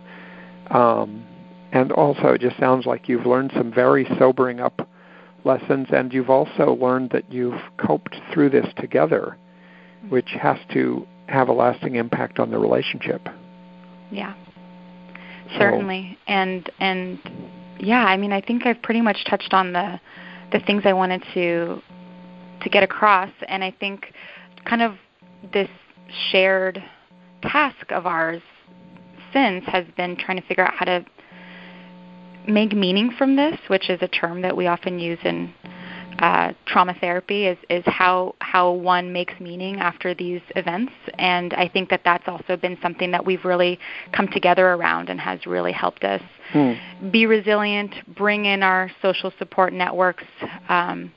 Um, 0.76 1.26
and 1.72 1.92
also, 1.92 2.30
it 2.30 2.42
just 2.42 2.58
sounds 2.58 2.86
like 2.86 3.10
you've 3.10 3.26
learned 3.26 3.52
some 3.56 3.72
very 3.72 4.06
sobering 4.18 4.60
up 4.60 4.88
lessons, 5.44 5.88
and 5.92 6.14
you've 6.14 6.30
also 6.30 6.76
learned 6.76 7.12
that 7.12 7.32
you've 7.32 7.60
coped 7.78 8.16
through 8.34 8.50
this 8.50 8.68
together, 8.78 9.38
which 10.10 10.30
has 10.42 10.58
to 10.74 11.06
have 11.28 11.50
a 11.50 11.54
lasting 11.54 11.96
impact 11.96 12.40
on 12.40 12.52
the 12.52 12.58
relationship. 12.58 13.28
Yeah, 14.12 14.34
certainly. 15.58 16.18
So, 16.28 16.34
and 16.34 16.72
and 16.80 17.20
yeah, 17.80 18.06
I 18.06 18.18
mean, 18.18 18.32
I 18.32 18.42
think 18.42 18.66
I've 18.66 18.82
pretty 18.82 19.02
much 19.02 19.26
touched 19.30 19.54
on 19.54 19.74
the 19.74 20.00
the 20.52 20.60
things 20.60 20.84
I 20.86 20.94
wanted 20.94 21.24
to 21.34 21.82
to 22.66 22.70
get 22.70 22.84
across, 22.84 23.32
and 23.48 23.64
I 23.64 23.72
think 23.80 24.12
kind 24.66 24.82
of 24.82 24.96
this 25.54 25.70
shared 26.32 26.84
task 27.42 27.92
of 27.92 28.06
ours 28.06 28.42
since 29.32 29.64
has 29.66 29.86
been 29.96 30.18
trying 30.18 30.42
to 30.42 30.48
figure 30.48 30.66
out 30.66 30.74
how 30.74 30.86
to 30.86 31.06
make 32.48 32.74
meaning 32.74 33.12
from 33.18 33.36
this, 33.36 33.58
which 33.68 33.90
is 33.90 34.02
a 34.02 34.08
term 34.08 34.42
that 34.42 34.56
we 34.56 34.68
often 34.68 35.00
use 35.00 35.20
in 35.24 35.54
uh, 36.20 36.54
trauma 36.66 36.96
therapy, 37.00 37.46
is, 37.46 37.58
is 37.70 37.84
how 37.86 38.34
how 38.40 38.72
one 38.72 39.12
makes 39.12 39.34
meaning 39.40 39.78
after 39.78 40.14
these 40.14 40.42
events. 40.56 40.94
And 41.20 41.54
I 41.54 41.68
think 41.68 41.90
that 41.90 42.02
that's 42.06 42.28
also 42.28 42.56
been 42.56 42.78
something 42.82 43.12
that 43.12 43.26
we've 43.26 43.44
really 43.44 43.78
come 44.14 44.30
together 44.30 44.68
around 44.70 45.10
and 45.10 45.20
has 45.20 45.46
really 45.46 45.74
helped 45.74 46.04
us 46.04 46.22
hmm. 46.52 46.74
be 47.12 47.26
resilient, 47.26 47.94
bring 48.16 48.46
in 48.46 48.64
our 48.64 48.90
social 49.02 49.32
support 49.38 49.74
networks, 49.74 50.24
um, 50.70 51.12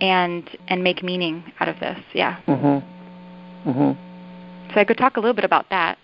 and 0.00 0.48
and 0.68 0.82
make 0.82 1.02
meaning 1.02 1.52
out 1.60 1.68
of 1.68 1.78
this. 1.80 1.98
Yeah. 2.12 2.38
Mm-hmm. 2.46 3.70
Mm-hmm. 3.70 4.72
So 4.74 4.80
I 4.80 4.84
could 4.84 4.98
talk 4.98 5.16
a 5.16 5.20
little 5.20 5.34
bit 5.34 5.44
about 5.44 5.70
that. 5.70 5.98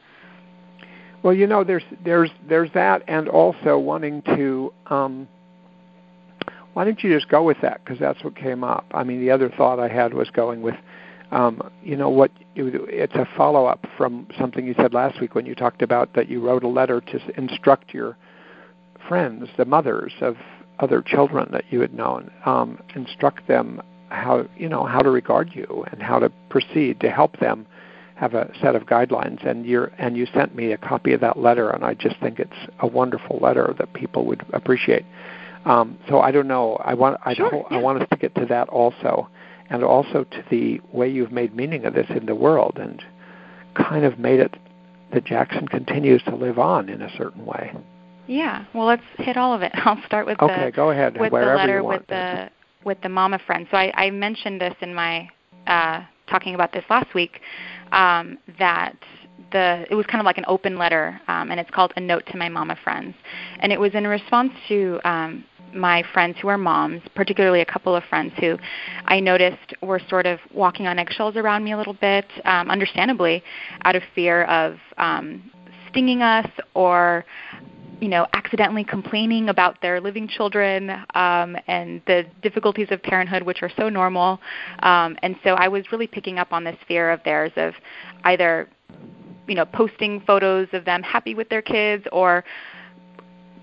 Well, 1.23 1.35
you 1.35 1.47
know, 1.47 1.63
there's 1.65 1.85
there's 2.05 2.31
there's 2.49 2.71
that, 2.75 3.03
and 3.07 3.29
also 3.29 3.79
wanting 3.79 4.23
to. 4.23 4.73
Um, 4.87 5.29
why 6.75 6.85
don't 6.85 7.03
you 7.03 7.15
just 7.15 7.29
go 7.29 7.43
with 7.43 7.59
that? 7.61 7.85
Because 7.85 8.01
that's 8.01 8.25
what 8.25 8.35
came 8.35 8.65
up. 8.65 8.87
I 8.93 9.05
mean, 9.05 9.21
the 9.21 9.31
other 9.31 9.51
thought 9.51 9.79
I 9.79 9.89
had 9.89 10.15
was 10.15 10.31
going 10.31 10.63
with, 10.63 10.75
um, 11.31 11.71
you 11.83 11.97
know, 11.97 12.09
what 12.09 12.31
it's 12.57 13.15
a 13.15 13.29
follow 13.37 13.67
up 13.67 13.85
from 13.97 14.27
something 14.39 14.67
you 14.67 14.75
said 14.79 14.95
last 14.95 15.21
week 15.21 15.35
when 15.35 15.45
you 15.45 15.55
talked 15.55 15.83
about 15.83 16.15
that 16.15 16.31
you 16.31 16.41
wrote 16.41 16.65
a 16.65 16.69
letter 16.69 17.03
to 17.03 17.21
instruct 17.37 17.93
your 17.93 18.17
friends, 19.07 19.49
the 19.59 19.67
mothers 19.67 20.15
of 20.23 20.37
other 20.83 21.01
children 21.01 21.49
that 21.53 21.65
you 21.71 21.81
had 21.81 21.95
known, 21.95 22.31
um, 22.45 22.79
instruct 22.95 23.47
them 23.49 23.81
how 24.09 24.47
you 24.57 24.69
know 24.69 24.85
how 24.85 25.01
to 25.01 25.11
regard 25.11 25.55
you 25.55 25.85
and 25.91 26.03
how 26.03 26.19
to 26.19 26.31
proceed 26.51 27.01
to 27.01 27.11
help 27.11 27.39
them 27.39 27.67
have 28.15 28.35
a 28.35 28.53
set 28.61 28.77
of 28.77 28.83
guidelines 28.83 29.45
and 29.47 29.65
you 29.65 29.87
and 29.99 30.17
you 30.17 30.27
sent 30.35 30.55
me 30.55 30.73
a 30.73 30.77
copy 30.77 31.13
of 31.13 31.21
that 31.21 31.39
letter 31.39 31.71
and 31.71 31.83
I 31.85 31.95
just 31.95 32.17
think 32.21 32.39
it's 32.39 32.53
a 32.81 32.87
wonderful 32.87 33.39
letter 33.39 33.75
that 33.79 33.95
people 33.95 34.27
would 34.27 34.45
appreciate. 34.53 35.07
Um, 35.65 35.99
so 36.09 36.21
I 36.21 36.31
don't 36.31 36.49
know. 36.49 36.77
I 36.77 36.95
want 36.95 37.19
I, 37.25 37.35
sure, 37.35 37.67
yeah. 37.71 37.79
I 37.79 37.81
want 37.81 38.03
us 38.03 38.09
to 38.11 38.17
get 38.17 38.35
to 38.35 38.47
that 38.47 38.69
also, 38.69 39.29
and 39.71 39.85
also 39.85 40.25
to 40.25 40.45
the 40.51 40.81
way 40.93 41.09
you've 41.09 41.33
made 41.33 41.55
meaning 41.55 41.85
of 41.85 41.95
this 41.95 42.11
in 42.11 42.27
the 42.27 42.35
world 42.35 42.79
and 42.81 43.03
kind 43.75 44.05
of 44.05 44.19
made 44.19 44.41
it 44.41 44.55
that 45.13 45.25
Jackson 45.25 45.69
continues 45.69 46.23
to 46.25 46.35
live 46.35 46.59
on 46.59 46.89
in 46.89 47.01
a 47.03 47.17
certain 47.17 47.47
way. 47.47 47.73
Yeah. 48.27 48.65
Well, 48.75 48.87
let's 48.87 49.03
hit 49.19 49.37
all 49.37 49.55
of 49.55 49.63
it. 49.63 49.73
I'll 49.75 50.03
start 50.07 50.27
with 50.27 50.41
okay, 50.41 50.67
the 50.67 50.73
go 50.73 50.91
ahead. 50.91 51.19
with 51.19 51.33
Wherever 51.33 51.53
the 51.53 51.57
letter 51.57 51.77
you 51.79 51.85
want. 51.85 52.01
with 52.01 52.09
the 52.09 52.51
with 52.85 53.01
the 53.03 53.09
mama 53.09 53.39
friend. 53.47 53.67
So 53.71 53.77
I, 53.77 53.93
I 53.95 54.11
mentioned 54.11 54.61
this 54.61 54.75
in 54.81 54.95
my 54.95 55.29
uh, 55.67 56.03
talking 56.29 56.55
about 56.55 56.73
this 56.73 56.85
last 56.91 57.15
week 57.15 57.41
um, 57.93 58.39
that 58.59 58.97
the 59.53 59.87
it 59.91 59.95
was 59.95 60.07
kind 60.07 60.21
of 60.21 60.25
like 60.25 60.39
an 60.39 60.45
open 60.49 60.77
letter, 60.77 61.21
um, 61.29 61.51
and 61.51 61.61
it's 61.61 61.71
called 61.71 61.93
a 61.97 62.01
note 62.01 62.25
to 62.31 62.37
my 62.37 62.49
mama 62.49 62.77
friends, 62.83 63.15
and 63.61 63.73
it 63.73 63.79
was 63.79 63.95
in 63.95 64.07
response 64.07 64.53
to 64.69 64.99
um, 65.05 65.45
my 65.75 66.03
friends 66.13 66.37
who 66.41 66.49
are 66.49 66.59
moms, 66.59 67.03
particularly 67.15 67.61
a 67.61 67.65
couple 67.65 67.95
of 67.95 68.05
friends 68.05 68.33
who 68.41 68.59
I 69.07 69.21
noticed 69.21 69.75
were 69.83 70.01
sort 70.09 70.27
of 70.27 70.39
walking 70.53 70.87
on 70.87 70.99
eggshells 70.99 71.37
around 71.37 71.65
me 71.65 71.73
a 71.73 71.77
little 71.79 71.95
bit, 71.95 72.27
um, 72.45 72.71
understandably, 72.71 73.43
out 73.85 73.97
of 73.97 74.03
fear 74.15 74.45
of 74.45 74.77
um, 74.99 75.51
stinging 75.91 76.23
us 76.23 76.49
or 76.75 77.25
you 78.03 78.09
know, 78.09 78.27
accidentally 78.33 78.83
complaining 78.83 79.49
about 79.49 79.81
their 79.81 80.01
living 80.01 80.27
children 80.27 80.91
um, 81.15 81.57
and 81.69 82.03
the 82.09 82.27
difficulties 82.43 82.89
of 82.91 83.01
parenthood, 83.01 83.45
which 83.45 83.63
are 83.63 83.71
so 83.77 83.89
normal. 83.89 84.41
Um, 84.81 85.17
and 85.23 85.37
so 85.45 85.51
I 85.51 85.69
was 85.69 85.85
really 85.93 86.09
picking 86.09 86.37
up 86.37 86.53
on 86.53 86.65
this 86.65 86.77
fear 86.89 87.13
of 87.13 87.21
theirs 87.25 87.53
of 87.55 87.75
either, 88.25 88.69
you 89.47 89.55
know, 89.55 89.65
posting 89.65 90.21
photos 90.27 90.67
of 90.73 90.85
them 90.85 91.01
happy 91.05 91.37
with 91.37 91.49
their 91.49 91.63
kids 91.63 92.05
or 92.11 92.45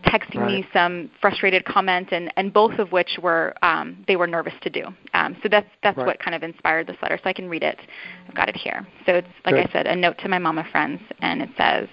texting 0.05 0.35
right. 0.35 0.47
me 0.47 0.67
some 0.71 1.11
frustrated 1.19 1.65
comment 1.65 2.13
and, 2.13 2.31
and 2.37 2.53
both 2.53 2.79
of 2.79 2.93
which 2.93 3.19
were 3.21 3.53
um, 3.61 4.05
they 4.07 4.15
were 4.15 4.27
nervous 4.27 4.53
to 4.61 4.69
do 4.69 4.85
um, 5.13 5.35
so 5.43 5.49
that's 5.49 5.67
that's 5.83 5.97
right. 5.97 6.07
what 6.07 6.19
kind 6.19 6.33
of 6.33 6.41
inspired 6.41 6.87
this 6.87 6.95
letter 7.01 7.19
so 7.21 7.29
i 7.29 7.33
can 7.33 7.49
read 7.49 7.63
it 7.63 7.77
i've 8.25 8.33
got 8.33 8.47
it 8.47 8.55
here 8.55 8.87
so 9.05 9.11
it's 9.15 9.27
like 9.45 9.55
Good. 9.55 9.67
i 9.67 9.73
said 9.73 9.87
a 9.87 9.95
note 9.97 10.17
to 10.19 10.29
my 10.29 10.39
mama 10.39 10.65
friends 10.71 11.01
and 11.21 11.41
it 11.41 11.49
says 11.57 11.89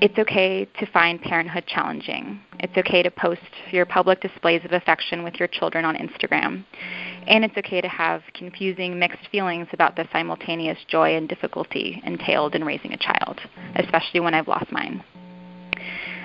it's 0.00 0.18
okay 0.18 0.66
to 0.78 0.86
find 0.92 1.20
parenthood 1.22 1.64
challenging. 1.66 2.40
It's 2.60 2.76
okay 2.76 3.02
to 3.02 3.10
post 3.10 3.40
your 3.70 3.86
public 3.86 4.20
displays 4.20 4.62
of 4.64 4.72
affection 4.72 5.22
with 5.22 5.36
your 5.36 5.48
children 5.48 5.86
on 5.86 5.96
Instagram. 5.96 6.64
And 7.26 7.44
it's 7.44 7.56
okay 7.56 7.80
to 7.80 7.88
have 7.88 8.22
confusing, 8.34 8.98
mixed 8.98 9.28
feelings 9.32 9.68
about 9.72 9.96
the 9.96 10.06
simultaneous 10.12 10.78
joy 10.86 11.16
and 11.16 11.26
difficulty 11.28 12.02
entailed 12.04 12.54
in 12.54 12.64
raising 12.64 12.92
a 12.92 12.98
child, 12.98 13.40
especially 13.76 14.20
when 14.20 14.34
I've 14.34 14.48
lost 14.48 14.70
mine. 14.70 15.02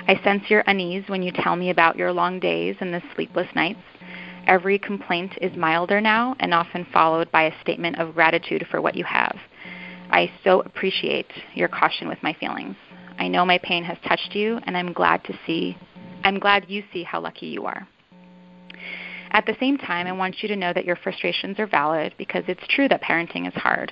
I 0.08 0.20
sense 0.22 0.44
your 0.50 0.64
unease 0.68 1.06
when 1.08 1.24
you 1.24 1.32
tell 1.32 1.56
me 1.56 1.70
about 1.70 1.96
your 1.96 2.12
long 2.12 2.40
days 2.40 2.76
and 2.82 2.94
the 2.94 3.02
sleepless 3.16 3.48
nights. 3.56 3.80
Every 4.48 4.80
complaint 4.80 5.38
is 5.40 5.56
milder 5.56 6.02
now 6.02 6.36
and 6.40 6.54
often 6.54 6.86
followed 6.92 7.32
by 7.32 7.44
a 7.44 7.62
statement 7.62 8.00
of 8.00 8.16
gratitude 8.16 8.68
for 8.70 8.82
what 8.82 8.96
you 8.96 9.06
have. 9.06 9.38
I 10.10 10.30
so 10.44 10.60
appreciate 10.62 11.32
your 11.54 11.70
caution 11.70 12.10
with 12.10 12.22
my 12.22 12.34
feelings. 12.34 12.76
I 13.22 13.28
know 13.28 13.46
my 13.46 13.60
pain 13.60 13.84
has 13.84 14.00
touched 14.08 14.34
you, 14.34 14.60
and 14.66 14.76
I'm 14.76 14.94
glad 14.94 15.24
to 15.26 15.40
see, 15.46 15.78
I'm 16.24 16.40
glad 16.40 16.66
you 16.68 16.82
see 16.92 17.04
how 17.04 17.22
lucky 17.22 17.46
you 17.46 17.68
are. 17.68 17.88
At 19.30 19.46
the 19.46 19.56
same 19.60 19.78
time, 19.78 20.08
I 20.08 20.12
want 20.12 20.42
you 20.42 20.48
to 20.48 20.56
know 20.56 20.74
that 20.74 20.86
your 20.86 20.96
frustrations 20.96 21.60
are 21.60 21.68
valid 21.68 22.16
because 22.18 22.44
it's 22.48 22.66
true 22.68 22.88
that 22.88 23.04
parenting 23.04 23.48
is 23.48 23.54
hard. 23.54 23.92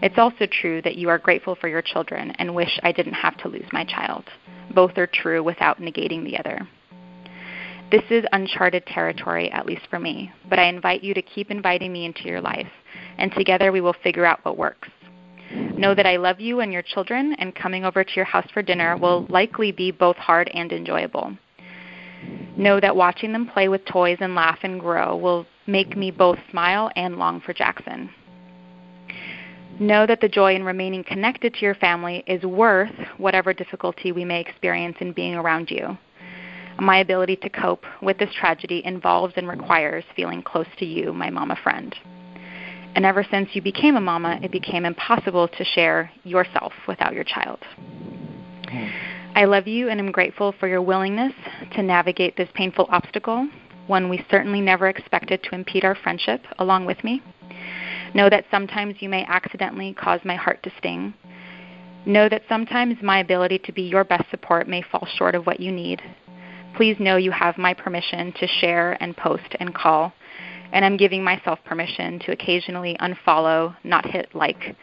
It's 0.00 0.16
also 0.16 0.46
true 0.46 0.80
that 0.82 0.94
you 0.94 1.08
are 1.08 1.18
grateful 1.18 1.56
for 1.56 1.66
your 1.66 1.82
children 1.82 2.30
and 2.38 2.54
wish 2.54 2.78
I 2.84 2.92
didn't 2.92 3.14
have 3.14 3.36
to 3.38 3.48
lose 3.48 3.66
my 3.72 3.82
child. 3.82 4.26
Both 4.72 4.96
are 4.96 5.08
true 5.08 5.42
without 5.42 5.80
negating 5.80 6.22
the 6.22 6.38
other. 6.38 6.60
This 7.90 8.04
is 8.10 8.26
uncharted 8.30 8.86
territory, 8.86 9.50
at 9.50 9.66
least 9.66 9.88
for 9.90 9.98
me, 9.98 10.30
but 10.48 10.60
I 10.60 10.68
invite 10.68 11.02
you 11.02 11.14
to 11.14 11.22
keep 11.22 11.50
inviting 11.50 11.92
me 11.92 12.04
into 12.04 12.28
your 12.28 12.40
life, 12.40 12.70
and 13.16 13.32
together 13.32 13.72
we 13.72 13.80
will 13.80 13.96
figure 14.04 14.24
out 14.24 14.44
what 14.44 14.56
works. 14.56 14.88
Know 15.50 15.94
that 15.94 16.06
I 16.06 16.16
love 16.16 16.40
you 16.40 16.60
and 16.60 16.72
your 16.72 16.82
children, 16.82 17.34
and 17.38 17.54
coming 17.54 17.84
over 17.84 18.04
to 18.04 18.12
your 18.14 18.24
house 18.24 18.46
for 18.52 18.62
dinner 18.62 18.96
will 18.96 19.26
likely 19.28 19.72
be 19.72 19.90
both 19.90 20.16
hard 20.16 20.50
and 20.52 20.72
enjoyable. 20.72 21.36
Know 22.56 22.80
that 22.80 22.96
watching 22.96 23.32
them 23.32 23.46
play 23.46 23.68
with 23.68 23.84
toys 23.84 24.18
and 24.20 24.34
laugh 24.34 24.58
and 24.62 24.80
grow 24.80 25.16
will 25.16 25.46
make 25.66 25.96
me 25.96 26.10
both 26.10 26.38
smile 26.50 26.90
and 26.96 27.16
long 27.16 27.40
for 27.40 27.54
Jackson. 27.54 28.10
Know 29.78 30.06
that 30.06 30.20
the 30.20 30.28
joy 30.28 30.56
in 30.56 30.64
remaining 30.64 31.04
connected 31.04 31.54
to 31.54 31.60
your 31.60 31.76
family 31.76 32.24
is 32.26 32.42
worth 32.42 32.90
whatever 33.16 33.52
difficulty 33.52 34.10
we 34.10 34.24
may 34.24 34.40
experience 34.40 34.96
in 35.00 35.12
being 35.12 35.36
around 35.36 35.70
you. 35.70 35.96
My 36.80 36.98
ability 36.98 37.36
to 37.36 37.48
cope 37.48 37.84
with 38.02 38.18
this 38.18 38.32
tragedy 38.34 38.82
involves 38.84 39.34
and 39.36 39.48
requires 39.48 40.04
feeling 40.16 40.42
close 40.42 40.66
to 40.78 40.84
you, 40.84 41.12
my 41.12 41.30
mama 41.30 41.56
friend. 41.62 41.94
And 42.94 43.04
ever 43.04 43.24
since 43.30 43.50
you 43.52 43.62
became 43.62 43.96
a 43.96 44.00
mama, 44.00 44.40
it 44.42 44.50
became 44.50 44.84
impossible 44.84 45.48
to 45.48 45.64
share 45.64 46.10
yourself 46.24 46.72
without 46.86 47.12
your 47.12 47.24
child. 47.24 47.58
Hmm. 48.68 48.88
I 49.34 49.44
love 49.44 49.68
you 49.68 49.88
and 49.88 50.00
am 50.00 50.10
grateful 50.10 50.52
for 50.58 50.66
your 50.66 50.82
willingness 50.82 51.32
to 51.74 51.82
navigate 51.82 52.36
this 52.36 52.48
painful 52.54 52.88
obstacle, 52.90 53.48
one 53.86 54.08
we 54.08 54.24
certainly 54.30 54.60
never 54.60 54.88
expected 54.88 55.42
to 55.44 55.54
impede 55.54 55.84
our 55.84 55.94
friendship, 55.94 56.44
along 56.58 56.86
with 56.86 57.02
me. 57.04 57.22
Know 58.14 58.28
that 58.30 58.46
sometimes 58.50 58.96
you 59.00 59.08
may 59.08 59.24
accidentally 59.26 59.94
cause 59.94 60.20
my 60.24 60.34
heart 60.34 60.62
to 60.64 60.72
sting. 60.78 61.14
Know 62.06 62.28
that 62.28 62.42
sometimes 62.48 62.96
my 63.02 63.20
ability 63.20 63.58
to 63.60 63.72
be 63.72 63.82
your 63.82 64.04
best 64.04 64.30
support 64.30 64.66
may 64.66 64.82
fall 64.82 65.06
short 65.16 65.34
of 65.34 65.46
what 65.46 65.60
you 65.60 65.70
need. 65.70 66.02
Please 66.74 66.96
know 66.98 67.16
you 67.16 67.30
have 67.30 67.58
my 67.58 67.74
permission 67.74 68.32
to 68.40 68.46
share 68.46 68.96
and 69.00 69.16
post 69.16 69.54
and 69.60 69.74
call, 69.74 70.12
and 70.72 70.84
I'm 70.84 70.96
giving 70.96 71.24
myself 71.24 71.58
permission 71.64 72.18
to 72.20 72.32
occasionally 72.32 72.96
unfollow, 73.00 73.74
not 73.84 74.06
hit 74.06 74.34
like, 74.34 74.76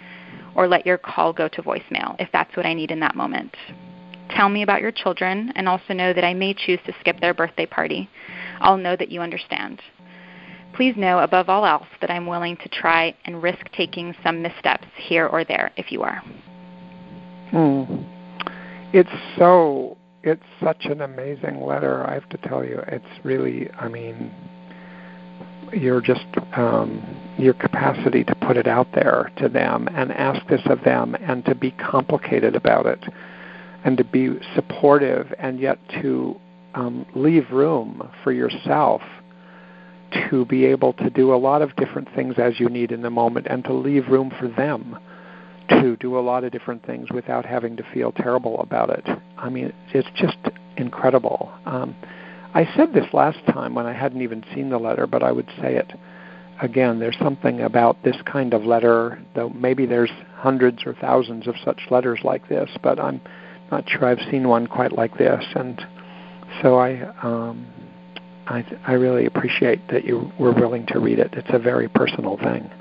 or 0.56 0.68
let 0.68 0.86
your 0.86 0.98
call 0.98 1.34
go 1.34 1.48
to 1.48 1.62
voicemail 1.62 2.16
if 2.20 2.30
that's 2.32 2.56
what 2.56 2.66
I 2.66 2.74
need 2.74 2.92
in 2.92 3.00
that 3.02 3.16
moment. 3.16 3.56
Tell 4.36 4.50
me 4.50 4.64
about 4.64 4.82
your 4.82 4.92
children, 4.92 5.54
and 5.56 5.70
also 5.70 5.94
know 5.94 6.12
that 6.12 6.24
I 6.24 6.34
may 6.34 6.54
choose 6.54 6.80
to 6.86 6.96
skip 7.00 7.20
their 7.20 7.34
birthday 7.34 7.66
party. 7.66 8.10
I'll 8.60 8.78
know 8.78 8.96
that 8.96 9.12
you 9.12 9.22
understand. 9.22 9.82
Please 10.74 10.96
know, 10.98 11.20
above 11.20 11.48
all 11.48 11.66
else, 11.66 11.88
that 12.02 12.10
I'm 12.10 12.26
willing 12.26 12.58
to 12.58 12.70
try 12.70 13.16
and 13.26 13.42
risk 13.42 13.70
taking 13.78 14.16
some 14.24 14.42
missteps 14.42 14.88
here 14.98 15.28
or 15.28 15.46
there 15.46 15.72
if 15.78 15.92
you 15.92 16.02
are. 16.02 16.22
Hmm. 17.52 17.84
It's 18.92 19.10
so, 19.38 19.98
it's 20.24 20.44
such 20.62 20.86
an 20.86 21.02
amazing 21.02 21.62
letter, 21.62 22.06
I 22.06 22.14
have 22.14 22.28
to 22.30 22.38
tell 22.38 22.66
you. 22.66 22.82
It's 22.88 23.06
really, 23.24 23.70
I 23.72 23.88
mean, 23.88 24.32
your 25.74 26.02
just 26.02 26.26
um, 26.54 27.04
your 27.38 27.54
capacity 27.54 28.24
to 28.24 28.36
put 28.36 28.58
it 28.58 28.68
out 28.68 28.88
there 28.94 29.32
to 29.38 29.50
them 29.50 29.88
and 29.94 30.12
ask 30.12 30.46
this 30.48 30.62
of 30.66 30.84
them 30.84 31.16
and 31.16 31.44
to 31.46 31.56
be 31.56 31.72
complicated 31.72 32.56
about 32.56 32.86
it 32.86 33.04
and 33.84 33.98
to 33.98 34.04
be 34.04 34.40
supportive 34.56 35.34
and 35.38 35.60
yet 35.60 35.78
to 36.02 36.40
um, 36.74 37.06
leave 37.16 37.50
room 37.52 38.10
for 38.24 38.32
yourself 38.32 39.02
to 40.30 40.46
be 40.46 40.66
able 40.66 40.94
to 40.94 41.10
do 41.10 41.34
a 41.34 41.36
lot 41.36 41.62
of 41.62 41.76
different 41.76 42.08
things 42.16 42.36
as 42.38 42.60
you 42.60 42.70
need 42.70 42.92
in 42.92 43.02
the 43.02 43.10
moment 43.10 43.48
and 43.50 43.64
to 43.64 43.74
leave 43.74 44.08
room 44.08 44.32
for 44.40 44.48
them 44.48 44.98
to 45.70 45.96
do 45.98 46.18
a 46.18 46.22
lot 46.22 46.44
of 46.44 46.52
different 46.52 46.86
things 46.86 47.08
without 47.12 47.46
having 47.46 47.76
to 47.76 47.84
feel 47.94 48.12
terrible 48.12 48.60
about 48.62 48.90
it. 48.90 49.06
I 49.38 49.50
mean, 49.50 49.74
it's 49.94 50.08
just 50.16 50.38
incredible. 50.78 51.52
Um, 51.66 51.96
I 52.56 52.66
said 52.78 52.94
this 52.94 53.14
last 53.14 53.46
time 53.48 53.76
when 53.76 53.86
I 53.86 53.92
hadn't 53.92 54.22
even 54.22 54.42
seen 54.56 54.70
the 54.70 54.78
letter, 54.78 55.06
but 55.08 55.22
I 55.22 55.32
would 55.34 55.50
say 55.62 55.76
it 55.76 55.92
again. 56.62 57.00
There's 57.00 57.18
something 57.20 57.60
about 57.60 58.02
this 58.02 58.16
kind 58.26 58.54
of 58.54 58.64
letter, 58.64 59.22
though 59.36 59.50
maybe 59.50 59.86
there's 59.86 60.10
hundreds 60.36 60.86
or 60.86 60.94
thousands 60.94 61.48
of 61.48 61.56
such 61.66 61.82
letters 61.92 62.20
like 62.24 62.48
this, 62.48 62.70
but 62.82 62.98
I'm 62.98 63.20
not 63.72 63.90
sure 63.90 64.06
I've 64.06 64.26
seen 64.32 64.48
one 64.48 64.68
quite 64.68 64.94
like 64.94 65.18
this. 65.18 65.44
And 65.54 65.86
so 66.62 66.78
I, 66.80 67.02
um, 67.22 67.68
I, 68.48 68.66
I 68.88 68.94
really 68.94 69.26
appreciate 69.26 69.90
that 69.90 70.06
you 70.06 70.32
were 70.40 70.54
willing 70.54 70.86
to 70.88 71.00
read 71.00 71.20
it. 71.20 71.34
It's 71.34 71.50
a 71.52 71.60
very 71.60 71.90
personal 71.90 72.38
thing. 72.38 72.72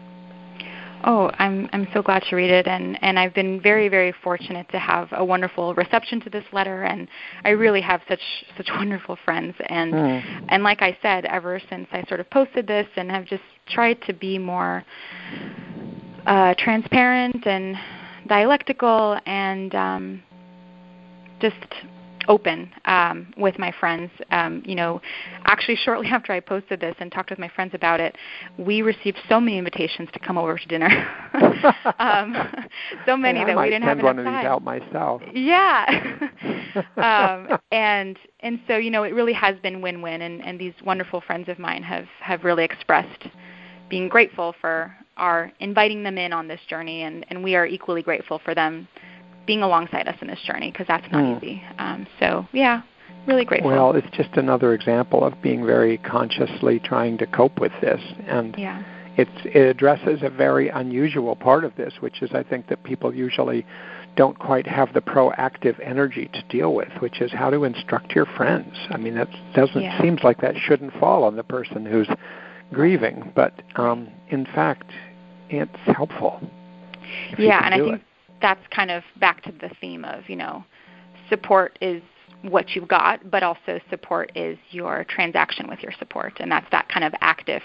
Oh, 1.06 1.30
I'm 1.38 1.68
I'm 1.72 1.86
so 1.92 2.02
glad 2.02 2.22
to 2.30 2.36
read 2.36 2.50
it, 2.50 2.66
and 2.66 2.98
and 3.02 3.18
I've 3.18 3.34
been 3.34 3.60
very 3.60 3.88
very 3.88 4.12
fortunate 4.22 4.66
to 4.70 4.78
have 4.78 5.08
a 5.12 5.22
wonderful 5.22 5.74
reception 5.74 6.18
to 6.22 6.30
this 6.30 6.44
letter, 6.52 6.84
and 6.84 7.08
I 7.44 7.50
really 7.50 7.82
have 7.82 8.00
such 8.08 8.22
such 8.56 8.68
wonderful 8.74 9.18
friends, 9.24 9.54
and 9.66 9.92
mm. 9.92 10.46
and 10.48 10.62
like 10.62 10.80
I 10.80 10.96
said, 11.02 11.26
ever 11.26 11.60
since 11.68 11.86
I 11.92 12.04
sort 12.08 12.20
of 12.20 12.30
posted 12.30 12.66
this, 12.66 12.86
and 12.96 13.10
have 13.10 13.26
just 13.26 13.42
tried 13.68 14.00
to 14.06 14.14
be 14.14 14.38
more 14.38 14.82
uh, 16.26 16.54
transparent 16.56 17.46
and 17.46 17.76
dialectical, 18.26 19.18
and 19.26 19.74
um, 19.74 20.22
just 21.40 21.56
open 22.28 22.70
um, 22.84 23.32
with 23.36 23.58
my 23.58 23.72
friends. 23.78 24.10
Um, 24.30 24.62
you 24.64 24.74
know, 24.74 25.00
actually, 25.44 25.76
shortly 25.84 26.08
after 26.08 26.32
I 26.32 26.40
posted 26.40 26.80
this 26.80 26.94
and 26.98 27.10
talked 27.10 27.30
with 27.30 27.38
my 27.38 27.48
friends 27.48 27.72
about 27.74 28.00
it, 28.00 28.16
we 28.58 28.82
received 28.82 29.18
so 29.28 29.40
many 29.40 29.58
invitations 29.58 30.08
to 30.12 30.18
come 30.18 30.38
over 30.38 30.58
to 30.58 30.68
dinner. 30.68 30.88
um, 31.98 32.34
so 33.06 33.16
many 33.16 33.40
hey, 33.40 33.46
that 33.46 33.58
we 33.58 33.64
didn't 33.64 33.82
have 33.82 33.98
enough 33.98 34.16
time. 34.16 34.24
one 34.24 34.34
of 34.34 34.40
these 34.40 34.46
out 34.46 34.64
myself. 34.64 35.22
Yeah, 35.32 36.28
um, 36.96 37.58
and 37.72 38.18
and 38.40 38.60
so 38.66 38.76
you 38.76 38.90
know, 38.90 39.04
it 39.04 39.14
really 39.14 39.32
has 39.32 39.56
been 39.60 39.80
win-win, 39.80 40.22
and 40.22 40.44
and 40.44 40.58
these 40.58 40.74
wonderful 40.84 41.20
friends 41.20 41.48
of 41.48 41.58
mine 41.58 41.82
have 41.82 42.06
have 42.20 42.44
really 42.44 42.64
expressed 42.64 43.28
being 43.88 44.08
grateful 44.08 44.54
for 44.60 44.94
our 45.16 45.52
inviting 45.60 46.02
them 46.02 46.18
in 46.18 46.32
on 46.32 46.48
this 46.48 46.60
journey, 46.68 47.02
and 47.02 47.26
and 47.28 47.42
we 47.42 47.54
are 47.54 47.66
equally 47.66 48.02
grateful 48.02 48.40
for 48.44 48.54
them 48.54 48.88
being 49.46 49.62
alongside 49.62 50.08
us 50.08 50.16
in 50.20 50.28
this 50.28 50.40
journey 50.46 50.70
because 50.70 50.86
that's 50.86 51.10
not 51.12 51.22
mm. 51.22 51.42
easy. 51.42 51.62
Um, 51.78 52.06
so 52.18 52.46
yeah, 52.52 52.82
really 53.26 53.44
grateful. 53.44 53.70
Well, 53.70 53.92
it's 53.92 54.10
just 54.16 54.36
another 54.36 54.74
example 54.74 55.24
of 55.24 55.40
being 55.42 55.64
very 55.64 55.98
consciously 55.98 56.78
trying 56.78 57.18
to 57.18 57.26
cope 57.26 57.60
with 57.60 57.72
this, 57.80 58.00
and 58.26 58.54
yeah. 58.58 58.82
it's, 59.16 59.30
it 59.44 59.66
addresses 59.66 60.20
a 60.22 60.30
very 60.30 60.68
unusual 60.68 61.36
part 61.36 61.64
of 61.64 61.74
this, 61.76 61.94
which 62.00 62.22
is 62.22 62.30
I 62.32 62.42
think 62.42 62.68
that 62.68 62.82
people 62.84 63.14
usually 63.14 63.66
don't 64.16 64.38
quite 64.38 64.66
have 64.66 64.92
the 64.94 65.00
proactive 65.00 65.78
energy 65.84 66.30
to 66.32 66.42
deal 66.48 66.74
with, 66.74 66.90
which 67.00 67.20
is 67.20 67.32
how 67.32 67.50
to 67.50 67.64
instruct 67.64 68.12
your 68.12 68.26
friends. 68.26 68.74
I 68.90 68.96
mean, 68.96 69.16
that 69.16 69.28
doesn't 69.54 69.82
yeah. 69.82 70.00
seems 70.00 70.20
like 70.22 70.40
that 70.40 70.54
shouldn't 70.56 70.92
fall 71.00 71.24
on 71.24 71.36
the 71.36 71.42
person 71.42 71.84
who's 71.84 72.08
grieving, 72.72 73.32
but 73.34 73.60
um, 73.76 74.08
in 74.28 74.46
fact, 74.46 74.90
it's 75.50 75.96
helpful. 75.96 76.40
Yeah, 77.38 77.64
and 77.64 77.74
I 77.74 77.78
think 77.78 77.94
it 77.94 78.00
that's 78.44 78.60
kind 78.68 78.90
of 78.90 79.02
back 79.18 79.42
to 79.42 79.52
the 79.52 79.70
theme 79.80 80.04
of, 80.04 80.28
you 80.28 80.36
know, 80.36 80.62
support 81.30 81.78
is 81.80 82.02
what 82.42 82.74
you've 82.74 82.86
got, 82.86 83.30
but 83.30 83.42
also 83.42 83.80
support 83.88 84.30
is 84.34 84.58
your 84.70 85.02
transaction 85.08 85.66
with 85.66 85.80
your 85.80 85.92
support. 85.98 86.34
And 86.40 86.52
that's 86.52 86.66
that 86.70 86.86
kind 86.90 87.04
of 87.06 87.14
active 87.22 87.62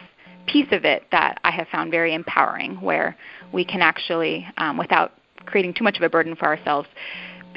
piece 0.48 0.72
of 0.72 0.86
it 0.86 1.04
that 1.12 1.38
I 1.44 1.52
have 1.52 1.68
found 1.68 1.92
very 1.92 2.14
empowering, 2.14 2.80
where 2.80 3.18
we 3.52 3.66
can 3.66 3.82
actually, 3.82 4.48
um, 4.56 4.78
without 4.78 5.12
creating 5.46 5.74
too 5.74 5.84
much 5.84 5.98
of 5.98 6.04
a 6.04 6.10
burden 6.10 6.34
for 6.34 6.46
ourselves, 6.46 6.88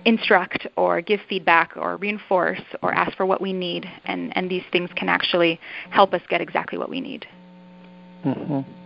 instruct 0.04 0.66
or 0.74 1.00
give 1.00 1.20
feedback 1.28 1.76
or 1.76 1.98
reinforce 1.98 2.60
or 2.82 2.92
ask 2.92 3.16
for 3.16 3.24
what 3.24 3.40
we 3.40 3.52
need. 3.52 3.88
And, 4.04 4.36
and 4.36 4.50
these 4.50 4.64
things 4.72 4.90
can 4.96 5.08
actually 5.08 5.60
help 5.90 6.12
us 6.12 6.22
get 6.28 6.40
exactly 6.40 6.76
what 6.76 6.90
we 6.90 7.00
need. 7.00 7.24
Mm-hmm. 8.24 8.81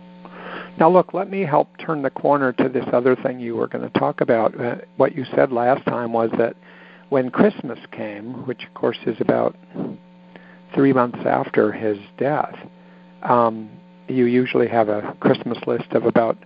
Now, 0.79 0.89
look, 0.89 1.13
let 1.13 1.29
me 1.29 1.41
help 1.41 1.77
turn 1.77 2.01
the 2.03 2.09
corner 2.09 2.53
to 2.53 2.69
this 2.69 2.85
other 2.93 3.15
thing 3.15 3.39
you 3.39 3.55
were 3.55 3.67
going 3.67 3.89
to 3.89 3.99
talk 3.99 4.21
about. 4.21 4.59
Uh, 4.59 4.75
what 4.97 5.15
you 5.15 5.25
said 5.35 5.51
last 5.51 5.85
time 5.85 6.13
was 6.13 6.29
that 6.37 6.55
when 7.09 7.29
Christmas 7.31 7.79
came, 7.91 8.45
which 8.45 8.63
of 8.63 8.73
course 8.73 8.97
is 9.05 9.15
about 9.19 9.55
three 10.75 10.93
months 10.93 11.19
after 11.25 11.71
his 11.71 11.97
death, 12.17 12.55
um, 13.23 13.69
you 14.07 14.25
usually 14.25 14.67
have 14.67 14.89
a 14.89 15.15
Christmas 15.19 15.57
list 15.65 15.91
of 15.91 16.05
about 16.05 16.37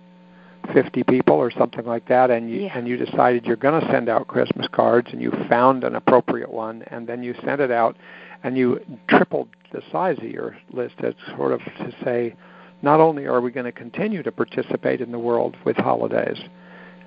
50 0.72 1.02
people 1.04 1.34
or 1.34 1.50
something 1.50 1.84
like 1.84 2.06
that, 2.08 2.30
and 2.30 2.48
you 2.50 2.62
yeah. 2.62 2.78
and 2.78 2.86
you 2.86 2.96
decided 2.96 3.44
you're 3.44 3.56
going 3.56 3.80
to 3.80 3.86
send 3.88 4.08
out 4.08 4.28
Christmas 4.28 4.66
cards, 4.70 5.08
and 5.12 5.20
you 5.20 5.32
found 5.48 5.84
an 5.84 5.96
appropriate 5.96 6.50
one, 6.50 6.82
and 6.88 7.06
then 7.06 7.22
you 7.22 7.34
sent 7.44 7.60
it 7.60 7.70
out, 7.70 7.96
and 8.44 8.56
you 8.56 8.80
tripled 9.08 9.48
the 9.72 9.82
size 9.90 10.18
of 10.18 10.24
your 10.24 10.56
list 10.72 10.94
as 11.02 11.14
sort 11.36 11.52
of 11.52 11.60
to 11.60 11.92
say 12.04 12.34
not 12.82 13.00
only 13.00 13.26
are 13.26 13.40
we 13.40 13.50
going 13.50 13.66
to 13.66 13.72
continue 13.72 14.22
to 14.22 14.32
participate 14.32 15.00
in 15.00 15.12
the 15.12 15.18
world 15.18 15.56
with 15.64 15.76
holidays 15.76 16.38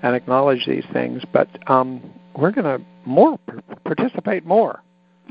and 0.02 0.14
acknowledge 0.14 0.66
these 0.66 0.84
things, 0.92 1.22
but 1.32 1.48
um, 1.70 2.02
we're 2.36 2.50
going 2.50 2.64
to 2.64 2.84
more 3.04 3.38
participate 3.84 4.44
more. 4.44 4.82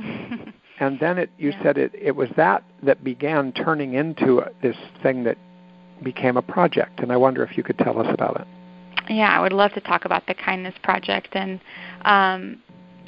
and 0.80 1.00
then 1.00 1.18
it, 1.18 1.30
you 1.38 1.52
yeah. 1.52 1.64
said 1.64 1.78
it, 1.78 1.92
it 1.94 2.16
was 2.16 2.30
that 2.36 2.64
that 2.84 3.04
began 3.04 3.52
turning 3.54 3.94
into 3.94 4.42
this 4.62 4.76
thing 5.02 5.24
that 5.24 5.38
became 6.04 6.38
a 6.38 6.42
project. 6.42 7.00
And 7.00 7.12
I 7.12 7.18
wonder 7.18 7.44
if 7.44 7.58
you 7.58 7.64
could 7.64 7.78
tell 7.78 8.00
us 8.00 8.08
about 8.10 8.40
it. 8.42 8.48
Yeah, 9.10 9.30
I 9.30 9.42
would 9.42 9.54
love 9.54 9.72
to 9.74 9.82
talk 9.82 10.06
about 10.06 10.26
the 10.28 10.34
kindness 10.34 10.76
project 10.84 11.30
and 11.34 11.60
um, 12.04 12.62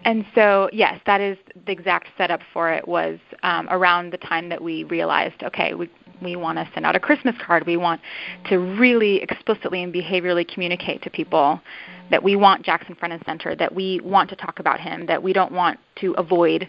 and 0.06 0.26
so 0.36 0.70
yes, 0.72 1.02
that 1.06 1.20
is 1.22 1.38
the 1.66 1.72
exact 1.72 2.08
setup 2.18 2.40
for 2.54 2.72
it 2.72 2.88
was 2.88 3.20
um, 3.44 3.68
around 3.70 4.14
the 4.14 4.18
time 4.18 4.48
that 4.50 4.62
we 4.62 4.84
realized 4.86 5.44
okay 5.44 5.74
we 5.74 5.90
we 6.22 6.36
want 6.36 6.58
to 6.58 6.70
send 6.74 6.86
out 6.86 6.96
a 6.96 7.00
Christmas 7.00 7.36
card. 7.46 7.66
We 7.66 7.78
want 7.78 8.02
to 8.50 8.58
really 8.58 9.22
explicitly 9.22 9.84
and 9.84 9.94
behaviorally 9.94 10.48
communicate 10.48 11.02
to 11.04 11.10
people 11.10 11.62
that 12.10 12.24
we 12.24 12.36
want 12.36 12.64
Jackson 12.64 12.96
front 12.96 13.14
and 13.14 13.24
center, 13.26 13.56
that 13.56 13.74
we 13.74 14.00
want 14.04 14.30
to 14.30 14.36
talk 14.36 14.60
about 14.60 14.80
him, 14.80 15.06
that 15.08 15.22
we 15.22 15.34
don't 15.34 15.52
want 15.52 15.80
to 15.98 16.14
avoid 16.14 16.68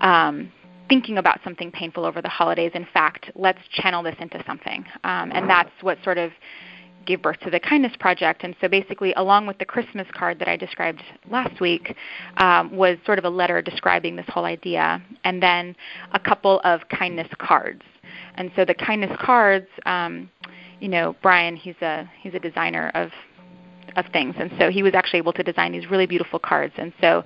um, 0.00 0.52
thinking 0.88 1.18
about 1.18 1.40
something 1.44 1.70
painful 1.70 2.04
over 2.04 2.20
the 2.20 2.28
holidays. 2.28 2.72
In 2.74 2.86
fact, 2.92 3.30
let's 3.34 3.60
channel 3.70 4.02
this 4.02 4.16
into 4.18 4.42
something. 4.46 4.84
Um, 5.04 5.30
and 5.32 5.48
that's 5.48 5.70
what 5.82 5.98
sort 6.04 6.18
of 6.18 6.32
gave 7.06 7.22
birth 7.22 7.40
to 7.40 7.50
the 7.50 7.60
Kindness 7.60 7.92
Project. 7.98 8.44
And 8.44 8.54
so 8.60 8.68
basically, 8.68 9.12
along 9.14 9.46
with 9.46 9.58
the 9.58 9.64
Christmas 9.64 10.06
card 10.12 10.38
that 10.38 10.48
I 10.48 10.56
described 10.56 11.02
last 11.30 11.60
week, 11.60 11.96
um, 12.36 12.76
was 12.76 12.98
sort 13.06 13.18
of 13.18 13.24
a 13.24 13.30
letter 13.30 13.62
describing 13.62 14.16
this 14.16 14.26
whole 14.28 14.44
idea, 14.44 15.02
and 15.24 15.42
then 15.42 15.76
a 16.12 16.18
couple 16.18 16.60
of 16.64 16.80
kindness 16.88 17.28
cards. 17.38 17.82
And 18.36 18.50
so 18.56 18.64
the 18.64 18.74
kindness 18.74 19.16
cards, 19.20 19.66
um, 19.86 20.30
you 20.80 20.88
know, 20.88 21.16
Brian, 21.22 21.56
he's 21.56 21.80
a 21.82 22.10
he's 22.22 22.34
a 22.34 22.38
designer 22.38 22.90
of 22.94 23.10
of 23.96 24.06
things. 24.12 24.34
And 24.38 24.50
so 24.58 24.70
he 24.70 24.82
was 24.82 24.94
actually 24.94 25.18
able 25.18 25.32
to 25.34 25.42
design 25.42 25.72
these 25.72 25.90
really 25.90 26.06
beautiful 26.06 26.38
cards. 26.38 26.74
And 26.76 26.92
so 27.00 27.24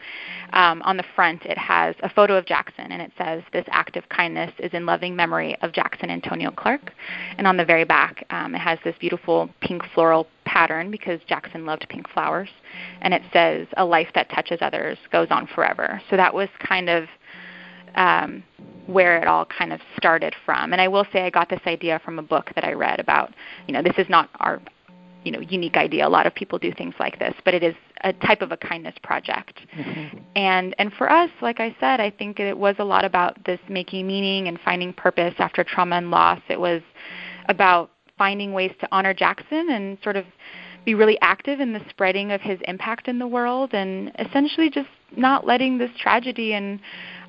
um, 0.53 0.83
on 0.83 0.97
the 0.97 1.05
front, 1.15 1.45
it 1.45 1.59
has 1.59 1.95
a 2.03 2.09
photo 2.09 2.37
of 2.37 2.47
Jackson, 2.47 2.93
and 2.93 3.03
it 3.03 3.13
says, 3.19 3.43
This 3.53 3.65
act 3.71 3.97
of 3.97 4.09
kindness 4.09 4.53
is 4.59 4.73
in 4.73 4.87
loving 4.87 5.17
memory 5.17 5.57
of 5.63 5.73
Jackson 5.73 6.11
Antonio 6.11 6.51
Clark. 6.51 6.93
And 7.39 7.47
on 7.47 7.57
the 7.57 7.65
very 7.65 7.85
back, 7.85 8.25
um, 8.31 8.55
it 8.55 8.59
has 8.59 8.79
this 8.85 8.95
beautiful 8.99 9.51
pink 9.61 9.83
floral 9.95 10.27
pattern 10.45 10.91
because 10.91 11.21
Jackson 11.27 11.67
loved 11.67 11.87
pink 11.89 12.09
flowers. 12.11 12.51
And 13.01 13.15
it 13.15 13.23
says, 13.33 13.67
A 13.77 13.85
life 13.85 14.09
that 14.15 14.31
touches 14.31 14.59
others 14.61 14.99
goes 15.13 15.29
on 15.31 15.47
forever. 15.47 16.01
So 16.11 16.17
that 16.17 16.33
was 16.33 16.49
kind 16.61 16.89
of 16.89 17.05
um, 17.95 18.43
where 18.87 19.21
it 19.21 19.27
all 19.27 19.47
kind 19.47 19.73
of 19.73 19.81
started 19.97 20.35
from. 20.45 20.73
And 20.73 20.81
I 20.81 20.89
will 20.89 21.07
say 21.13 21.23
I 21.23 21.31
got 21.31 21.49
this 21.49 21.61
idea 21.67 22.01
from 22.05 22.19
a 22.19 22.23
book 22.23 22.51
that 22.55 22.65
I 22.65 22.73
read 22.73 23.01
about, 23.01 23.33
you 23.67 23.73
know, 23.73 23.83
this 23.83 23.97
is 23.99 24.09
not 24.09 24.29
our 24.41 24.61
you 25.25 25.33
know 25.33 25.41
unique 25.41 25.77
idea. 25.77 26.07
A 26.07 26.09
lot 26.09 26.27
of 26.27 26.35
people 26.35 26.59
do 26.59 26.73
things 26.73 26.95
like 27.01 27.19
this, 27.19 27.35
but 27.45 27.55
it 27.55 27.63
is 27.63 27.75
a 28.03 28.13
type 28.13 28.43
of 28.43 28.53
a 28.53 28.57
kindness 28.57 28.95
project. 29.03 29.61
Mm-hmm. 29.77 30.19
And 30.37 30.75
and 30.79 30.93
for 30.93 31.11
us, 31.11 31.31
like 31.41 31.61
I 31.61 31.75
said, 31.81 32.01
I 32.01 32.11
think 32.11 32.39
it 32.39 32.57
was 32.57 32.77
a 32.79 32.85
lot 32.85 33.05
about 33.05 33.43
this 33.45 33.59
making 33.69 34.07
meaning 34.07 34.49
and 34.49 34.61
finding 34.61 34.93
purpose 34.93 35.35
after 35.39 35.65
trauma 35.65 35.97
and 35.97 36.11
loss. 36.11 36.41
It 36.49 36.61
was 36.61 36.83
about 37.49 37.91
finding 38.17 38.53
ways 38.53 38.73
to 38.81 38.89
honor 38.93 39.13
Jackson 39.15 39.71
and 39.71 39.99
sort 40.03 40.17
of 40.17 40.25
be 40.85 40.95
really 40.95 41.19
active 41.21 41.61
in 41.61 41.73
the 41.73 41.81
spreading 41.91 42.33
of 42.33 42.41
his 42.41 42.59
impact 42.69 43.09
in 43.09 43.19
the 43.19 43.27
world 43.27 43.73
and 43.73 44.13
essentially 44.19 44.71
just 44.71 44.89
not 45.17 45.47
letting 45.47 45.79
this 45.79 45.91
tragedy 45.99 46.55
and 46.55 46.81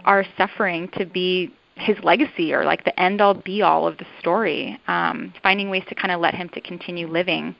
our 0.05 0.25
suffering 0.37 0.89
to 0.97 1.05
be 1.05 1.53
his 1.75 1.97
legacy 2.03 2.53
or 2.53 2.63
like 2.63 2.85
the 2.85 2.99
end 2.99 3.19
all 3.19 3.33
be 3.33 3.61
all 3.61 3.85
of 3.87 3.97
the 3.97 4.05
story 4.19 4.79
um, 4.87 5.33
finding 5.43 5.69
ways 5.69 5.83
to 5.89 5.95
kind 5.95 6.11
of 6.11 6.21
let 6.21 6.33
him 6.33 6.49
to 6.49 6.61
continue 6.61 7.07
living. 7.07 7.55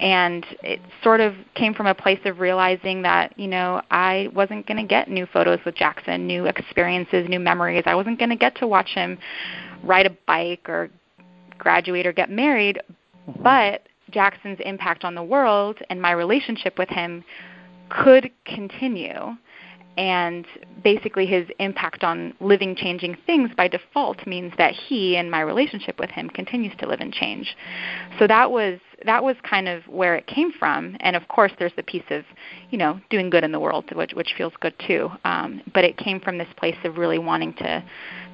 And 0.00 0.44
it 0.62 0.80
sort 1.04 1.20
of 1.20 1.34
came 1.54 1.72
from 1.72 1.86
a 1.86 1.94
place 1.94 2.18
of 2.24 2.40
realizing 2.40 3.02
that 3.02 3.38
you 3.38 3.46
know 3.46 3.80
i 3.92 4.28
wasn't 4.34 4.66
going 4.66 4.78
to 4.78 4.86
get 4.86 5.08
new 5.08 5.24
photos 5.24 5.60
with 5.64 5.76
jackson 5.76 6.26
new 6.26 6.46
experiences 6.46 7.28
new 7.28 7.38
memories. 7.38 7.84
I 7.86 7.94
wasn't 7.94 8.18
going 8.18 8.30
to 8.30 8.36
get 8.36 8.56
to 8.56 8.66
watch 8.66 8.88
him 8.88 9.18
ride 9.84 10.06
a 10.06 10.16
bike 10.26 10.68
or 10.68 10.90
graduate 11.58 12.06
or 12.06 12.12
get 12.12 12.30
married. 12.30 12.80
Mm-hmm. 13.28 13.42
but 13.42 13.82
jackson's 14.14 14.58
impact 14.64 15.04
on 15.04 15.14
the 15.14 15.22
world 15.22 15.78
and 15.90 16.00
my 16.00 16.12
relationship 16.12 16.78
with 16.78 16.88
him 16.88 17.24
could 17.90 18.30
continue 18.46 19.36
and 19.96 20.46
basically 20.82 21.26
his 21.26 21.46
impact 21.58 22.02
on 22.02 22.34
living 22.40 22.74
changing 22.74 23.16
things 23.26 23.50
by 23.56 23.68
default 23.68 24.26
means 24.26 24.52
that 24.58 24.72
he 24.72 25.16
and 25.16 25.30
my 25.30 25.40
relationship 25.40 25.98
with 25.98 26.10
him 26.10 26.28
continues 26.28 26.72
to 26.78 26.88
live 26.88 27.00
and 27.00 27.12
change. 27.12 27.56
So 28.18 28.26
that 28.26 28.50
was 28.50 28.80
that 29.04 29.22
was 29.22 29.36
kind 29.48 29.68
of 29.68 29.86
where 29.86 30.16
it 30.16 30.26
came 30.26 30.52
from. 30.52 30.96
And 31.00 31.14
of 31.14 31.28
course 31.28 31.52
there's 31.58 31.74
the 31.76 31.82
piece 31.82 32.04
of 32.10 32.24
you 32.70 32.78
know 32.78 33.00
doing 33.10 33.30
good 33.30 33.44
in 33.44 33.52
the 33.52 33.60
world 33.60 33.84
which 33.94 34.12
which 34.14 34.34
feels 34.36 34.52
good 34.60 34.74
too. 34.86 35.10
Um, 35.24 35.62
but 35.72 35.84
it 35.84 35.96
came 35.96 36.20
from 36.20 36.38
this 36.38 36.48
place 36.56 36.76
of 36.84 36.98
really 36.98 37.18
wanting 37.18 37.54
to 37.54 37.84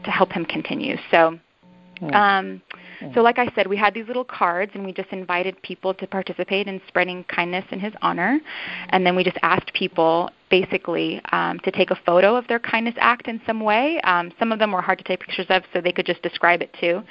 to 0.04 0.10
help 0.10 0.32
him 0.32 0.44
continue. 0.46 0.96
So 1.10 1.38
um, 2.14 2.62
so, 3.14 3.22
like 3.22 3.38
I 3.38 3.50
said, 3.54 3.66
we 3.66 3.76
had 3.76 3.94
these 3.94 4.06
little 4.06 4.24
cards, 4.24 4.72
and 4.74 4.84
we 4.84 4.92
just 4.92 5.10
invited 5.10 5.60
people 5.62 5.94
to 5.94 6.06
participate 6.06 6.66
in 6.66 6.80
spreading 6.88 7.24
kindness 7.24 7.64
in 7.70 7.80
his 7.80 7.92
honor. 8.02 8.38
And 8.90 9.06
then 9.06 9.16
we 9.16 9.24
just 9.24 9.38
asked 9.42 9.72
people 9.72 10.30
basically 10.50 11.20
um, 11.32 11.58
to 11.60 11.70
take 11.70 11.90
a 11.90 11.98
photo 12.04 12.36
of 12.36 12.46
their 12.48 12.58
kindness 12.58 12.94
act 12.98 13.28
in 13.28 13.40
some 13.46 13.60
way. 13.60 14.00
Um, 14.02 14.32
some 14.38 14.52
of 14.52 14.58
them 14.58 14.72
were 14.72 14.82
hard 14.82 14.98
to 14.98 15.04
take 15.04 15.20
pictures 15.20 15.46
of, 15.48 15.62
so 15.72 15.80
they 15.80 15.92
could 15.92 16.06
just 16.06 16.22
describe 16.22 16.62
it 16.62 16.74
too. 16.80 17.02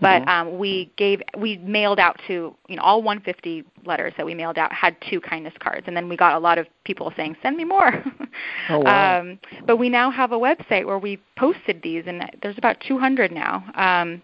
But 0.00 0.22
mm-hmm. 0.22 0.48
um, 0.48 0.58
we 0.58 0.92
gave 0.96 1.20
we 1.36 1.58
mailed 1.58 1.98
out 1.98 2.20
to 2.28 2.54
you 2.68 2.76
know 2.76 2.82
all 2.82 3.02
150 3.02 3.64
letters 3.84 4.12
that 4.16 4.24
we 4.24 4.34
mailed 4.34 4.56
out 4.56 4.72
had 4.72 4.96
two 5.10 5.20
kindness 5.20 5.54
cards, 5.58 5.84
and 5.88 5.96
then 5.96 6.08
we 6.08 6.16
got 6.16 6.34
a 6.34 6.38
lot 6.38 6.58
of 6.58 6.66
people 6.84 7.12
saying 7.16 7.36
send 7.42 7.56
me 7.56 7.64
more. 7.64 8.04
oh, 8.70 8.78
wow. 8.78 9.20
um, 9.20 9.38
but 9.66 9.76
we 9.76 9.88
now 9.88 10.10
have 10.10 10.30
a 10.30 10.38
website 10.38 10.86
where 10.86 10.98
we 10.98 11.20
posted 11.36 11.82
these, 11.82 12.04
and 12.06 12.22
there's 12.42 12.58
about 12.58 12.76
200 12.86 13.32
now. 13.32 13.64
Um, 13.74 14.22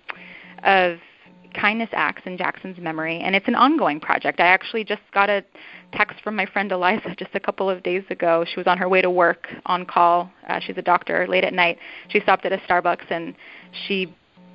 of 0.64 0.98
kindness 1.54 1.90
acts 1.92 2.22
in 2.26 2.36
Jackson's 2.36 2.78
memory, 2.78 3.20
and 3.20 3.34
it's 3.34 3.48
an 3.48 3.54
ongoing 3.54 4.00
project. 4.00 4.40
I 4.40 4.46
actually 4.46 4.84
just 4.84 5.02
got 5.12 5.30
a 5.30 5.44
text 5.92 6.20
from 6.22 6.34
my 6.36 6.46
friend 6.46 6.70
Eliza 6.72 7.14
just 7.18 7.30
a 7.34 7.40
couple 7.40 7.70
of 7.70 7.82
days 7.82 8.02
ago. 8.10 8.44
She 8.46 8.58
was 8.58 8.66
on 8.66 8.76
her 8.78 8.88
way 8.88 9.00
to 9.00 9.10
work 9.10 9.48
on 9.66 9.86
call. 9.86 10.30
Uh, 10.48 10.60
she's 10.60 10.76
a 10.76 10.82
doctor 10.82 11.26
late 11.28 11.44
at 11.44 11.52
night. 11.52 11.78
She 12.08 12.20
stopped 12.20 12.44
at 12.44 12.52
a 12.52 12.58
Starbucks 12.58 13.10
and 13.10 13.34
she 13.86 14.14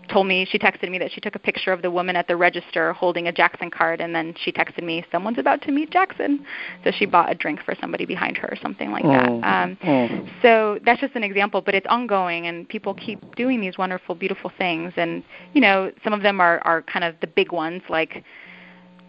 told 0.10 0.28
me 0.28 0.46
she 0.50 0.58
texted 0.58 0.90
me 0.90 0.98
that 0.98 1.12
she 1.12 1.22
took 1.22 1.36
a 1.36 1.40
picture 1.40 1.72
of 1.72 1.82
the 1.82 1.92
woman 1.92 2.16
at 2.16 2.28
the 2.28 2.36
register 2.36 2.94
holding 2.94 3.28
a 3.28 3.32
Jackson 3.32 3.70
card 3.70 4.02
and 4.02 4.14
then 4.14 4.34
she 4.44 4.52
texted 4.52 4.84
me 4.84 5.06
someone's 5.12 5.38
about 5.38 5.62
to 5.62 5.72
meet 5.72 5.90
Jackson 5.92 6.46
so 6.84 6.92
she 6.92 7.06
bought 7.06 7.32
a 7.32 7.36
drink 7.36 7.60
for 7.64 7.76
somebody 7.80 8.06
behind 8.06 8.38
her 8.38 8.48
or 8.52 8.58
something 8.62 8.92
like 8.92 9.04
that 9.04 9.30
mm. 9.30 9.44
um 9.44 9.78
mm. 9.84 10.30
so 10.42 10.80
that's 10.86 11.00
just 11.00 11.16
an 11.16 11.24
example 11.24 11.62
but 11.62 11.76
it's 11.76 11.88
ongoing 11.88 12.48
and 12.48 12.68
people 12.68 12.94
keep 12.94 13.36
doing 13.36 13.62
these 13.62 13.78
wonderful 13.78 14.16
beautiful 14.16 14.52
things 14.58 14.92
and 14.98 15.24
you 15.54 15.62
know 15.62 15.92
some 16.04 16.14
of 16.14 16.22
them 16.22 16.42
are 16.42 16.60
are 16.66 16.82
kind 16.84 17.06
of 17.06 17.16
the 17.22 17.28
big 17.28 17.52
ones 17.52 17.82
like 17.90 18.24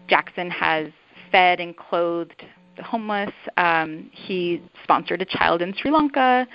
Jackson 0.07 0.49
has 0.49 0.87
fed 1.31 1.59
and 1.59 1.75
clothed 1.77 2.43
the 2.77 2.83
homeless 2.83 3.33
um 3.57 4.09
he 4.13 4.61
sponsored 4.83 5.21
a 5.21 5.25
child 5.25 5.61
in 5.61 5.73
Sri 5.75 5.91
Lanka 5.91 6.47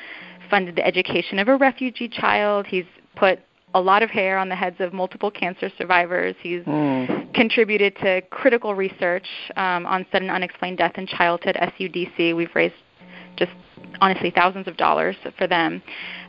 funded 0.49 0.77
the 0.77 0.87
education 0.87 1.39
of 1.39 1.49
a 1.49 1.57
refugee 1.57 2.09
child 2.09 2.67
he's 2.67 2.85
put 3.17 3.41
a 3.77 3.81
lot 3.81 4.03
of 4.03 4.09
hair 4.09 4.39
on 4.39 4.49
the 4.49 4.57
heads 4.57 4.77
of 4.81 4.95
multiple 4.95 5.31
cancer 5.31 5.71
survivors. 5.77 6.35
He's 6.41 6.63
mm. 6.63 7.35
contributed 7.35 7.95
to 7.97 8.23
critical 8.31 8.75
research 8.75 9.27
um, 9.57 9.85
on 9.85 10.07
sudden 10.11 10.31
unexplained 10.31 10.79
death 10.79 10.93
in 10.97 11.07
childhood, 11.07 11.57
SUDC. 11.61 12.35
We've 12.35 12.55
raised 12.55 12.75
just 13.37 13.53
honestly 14.01 14.33
thousands 14.35 14.67
of 14.67 14.79
dollars 14.79 15.15
for 15.37 15.47
them, 15.47 15.83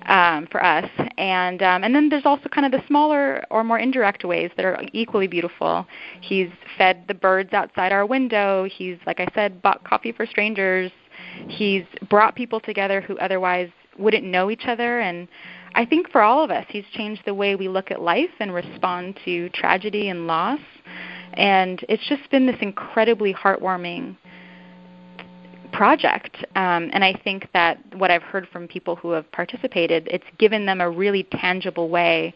um, 0.07 0.47
for 0.51 0.61
us. 0.61 0.89
And 1.17 1.63
um, 1.63 1.85
and 1.85 1.95
then 1.95 2.09
there's 2.09 2.25
also 2.25 2.49
kind 2.49 2.65
of 2.65 2.73
the 2.73 2.85
smaller 2.85 3.45
or 3.49 3.63
more 3.63 3.79
indirect 3.79 4.25
ways 4.25 4.51
that 4.57 4.65
are 4.65 4.81
equally 4.91 5.27
beautiful. 5.27 5.87
He's 6.19 6.49
fed 6.77 7.05
the 7.07 7.13
birds 7.13 7.53
outside 7.53 7.93
our 7.93 8.05
window. 8.05 8.65
He's, 8.69 8.97
like 9.05 9.21
I 9.21 9.27
said, 9.33 9.61
bought 9.61 9.85
coffee 9.85 10.11
for 10.11 10.25
strangers. 10.25 10.91
He's 11.47 11.83
brought 12.09 12.35
people 12.35 12.59
together 12.59 12.99
who 12.99 13.17
otherwise 13.19 13.69
wouldn't 13.97 14.25
know 14.25 14.51
each 14.51 14.65
other 14.65 14.99
and 14.99 15.29
I 15.77 15.85
think 15.85 16.09
for 16.09 16.23
all 16.23 16.43
of 16.43 16.49
us, 16.49 16.65
he's 16.69 16.85
changed 16.91 17.21
the 17.27 17.35
way 17.35 17.55
we 17.55 17.69
look 17.69 17.91
at 17.91 18.01
life 18.01 18.31
and 18.39 18.51
respond 18.51 19.19
to 19.25 19.47
tragedy 19.49 20.09
and 20.09 20.25
loss. 20.25 20.59
And 21.33 21.85
it's 21.87 22.03
just 22.09 22.27
been 22.31 22.47
this 22.47 22.55
incredibly 22.61 23.31
heartwarming 23.31 24.17
project. 25.71 26.35
Um, 26.55 26.89
and 26.93 27.03
I 27.03 27.13
think 27.23 27.47
that 27.53 27.77
what 27.95 28.09
I've 28.09 28.23
heard 28.23 28.47
from 28.51 28.67
people 28.67 28.95
who 28.95 29.11
have 29.11 29.31
participated, 29.31 30.07
it's 30.11 30.25
given 30.39 30.65
them 30.65 30.81
a 30.81 30.89
really 30.89 31.27
tangible 31.31 31.89
way 31.89 32.33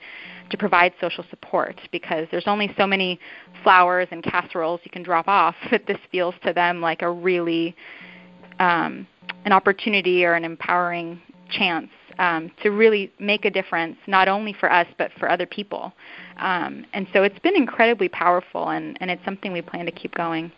to 0.51 0.57
provide 0.57 0.93
social 1.01 1.25
support 1.31 1.81
because 1.91 2.27
there's 2.29 2.47
only 2.47 2.71
so 2.77 2.85
many 2.85 3.19
flowers 3.63 4.07
and 4.11 4.21
casseroles 4.21 4.81
you 4.83 4.91
can 4.91 5.01
drop 5.01 5.27
off. 5.27 5.55
But 5.71 5.87
this 5.87 5.97
feels 6.11 6.35
to 6.45 6.53
them 6.53 6.79
like 6.79 7.01
a 7.01 7.09
really 7.09 7.75
um, 8.59 9.07
an 9.45 9.51
opportunity 9.51 10.25
or 10.25 10.35
an 10.35 10.45
empowering 10.45 11.19
chance 11.49 11.89
um, 12.21 12.51
to 12.61 12.69
really 12.69 13.11
make 13.19 13.45
a 13.45 13.49
difference, 13.49 13.97
not 14.05 14.27
only 14.27 14.53
for 14.53 14.71
us 14.71 14.85
but 14.99 15.11
for 15.19 15.29
other 15.29 15.47
people. 15.47 15.91
Um, 16.37 16.85
and 16.93 17.07
so 17.13 17.23
it's 17.23 17.39
been 17.39 17.55
incredibly 17.55 18.09
powerful, 18.09 18.69
and, 18.69 18.95
and 19.01 19.09
it's 19.09 19.25
something 19.25 19.51
we 19.51 19.63
plan 19.63 19.87
to 19.87 19.91
keep 19.91 20.13
going. 20.13 20.51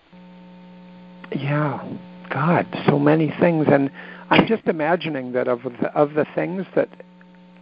Yeah, 1.31 1.81
God, 2.29 2.67
so 2.85 2.99
many 2.99 3.33
things, 3.39 3.65
and 3.71 3.89
I'm 4.29 4.45
just 4.45 4.67
imagining 4.67 5.31
that 5.31 5.47
of 5.47 5.63
the, 5.63 5.87
of 5.95 6.13
the 6.15 6.25
things 6.35 6.65
that, 6.75 6.89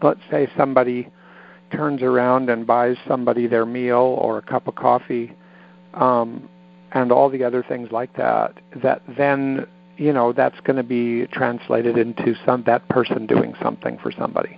let's 0.01 0.19
say, 0.31 0.49
somebody 0.57 1.07
turns 1.71 2.01
around 2.01 2.49
and 2.49 2.65
buys 2.65 2.97
somebody 3.07 3.45
their 3.45 3.67
meal 3.67 4.17
or 4.19 4.39
a 4.39 4.41
cup 4.41 4.67
of 4.67 4.73
coffee, 4.73 5.31
um, 5.93 6.49
and 6.93 7.11
all 7.11 7.29
the 7.29 7.43
other 7.43 7.63
things 7.63 7.89
like 7.91 8.15
that, 8.17 8.57
that 8.81 9.03
then 9.15 9.67
you 10.01 10.11
know 10.11 10.33
that's 10.33 10.59
going 10.61 10.77
to 10.77 10.83
be 10.83 11.27
translated 11.27 11.95
into 11.95 12.33
some 12.43 12.63
that 12.65 12.87
person 12.89 13.27
doing 13.27 13.53
something 13.61 13.99
for 13.99 14.11
somebody. 14.11 14.57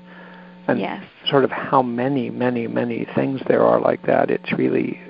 And 0.66 0.80
yes. 0.80 1.04
sort 1.30 1.44
of 1.44 1.52
how 1.52 1.82
many 1.82 2.30
many 2.30 2.68
many 2.68 3.06
things 3.14 3.42
there 3.48 3.62
are 3.62 3.82
like 3.82 4.06
that 4.06 4.32
it's 4.32 4.54
really 4.54 5.02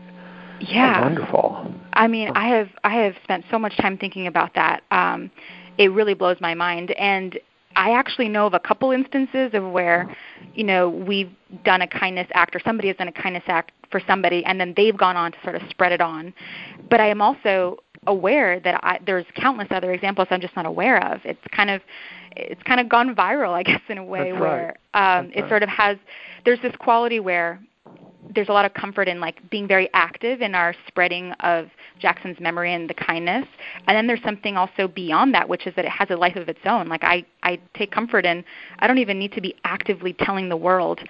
yeah. 0.59 1.01
wonderful. 1.01 1.71
I 1.93 2.07
mean 2.07 2.29
i 2.33 2.47
have 2.47 2.69
i 2.83 2.95
have 2.95 3.13
spent 3.23 3.45
so 3.51 3.59
much 3.59 3.77
time 3.77 3.97
thinking 3.97 4.25
about 4.25 4.55
that. 4.55 4.81
Um 4.89 5.29
it 5.77 5.91
really 5.91 6.15
blows 6.15 6.37
my 6.41 6.55
mind. 6.55 6.91
And 6.91 7.37
I 7.75 7.91
actually 7.91 8.29
know 8.29 8.45
of 8.45 8.53
a 8.53 8.59
couple 8.59 8.91
instances 8.91 9.51
of 9.53 9.63
where, 9.71 10.15
you 10.53 10.63
know, 10.63 10.89
we've 10.89 11.31
done 11.63 11.81
a 11.81 11.87
kindness 11.87 12.27
act 12.33 12.55
or 12.55 12.61
somebody 12.63 12.87
has 12.89 12.97
done 12.97 13.07
a 13.07 13.11
kindness 13.11 13.43
act 13.47 13.71
for 13.89 13.99
somebody 14.05 14.45
and 14.45 14.59
then 14.59 14.73
they've 14.77 14.97
gone 14.97 15.17
on 15.17 15.31
to 15.31 15.37
sort 15.43 15.55
of 15.55 15.61
spread 15.69 15.91
it 15.91 16.01
on. 16.01 16.33
But 16.89 16.99
I 16.99 17.07
am 17.09 17.21
also 17.21 17.79
aware 18.07 18.59
that 18.59 18.79
I, 18.83 18.99
there's 19.05 19.25
countless 19.35 19.67
other 19.71 19.91
examples 19.93 20.27
I'm 20.31 20.41
just 20.41 20.55
not 20.55 20.65
aware 20.65 21.03
of. 21.03 21.21
It's 21.23 21.41
kind 21.51 21.69
of 21.69 21.81
it's 22.35 22.63
kind 22.63 22.79
of 22.79 22.89
gone 22.89 23.15
viral, 23.15 23.51
I 23.51 23.63
guess, 23.69 23.81
in 23.89 23.97
a 23.97 24.03
way 24.03 24.31
That's 24.31 24.41
where 24.41 24.75
right. 24.93 25.19
um, 25.19 25.31
it 25.33 25.41
right. 25.41 25.49
sort 25.49 25.63
of 25.63 25.69
has 25.69 25.97
there's 26.45 26.61
this 26.61 26.75
quality 26.77 27.19
where 27.19 27.59
there's 28.33 28.49
a 28.49 28.53
lot 28.53 28.65
of 28.65 28.73
comfort 28.73 29.07
in 29.07 29.19
like 29.19 29.47
being 29.49 29.67
very 29.67 29.89
active 29.93 30.41
in 30.41 30.55
our 30.55 30.73
spreading 30.87 31.31
of 31.41 31.67
Jackson's 31.99 32.39
memory 32.39 32.73
and 32.73 32.89
the 32.89 32.93
kindness. 32.93 33.45
And 33.87 33.95
then 33.95 34.07
there's 34.07 34.23
something 34.23 34.57
also 34.57 34.87
beyond 34.87 35.33
that, 35.33 35.47
which 35.47 35.67
is 35.67 35.75
that 35.75 35.85
it 35.85 35.91
has 35.91 36.09
a 36.09 36.15
life 36.15 36.35
of 36.35 36.49
its 36.49 36.59
own. 36.65 36.87
Like 36.87 37.03
I, 37.03 37.25
I 37.43 37.59
take 37.75 37.91
comfort 37.91 38.25
in 38.25 38.43
I 38.79 38.87
don't 38.87 38.97
even 38.97 39.19
need 39.19 39.33
to 39.33 39.41
be 39.41 39.55
actively 39.63 40.13
telling 40.13 40.49
the 40.49 40.57
world 40.57 41.01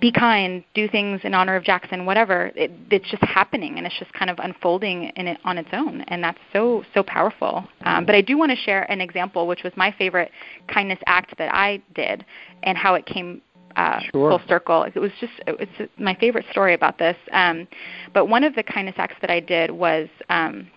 be 0.00 0.10
kind, 0.10 0.64
do 0.74 0.88
things 0.88 1.20
in 1.24 1.34
honor 1.34 1.56
of 1.56 1.64
Jackson, 1.64 2.06
whatever. 2.06 2.50
It, 2.56 2.72
it's 2.90 3.08
just 3.10 3.22
happening, 3.22 3.78
and 3.78 3.86
it's 3.86 3.98
just 3.98 4.12
kind 4.12 4.30
of 4.30 4.38
unfolding 4.38 5.04
in 5.16 5.28
it 5.28 5.38
on 5.44 5.58
its 5.58 5.68
own, 5.72 6.02
and 6.02 6.22
that's 6.22 6.38
so 6.52 6.84
so 6.94 7.02
powerful. 7.02 7.64
Um, 7.82 8.06
but 8.06 8.14
I 8.14 8.20
do 8.20 8.36
want 8.38 8.50
to 8.50 8.56
share 8.56 8.90
an 8.90 9.00
example, 9.00 9.46
which 9.46 9.62
was 9.62 9.72
my 9.76 9.94
favorite 9.98 10.30
kindness 10.68 10.98
act 11.06 11.36
that 11.38 11.54
I 11.54 11.82
did, 11.94 12.24
and 12.62 12.76
how 12.76 12.94
it 12.94 13.06
came 13.06 13.42
uh, 13.76 14.00
sure. 14.12 14.30
full 14.30 14.40
circle. 14.48 14.84
It 14.84 14.98
was 14.98 15.12
just 15.20 15.32
it's 15.46 15.92
my 15.98 16.14
favorite 16.14 16.46
story 16.50 16.74
about 16.74 16.98
this. 16.98 17.16
Um, 17.32 17.68
but 18.12 18.26
one 18.26 18.44
of 18.44 18.54
the 18.54 18.62
kindness 18.62 18.96
acts 18.98 19.16
that 19.20 19.30
I 19.30 19.40
did 19.40 19.70
was, 19.70 20.08
um, 20.28 20.68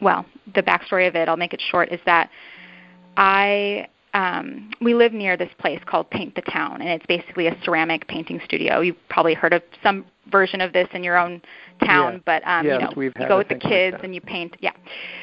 well, 0.00 0.26
the 0.54 0.62
backstory 0.62 1.08
of 1.08 1.14
it. 1.16 1.28
I'll 1.28 1.36
make 1.36 1.52
it 1.54 1.62
short. 1.70 1.92
Is 1.92 2.00
that 2.06 2.30
I 3.16 3.88
um, 4.16 4.70
we 4.80 4.94
live 4.94 5.12
near 5.12 5.36
this 5.36 5.50
place 5.58 5.80
called 5.84 6.08
Paint 6.08 6.34
the 6.36 6.40
Town, 6.40 6.80
and 6.80 6.88
it's 6.88 7.04
basically 7.04 7.48
a 7.48 7.56
ceramic 7.62 8.08
painting 8.08 8.40
studio. 8.46 8.80
You've 8.80 8.96
probably 9.10 9.34
heard 9.34 9.52
of 9.52 9.62
some 9.82 10.06
version 10.32 10.62
of 10.62 10.72
this 10.72 10.88
in 10.94 11.04
your 11.04 11.18
own 11.18 11.42
town, 11.84 12.14
yeah. 12.14 12.20
but 12.24 12.46
um, 12.46 12.64
yes, 12.64 12.80
you 12.80 12.96
know, 12.96 13.02
you 13.02 13.28
go 13.28 13.36
with 13.36 13.48
the 13.48 13.56
kids 13.56 13.92
like 13.92 14.04
and 14.04 14.14
you 14.14 14.22
paint. 14.22 14.56
Yeah. 14.60 14.72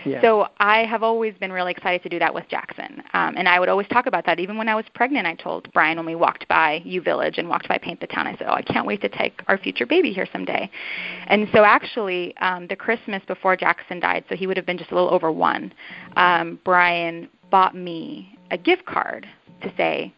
yeah. 0.06 0.22
So 0.22 0.48
I 0.60 0.86
have 0.86 1.02
always 1.02 1.34
been 1.40 1.52
really 1.52 1.72
excited 1.72 2.04
to 2.04 2.10
do 2.10 2.20
that 2.20 2.32
with 2.32 2.48
Jackson, 2.50 3.02
um, 3.16 3.34
and 3.36 3.50
I 3.50 3.60
would 3.60 3.68
always 3.68 3.88
talk 3.88 4.06
about 4.06 4.28
that. 4.28 4.40
Even 4.40 4.58
when 4.58 4.70
I 4.70 4.76
was 4.76 4.86
pregnant, 4.94 5.26
I 5.26 5.34
told 5.34 5.74
Brian 5.74 5.98
when 5.98 6.06
we 6.06 6.14
walked 6.14 6.48
by 6.48 6.84
U 6.86 7.02
Village 7.02 7.40
and 7.40 7.50
walked 7.50 7.68
by 7.68 7.80
Paint 7.80 8.00
the 8.00 8.08
Town, 8.08 8.28
I 8.28 8.38
said, 8.38 8.46
"Oh, 8.48 8.54
I 8.54 8.62
can't 8.62 8.86
wait 8.86 9.02
to 9.02 9.10
take 9.10 9.42
our 9.48 9.58
future 9.58 9.88
baby 9.88 10.14
here 10.14 10.28
someday." 10.32 10.70
And 11.26 11.48
so 11.52 11.64
actually, 11.64 12.38
um, 12.38 12.68
the 12.68 12.76
Christmas 12.76 13.24
before 13.28 13.58
Jackson 13.58 14.00
died, 14.00 14.24
so 14.30 14.36
he 14.36 14.46
would 14.46 14.58
have 14.58 14.68
been 14.68 14.78
just 14.78 14.92
a 14.92 14.94
little 14.94 15.12
over 15.12 15.32
one. 15.32 15.74
Um, 16.16 16.60
Brian 16.64 17.28
bought 17.50 17.76
me 17.76 18.33
a 18.52 18.58
gift 18.58 18.86
card 18.86 19.28
to 19.62 19.72
say 19.78 20.14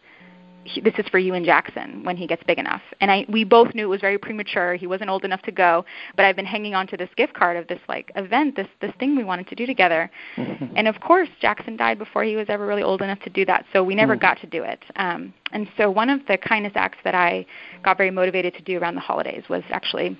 this 0.82 0.94
is 0.98 1.06
for 1.10 1.18
you 1.18 1.34
and 1.34 1.44
Jackson 1.44 2.02
when 2.04 2.16
he 2.16 2.26
gets 2.26 2.42
big 2.44 2.58
enough. 2.58 2.82
And 3.00 3.10
I 3.10 3.24
we 3.28 3.44
both 3.44 3.74
knew 3.74 3.84
it 3.84 3.88
was 3.88 4.00
very 4.00 4.18
premature. 4.18 4.74
He 4.74 4.86
wasn't 4.86 5.10
old 5.10 5.24
enough 5.24 5.42
to 5.42 5.52
go, 5.52 5.84
but 6.16 6.24
I've 6.24 6.36
been 6.36 6.44
hanging 6.46 6.74
on 6.74 6.86
to 6.88 6.96
this 6.96 7.08
gift 7.16 7.34
card 7.34 7.56
of 7.56 7.68
this 7.68 7.78
like 7.88 8.10
event, 8.16 8.56
this 8.56 8.66
this 8.80 8.92
thing 8.98 9.16
we 9.16 9.24
wanted 9.24 9.46
to 9.48 9.54
do 9.54 9.66
together. 9.66 10.10
And 10.76 10.88
of 10.88 11.00
course, 11.00 11.28
Jackson 11.40 11.76
died 11.76 11.98
before 11.98 12.22
he 12.22 12.36
was 12.36 12.46
ever 12.48 12.66
really 12.66 12.82
old 12.82 13.00
enough 13.00 13.20
to 13.20 13.30
do 13.30 13.46
that, 13.46 13.64
so 13.72 13.82
we 13.82 13.94
never 13.94 14.14
Mm. 14.16 14.20
got 14.20 14.40
to 14.40 14.46
do 14.46 14.62
it. 14.62 14.82
Um, 14.96 15.32
and 15.52 15.68
so 15.78 15.90
one 15.90 16.10
of 16.10 16.20
the 16.26 16.36
kindness 16.36 16.72
acts 16.74 16.98
that 17.04 17.14
I 17.14 17.46
got 17.82 17.96
very 17.96 18.10
motivated 18.10 18.52
to 18.54 18.62
do 18.62 18.78
around 18.78 18.94
the 18.94 19.00
holidays 19.00 19.44
was 19.48 19.62
actually 19.70 20.18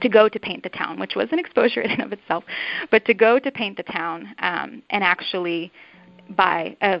to 0.00 0.08
go 0.08 0.28
to 0.28 0.38
paint 0.38 0.62
the 0.62 0.70
town, 0.70 0.98
which 0.98 1.14
was 1.16 1.28
an 1.32 1.38
exposure 1.38 1.80
in 1.82 1.90
and 1.90 2.02
of 2.02 2.12
itself, 2.12 2.44
but 2.90 3.04
to 3.04 3.14
go 3.14 3.38
to 3.38 3.50
paint 3.50 3.76
the 3.76 3.82
town 3.82 4.34
um, 4.38 4.82
and 4.90 5.04
actually 5.04 5.70
buy 6.30 6.76
a 6.80 7.00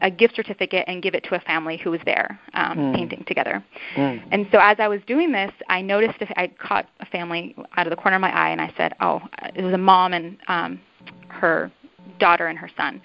a 0.00 0.10
gift 0.10 0.34
certificate 0.36 0.84
and 0.88 1.02
give 1.02 1.14
it 1.14 1.24
to 1.24 1.34
a 1.34 1.40
family 1.40 1.76
who 1.76 1.90
was 1.90 2.00
there 2.04 2.38
um, 2.54 2.76
Mm. 2.78 2.94
painting 2.94 3.24
together. 3.26 3.62
Mm. 3.94 4.22
And 4.32 4.46
so 4.50 4.58
as 4.58 4.78
I 4.80 4.88
was 4.88 5.00
doing 5.06 5.30
this, 5.32 5.52
I 5.68 5.82
noticed 5.82 6.16
if 6.20 6.30
I 6.36 6.48
caught 6.48 6.86
a 7.00 7.06
family 7.06 7.54
out 7.76 7.86
of 7.86 7.90
the 7.90 7.96
corner 7.96 8.16
of 8.16 8.20
my 8.20 8.34
eye, 8.34 8.50
and 8.50 8.60
I 8.60 8.72
said, 8.76 8.94
"Oh, 9.00 9.20
it 9.54 9.62
was 9.62 9.74
a 9.74 9.78
mom 9.78 10.12
and 10.14 10.38
um, 10.48 10.80
her 11.28 11.70
daughter 12.18 12.46
and 12.46 12.58
her 12.58 12.70
son." 12.76 13.00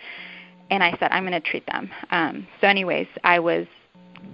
And 0.69 0.83
I 0.83 0.91
said, 0.99 1.11
"I'm 1.11 1.23
going 1.23 1.39
to 1.39 1.49
treat 1.49 1.65
them." 1.67 1.89
Um, 2.11 2.47
so, 2.61 2.67
anyways, 2.67 3.07
I 3.23 3.39
was 3.39 3.67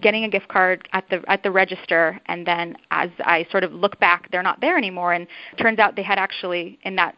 getting 0.01 0.23
a 0.23 0.29
gift 0.29 0.47
card 0.47 0.87
at 0.93 1.07
the 1.09 1.23
at 1.27 1.43
the 1.43 1.51
register, 1.51 2.19
and 2.27 2.45
then 2.45 2.75
as 2.91 3.09
I 3.19 3.45
sort 3.51 3.63
of 3.63 3.73
look 3.73 3.99
back, 3.99 4.29
they're 4.31 4.43
not 4.43 4.61
there 4.61 4.77
anymore. 4.77 5.13
And 5.13 5.27
turns 5.57 5.79
out 5.79 5.95
they 5.95 6.03
had 6.03 6.17
actually 6.19 6.79
in 6.83 6.95
that 6.97 7.15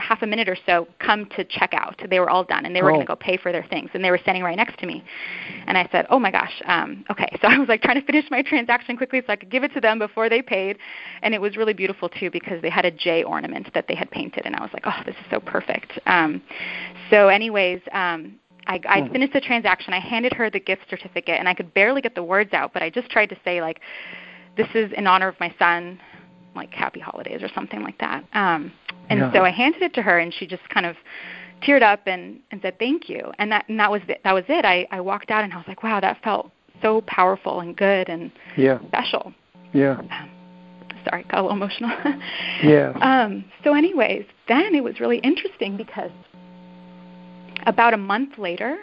half 0.00 0.22
a 0.22 0.26
minute 0.26 0.48
or 0.48 0.56
so 0.66 0.88
come 0.98 1.26
to 1.36 1.44
check 1.44 1.72
out. 1.74 2.00
They 2.08 2.20
were 2.20 2.30
all 2.30 2.44
done 2.44 2.66
and 2.66 2.74
they 2.74 2.82
were 2.82 2.90
Oh. 2.90 2.94
going 2.94 3.06
to 3.06 3.06
go 3.06 3.16
pay 3.16 3.36
for 3.36 3.52
their 3.52 3.64
things 3.64 3.90
and 3.94 4.04
they 4.04 4.10
were 4.10 4.18
standing 4.18 4.42
right 4.42 4.56
next 4.56 4.78
to 4.80 4.86
me. 4.86 5.04
And 5.66 5.76
I 5.78 5.88
said, 5.92 6.06
"Oh 6.10 6.18
my 6.18 6.30
gosh, 6.30 6.62
um 6.66 7.04
okay." 7.10 7.28
So 7.42 7.48
I 7.48 7.58
was 7.58 7.68
like 7.68 7.82
trying 7.82 8.00
to 8.00 8.06
finish 8.06 8.24
my 8.30 8.42
transaction 8.42 8.96
quickly 8.96 9.22
so 9.26 9.32
I 9.32 9.36
could 9.36 9.50
give 9.50 9.64
it 9.64 9.72
to 9.74 9.80
them 9.80 9.98
before 9.98 10.28
they 10.28 10.42
paid. 10.42 10.78
And 11.22 11.34
it 11.34 11.40
was 11.40 11.56
really 11.56 11.72
beautiful 11.74 12.08
too 12.08 12.30
because 12.30 12.60
they 12.62 12.70
had 12.70 12.84
a 12.84 12.90
J 12.90 13.22
ornament 13.24 13.72
that 13.74 13.86
they 13.88 13.94
had 13.94 14.10
painted 14.10 14.44
and 14.46 14.56
I 14.56 14.60
was 14.62 14.70
like, 14.72 14.84
"Oh, 14.86 15.02
this 15.06 15.14
is 15.16 15.26
so 15.30 15.40
perfect." 15.40 15.98
Um 16.06 16.42
so 17.10 17.28
anyways, 17.28 17.80
um 17.92 18.38
I, 18.66 18.80
I 18.88 19.00
Hmm. 19.00 19.12
finished 19.12 19.32
the 19.32 19.40
transaction. 19.40 19.94
I 19.94 20.00
handed 20.00 20.32
her 20.34 20.50
the 20.50 20.60
gift 20.60 20.82
certificate, 20.90 21.38
and 21.38 21.48
I 21.48 21.54
could 21.54 21.72
barely 21.74 22.00
get 22.00 22.14
the 22.14 22.22
words 22.22 22.52
out, 22.52 22.72
but 22.72 22.82
I 22.82 22.90
just 22.90 23.10
tried 23.10 23.30
to 23.30 23.36
say 23.44 23.60
like, 23.60 23.80
"This 24.56 24.68
is 24.74 24.92
in 24.92 25.06
honor 25.06 25.28
of 25.28 25.40
my 25.40 25.52
son, 25.58 25.98
like 26.54 26.72
Happy 26.72 27.00
Holidays" 27.00 27.42
or 27.42 27.48
something 27.54 27.82
like 27.82 27.98
that. 27.98 28.24
Um, 28.32 28.72
and 29.08 29.20
Yeah. 29.20 29.32
so 29.32 29.44
I 29.44 29.50
handed 29.50 29.82
it 29.82 29.94
to 29.94 30.02
her, 30.02 30.18
and 30.18 30.32
she 30.32 30.46
just 30.46 30.68
kind 30.68 30.86
of 30.86 30.96
teared 31.62 31.82
up 31.82 32.06
and, 32.06 32.40
and 32.50 32.60
said 32.62 32.78
thank 32.78 33.08
you. 33.08 33.32
And 33.38 33.52
that 33.52 33.68
and 33.68 33.78
that 33.78 33.90
was 33.90 34.02
it. 34.08 34.20
That 34.24 34.34
was 34.34 34.44
it. 34.48 34.64
I, 34.64 34.86
I 34.90 35.00
walked 35.00 35.30
out, 35.30 35.44
and 35.44 35.52
I 35.52 35.56
was 35.56 35.66
like, 35.68 35.82
"Wow, 35.82 36.00
that 36.00 36.22
felt 36.22 36.50
so 36.82 37.02
powerful 37.02 37.60
and 37.60 37.76
good 37.76 38.08
and 38.08 38.30
Yeah. 38.56 38.78
special." 38.88 39.32
Yeah. 39.72 40.00
Sorry, 41.08 41.22
got 41.24 41.38
a 41.38 41.42
little 41.42 41.56
emotional. 41.56 41.90
Yes. 42.62 42.94
Um, 43.00 43.44
so, 43.64 43.74
anyways, 43.74 44.26
then 44.48 44.74
it 44.74 44.84
was 44.84 45.00
really 45.00 45.18
interesting 45.18 45.76
because 45.76 46.10
about 47.66 47.94
a 47.94 47.96
month 47.96 48.36
later, 48.38 48.78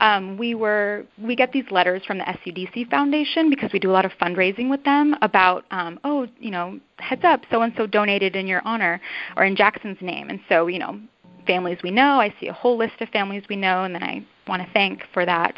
um, 0.00 0.36
we 0.36 0.54
were 0.54 1.04
we 1.18 1.36
get 1.36 1.52
these 1.52 1.64
letters 1.70 2.02
from 2.04 2.18
the 2.18 2.24
SUDC 2.24 2.90
Foundation 2.90 3.50
because 3.50 3.72
we 3.72 3.78
do 3.78 3.90
a 3.90 3.92
lot 3.92 4.04
of 4.04 4.12
fundraising 4.20 4.68
with 4.70 4.82
them 4.84 5.14
about 5.22 5.64
um, 5.70 5.98
oh 6.04 6.26
you 6.38 6.50
know 6.50 6.78
heads 6.98 7.22
up 7.24 7.42
so 7.50 7.62
and 7.62 7.72
so 7.76 7.86
donated 7.86 8.36
in 8.36 8.46
your 8.46 8.62
honor 8.64 9.00
or 9.36 9.44
in 9.44 9.56
Jackson's 9.56 9.98
name. 10.00 10.30
And 10.30 10.40
so 10.48 10.66
you 10.66 10.78
know 10.78 11.00
families 11.46 11.78
we 11.82 11.90
know 11.90 12.20
I 12.20 12.34
see 12.40 12.48
a 12.48 12.52
whole 12.52 12.76
list 12.76 13.00
of 13.00 13.08
families 13.10 13.44
we 13.48 13.56
know 13.56 13.84
and 13.84 13.94
then 13.94 14.02
I 14.02 14.24
want 14.48 14.62
to 14.62 14.68
thank 14.72 15.02
for 15.12 15.24
that. 15.26 15.54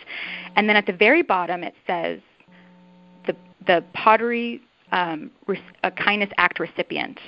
And 0.56 0.68
then 0.68 0.76
at 0.76 0.86
the 0.86 0.92
very 0.92 1.22
bottom 1.22 1.62
it 1.62 1.74
says 1.86 2.20
the 3.26 3.36
the 3.66 3.84
pottery 3.94 4.60
um, 4.92 5.30
a 5.82 5.90
kindness 5.90 6.30
act 6.36 6.60
recipient 6.60 7.18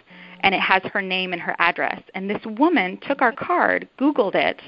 and 0.41 0.55
it 0.55 0.61
has 0.61 0.83
her 0.93 1.03
name 1.03 1.33
and 1.33 1.43
her 1.43 1.55
address. 1.59 2.01
And 2.15 2.29
this 2.29 2.41
woman 2.45 2.99
took 3.07 3.23
our 3.23 3.33
card, 3.33 3.89
Googled 3.99 4.35
it, 4.35 4.61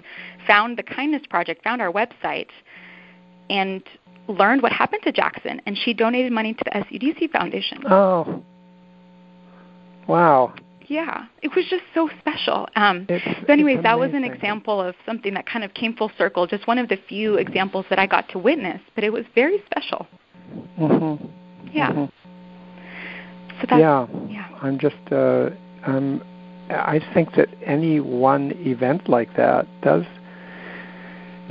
found 0.46 0.76
the 0.76 0.82
Kindness 0.82 1.22
Project, 1.28 1.62
found 1.62 1.80
our 1.80 1.92
website, 1.92 2.48
and 3.48 3.82
learned 4.28 4.62
what 4.62 4.72
happened 4.72 5.02
to 5.04 5.12
Jackson. 5.12 5.60
And 5.66 5.76
she 5.76 5.94
donated 5.94 6.32
money 6.32 6.54
to 6.54 6.64
the 6.64 6.70
SUDC 6.70 7.30
Foundation. 7.30 7.82
Oh. 7.88 8.42
Wow. 10.06 10.54
Yeah, 10.90 11.26
it 11.40 11.54
was 11.54 11.64
just 11.70 11.84
so 11.94 12.10
special. 12.18 12.66
Um, 12.74 13.06
It's, 13.08 13.24
so, 13.46 13.52
anyways, 13.52 13.80
that 13.84 13.96
was 13.96 14.10
an 14.12 14.24
example 14.24 14.80
of 14.80 14.96
something 15.06 15.34
that 15.34 15.46
kind 15.46 15.64
of 15.64 15.72
came 15.72 15.94
full 15.94 16.10
circle. 16.18 16.48
Just 16.48 16.66
one 16.66 16.78
of 16.78 16.88
the 16.88 16.98
few 17.08 17.36
examples 17.36 17.86
that 17.90 18.00
I 18.00 18.08
got 18.08 18.28
to 18.30 18.40
witness, 18.40 18.80
but 18.96 19.04
it 19.04 19.12
was 19.12 19.24
very 19.36 19.62
special. 19.66 20.08
Mm-hmm. 20.80 21.26
Yeah. 21.72 21.92
Mhm. 21.92 22.10
So 23.60 23.66
that's 23.68 23.80
yeah. 23.80 24.06
yeah. 24.28 24.39
I'm 24.62 24.78
just 24.78 24.96
uh, 25.10 25.50
um, 25.84 26.22
I 26.70 27.00
think 27.14 27.34
that 27.36 27.48
any 27.64 28.00
one 28.00 28.52
event 28.56 29.08
like 29.08 29.36
that 29.36 29.66
does 29.82 30.04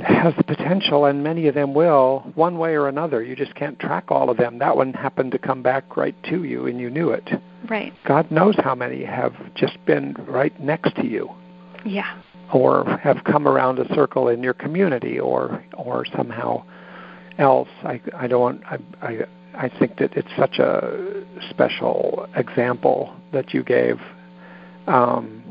has 0.00 0.32
the 0.36 0.44
potential, 0.44 1.04
and 1.04 1.22
many 1.22 1.46
of 1.46 1.54
them 1.54 1.74
will, 1.74 2.20
one 2.34 2.56
way 2.56 2.74
or 2.74 2.88
another. 2.88 3.22
You 3.22 3.36
just 3.36 3.54
can't 3.54 3.78
track 3.78 4.04
all 4.08 4.30
of 4.30 4.38
them. 4.38 4.58
That 4.58 4.74
one 4.76 4.94
happened 4.94 5.32
to 5.32 5.38
come 5.38 5.62
back 5.62 5.94
right 5.96 6.14
to 6.30 6.44
you, 6.44 6.66
and 6.66 6.80
you 6.80 6.88
knew 6.88 7.10
it. 7.10 7.28
right. 7.68 7.92
God 8.06 8.30
knows 8.30 8.54
how 8.58 8.74
many 8.74 9.04
have 9.04 9.34
just 9.54 9.76
been 9.84 10.14
right 10.26 10.58
next 10.58 10.96
to 10.96 11.06
you, 11.06 11.30
Yeah. 11.84 12.18
or 12.52 12.98
have 13.02 13.24
come 13.24 13.46
around 13.46 13.78
a 13.78 13.94
circle 13.94 14.28
in 14.28 14.42
your 14.42 14.54
community, 14.54 15.20
or 15.20 15.62
or 15.74 16.06
somehow 16.16 16.62
else. 17.38 17.68
I 17.84 18.00
I 18.16 18.26
don't 18.26 18.62
I 18.64 18.78
I 19.02 19.18
I 19.60 19.68
think 19.78 19.98
that 19.98 20.14
it's 20.16 20.34
such 20.38 20.58
a 20.58 21.22
special 21.50 22.26
example 22.34 23.14
that 23.32 23.52
you 23.52 23.62
gave. 23.62 24.00
Um, 24.86 25.42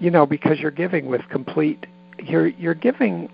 you 0.00 0.10
know, 0.10 0.24
because 0.24 0.58
you're 0.60 0.70
giving 0.70 1.06
with 1.06 1.20
complete. 1.28 1.84
You're 2.18 2.48
you're 2.48 2.74
giving. 2.74 3.28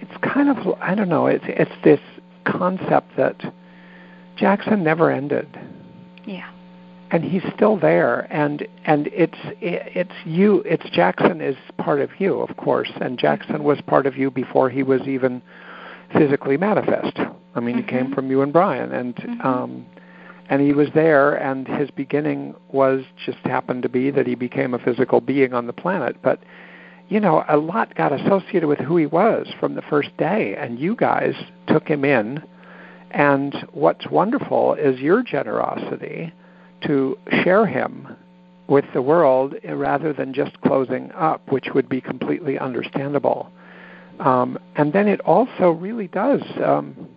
It's 0.00 0.16
kind 0.22 0.48
of 0.48 0.78
I 0.80 0.94
don't 0.94 1.08
know. 1.08 1.26
It's 1.26 1.44
it's 1.48 1.72
this 1.82 2.00
concept 2.46 3.16
that 3.16 3.36
Jackson 4.36 4.84
never 4.84 5.10
ended 5.10 5.48
Yeah. 6.26 6.50
and 7.10 7.24
he's 7.24 7.42
still 7.54 7.78
there 7.78 8.26
and 8.30 8.66
and 8.84 9.08
it's 9.12 9.38
it's 9.60 10.12
you 10.26 10.62
it's 10.66 10.88
Jackson 10.90 11.40
is 11.40 11.56
part 11.78 12.00
of 12.00 12.10
you 12.18 12.40
of 12.40 12.56
course 12.56 12.90
and 13.00 13.18
Jackson 13.18 13.64
was 13.64 13.80
part 13.86 14.06
of 14.06 14.16
you 14.16 14.30
before 14.30 14.68
he 14.68 14.82
was 14.82 15.00
even 15.08 15.40
physically 16.16 16.56
manifest 16.56 17.18
I 17.54 17.60
mean 17.60 17.76
he 17.76 17.82
came 17.82 18.12
from 18.14 18.30
you 18.30 18.42
and 18.42 18.52
Brian 18.52 18.92
and 18.92 19.14
Mhm. 19.16 19.44
um 19.44 19.86
and 20.50 20.60
he 20.60 20.72
was 20.72 20.88
there 20.94 21.34
and 21.34 21.66
his 21.66 21.90
beginning 21.90 22.54
was 22.70 23.02
just 23.24 23.38
happened 23.44 23.82
to 23.82 23.88
be 23.88 24.10
that 24.10 24.26
he 24.26 24.34
became 24.34 24.74
a 24.74 24.78
physical 24.78 25.20
being 25.20 25.52
on 25.54 25.66
the 25.66 25.72
planet 25.72 26.16
but 26.22 26.38
you 27.08 27.20
know 27.20 27.44
a 27.48 27.56
lot 27.56 27.94
got 27.94 28.12
associated 28.12 28.66
with 28.66 28.78
who 28.78 28.96
he 28.96 29.06
was 29.06 29.46
from 29.58 29.74
the 29.74 29.82
first 29.82 30.14
day 30.16 30.54
and 30.56 30.78
you 30.78 30.94
guys 30.96 31.34
took 31.66 31.86
him 31.88 32.04
in 32.04 32.42
And 33.10 33.54
what's 33.72 34.06
wonderful 34.10 34.74
is 34.74 34.98
your 35.00 35.22
generosity 35.22 36.32
to 36.86 37.16
share 37.44 37.64
him 37.66 38.08
with 38.66 38.84
the 38.92 39.02
world 39.02 39.54
rather 39.68 40.12
than 40.12 40.34
just 40.34 40.60
closing 40.62 41.12
up, 41.12 41.40
which 41.52 41.68
would 41.74 41.88
be 41.88 42.00
completely 42.00 42.58
understandable. 42.58 43.50
Um, 44.20 44.58
and 44.76 44.92
then 44.92 45.08
it 45.08 45.20
also 45.20 45.70
really 45.70 46.08
does 46.08 46.42
um, 46.62 47.08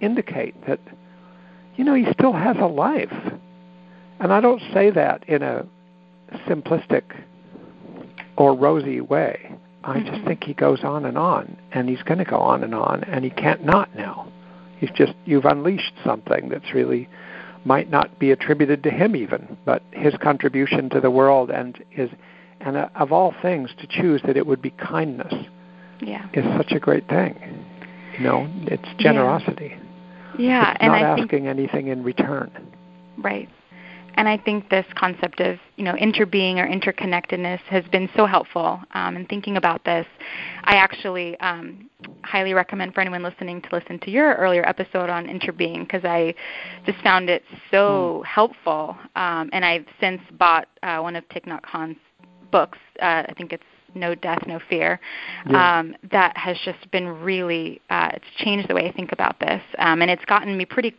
indicate 0.00 0.54
that, 0.66 0.80
you 1.76 1.84
know, 1.84 1.94
he 1.94 2.06
still 2.12 2.32
has 2.32 2.56
a 2.58 2.66
life. 2.66 3.12
And 4.20 4.32
I 4.32 4.40
don't 4.40 4.62
say 4.72 4.90
that 4.90 5.28
in 5.28 5.42
a 5.42 5.66
simplistic 6.48 7.02
or 8.36 8.54
rosy 8.54 9.00
way. 9.00 9.54
I 9.84 10.00
just 10.00 10.12
mm-hmm. 10.12 10.26
think 10.26 10.44
he 10.44 10.54
goes 10.54 10.82
on 10.82 11.04
and 11.04 11.16
on, 11.16 11.56
and 11.72 11.88
he's 11.88 12.02
going 12.02 12.18
to 12.18 12.24
go 12.24 12.38
on 12.38 12.64
and 12.64 12.74
on, 12.74 13.04
and 13.04 13.24
he 13.24 13.30
can't 13.30 13.64
not 13.64 13.94
now. 13.94 14.30
He's 14.78 14.90
just, 14.90 15.14
you've 15.24 15.44
unleashed 15.44 15.94
something 16.04 16.48
that's 16.48 16.74
really 16.74 17.08
might 17.64 17.90
not 17.90 18.18
be 18.18 18.30
attributed 18.30 18.82
to 18.84 18.90
him 18.90 19.16
even, 19.16 19.56
but 19.64 19.82
his 19.92 20.14
contribution 20.22 20.88
to 20.90 21.00
the 21.00 21.10
world 21.10 21.50
and 21.50 21.82
his, 21.90 22.10
and 22.60 22.76
uh, 22.76 22.88
of 22.94 23.12
all 23.12 23.34
things, 23.42 23.70
to 23.78 23.86
choose 23.86 24.20
that 24.24 24.36
it 24.36 24.46
would 24.46 24.62
be 24.62 24.70
kindness 24.70 25.34
yeah. 26.00 26.26
is 26.32 26.44
such 26.56 26.72
a 26.72 26.80
great 26.80 27.08
thing. 27.08 27.34
You 28.14 28.24
know, 28.24 28.48
it's 28.62 28.88
generosity. 28.98 29.76
Yeah, 30.38 30.38
yeah. 30.38 30.70
It's 30.72 30.78
and 30.80 30.92
not 30.92 31.02
I 31.02 31.04
asking 31.04 31.28
think, 31.28 31.46
anything 31.46 31.88
in 31.88 32.02
return. 32.02 32.50
Right. 33.18 33.48
And 34.14 34.28
I 34.28 34.38
think 34.38 34.70
this 34.70 34.86
concept 34.94 35.40
of 35.40 35.58
you 35.76 35.84
know 35.84 35.92
interbeing 35.92 36.56
or 36.56 36.66
interconnectedness 36.66 37.60
has 37.68 37.84
been 37.92 38.08
so 38.16 38.24
helpful. 38.24 38.80
Um, 38.94 39.16
in 39.16 39.26
thinking 39.26 39.58
about 39.58 39.84
this, 39.84 40.06
I 40.64 40.76
actually 40.76 41.38
um, 41.40 41.90
highly 42.22 42.54
recommend 42.54 42.94
for 42.94 43.02
anyone 43.02 43.22
listening 43.22 43.60
to 43.60 43.68
listen 43.72 43.98
to 44.00 44.10
your 44.10 44.34
earlier 44.34 44.66
episode 44.66 45.10
on 45.10 45.26
interbeing 45.26 45.80
because 45.80 46.04
I 46.04 46.34
just 46.86 46.98
found 47.02 47.28
it 47.28 47.42
so 47.70 48.22
mm. 48.22 48.26
helpful. 48.26 48.96
Um, 49.16 49.50
and 49.52 49.64
I've 49.64 49.86
since 50.00 50.22
bought 50.38 50.68
uh, 50.82 50.98
one 51.00 51.14
of 51.14 51.24
Thich 51.28 51.44
Nhat 51.44 51.64
Hanh's 51.64 51.98
books. 52.50 52.78
Uh, 53.02 53.24
I 53.28 53.34
think 53.36 53.52
it's 53.52 53.64
no 53.96 54.14
death, 54.14 54.44
no 54.46 54.60
fear. 54.68 55.00
Yeah. 55.48 55.78
Um, 55.78 55.96
that 56.10 56.36
has 56.36 56.56
just 56.64 56.90
been 56.90 57.08
really 57.08 57.80
uh, 57.90 58.10
it's 58.14 58.24
changed 58.36 58.68
the 58.68 58.74
way 58.74 58.88
I 58.88 58.92
think 58.92 59.12
about 59.12 59.40
this, 59.40 59.62
um, 59.78 60.02
and 60.02 60.10
it's 60.10 60.24
gotten 60.24 60.56
me 60.56 60.64
pretty 60.64 60.94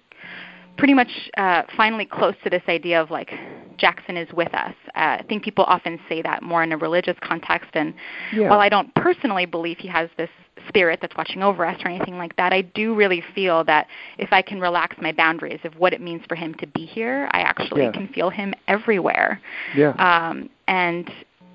pretty 0.78 0.94
much 0.94 1.30
uh, 1.38 1.64
finally 1.76 2.06
close 2.06 2.36
to 2.44 2.50
this 2.50 2.62
idea 2.68 3.02
of 3.02 3.10
like 3.10 3.32
Jackson 3.78 4.16
is 4.18 4.32
with 4.34 4.54
us. 4.54 4.76
Uh, 4.96 5.18
I 5.20 5.26
think 5.28 5.44
people 5.44 5.64
often 5.66 6.00
say 6.08 6.22
that 6.22 6.44
more 6.44 6.64
in 6.64 6.72
a 6.72 6.78
religious 6.78 7.18
context, 7.22 7.72
and 7.74 7.94
yeah. 8.34 8.50
while 8.50 8.60
I 8.60 8.70
don't 8.70 8.94
personally 8.96 9.46
believe 9.46 9.78
he 9.78 9.88
has 9.88 10.10
this 10.18 10.30
spirit 10.68 11.00
that's 11.02 11.16
watching 11.16 11.44
over 11.44 11.66
us 11.66 11.80
or 11.84 11.90
anything 11.90 12.18
like 12.18 12.36
that, 12.38 12.54
I 12.54 12.62
do 12.62 12.96
really 12.96 13.24
feel 13.36 13.64
that 13.66 13.88
if 14.18 14.34
I 14.34 14.42
can 14.42 14.60
relax 14.60 14.96
my 15.00 15.12
boundaries 15.12 15.60
of 15.64 15.76
what 15.78 15.94
it 15.94 16.02
means 16.02 16.24
for 16.28 16.36
him 16.36 16.54
to 16.56 16.68
be 16.68 16.86
here, 16.86 17.30
I 17.32 17.42
actually 17.42 17.84
yeah. 17.84 17.92
can 17.92 18.08
feel 18.10 18.30
him 18.30 18.54
everywhere. 18.68 19.40
Yeah. 19.76 19.92
Um, 19.92 20.50
and 20.68 21.10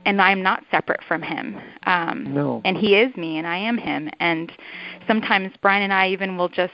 and 0.05 0.21
I'm 0.21 0.43
not 0.43 0.65
separate 0.71 1.01
from 1.07 1.23
him. 1.23 1.59
Um, 1.85 2.35
no. 2.35 2.61
And 2.65 2.77
he 2.77 2.97
is 2.97 3.15
me, 3.17 3.39
and 3.39 3.47
I 3.47 3.57
am 3.57 3.79
him. 3.79 4.11
And 4.21 4.51
sometimes 5.07 5.53
Brian 5.61 5.83
and 5.83 5.93
I 5.93 6.09
even 6.09 6.37
will 6.37 6.49
just 6.49 6.73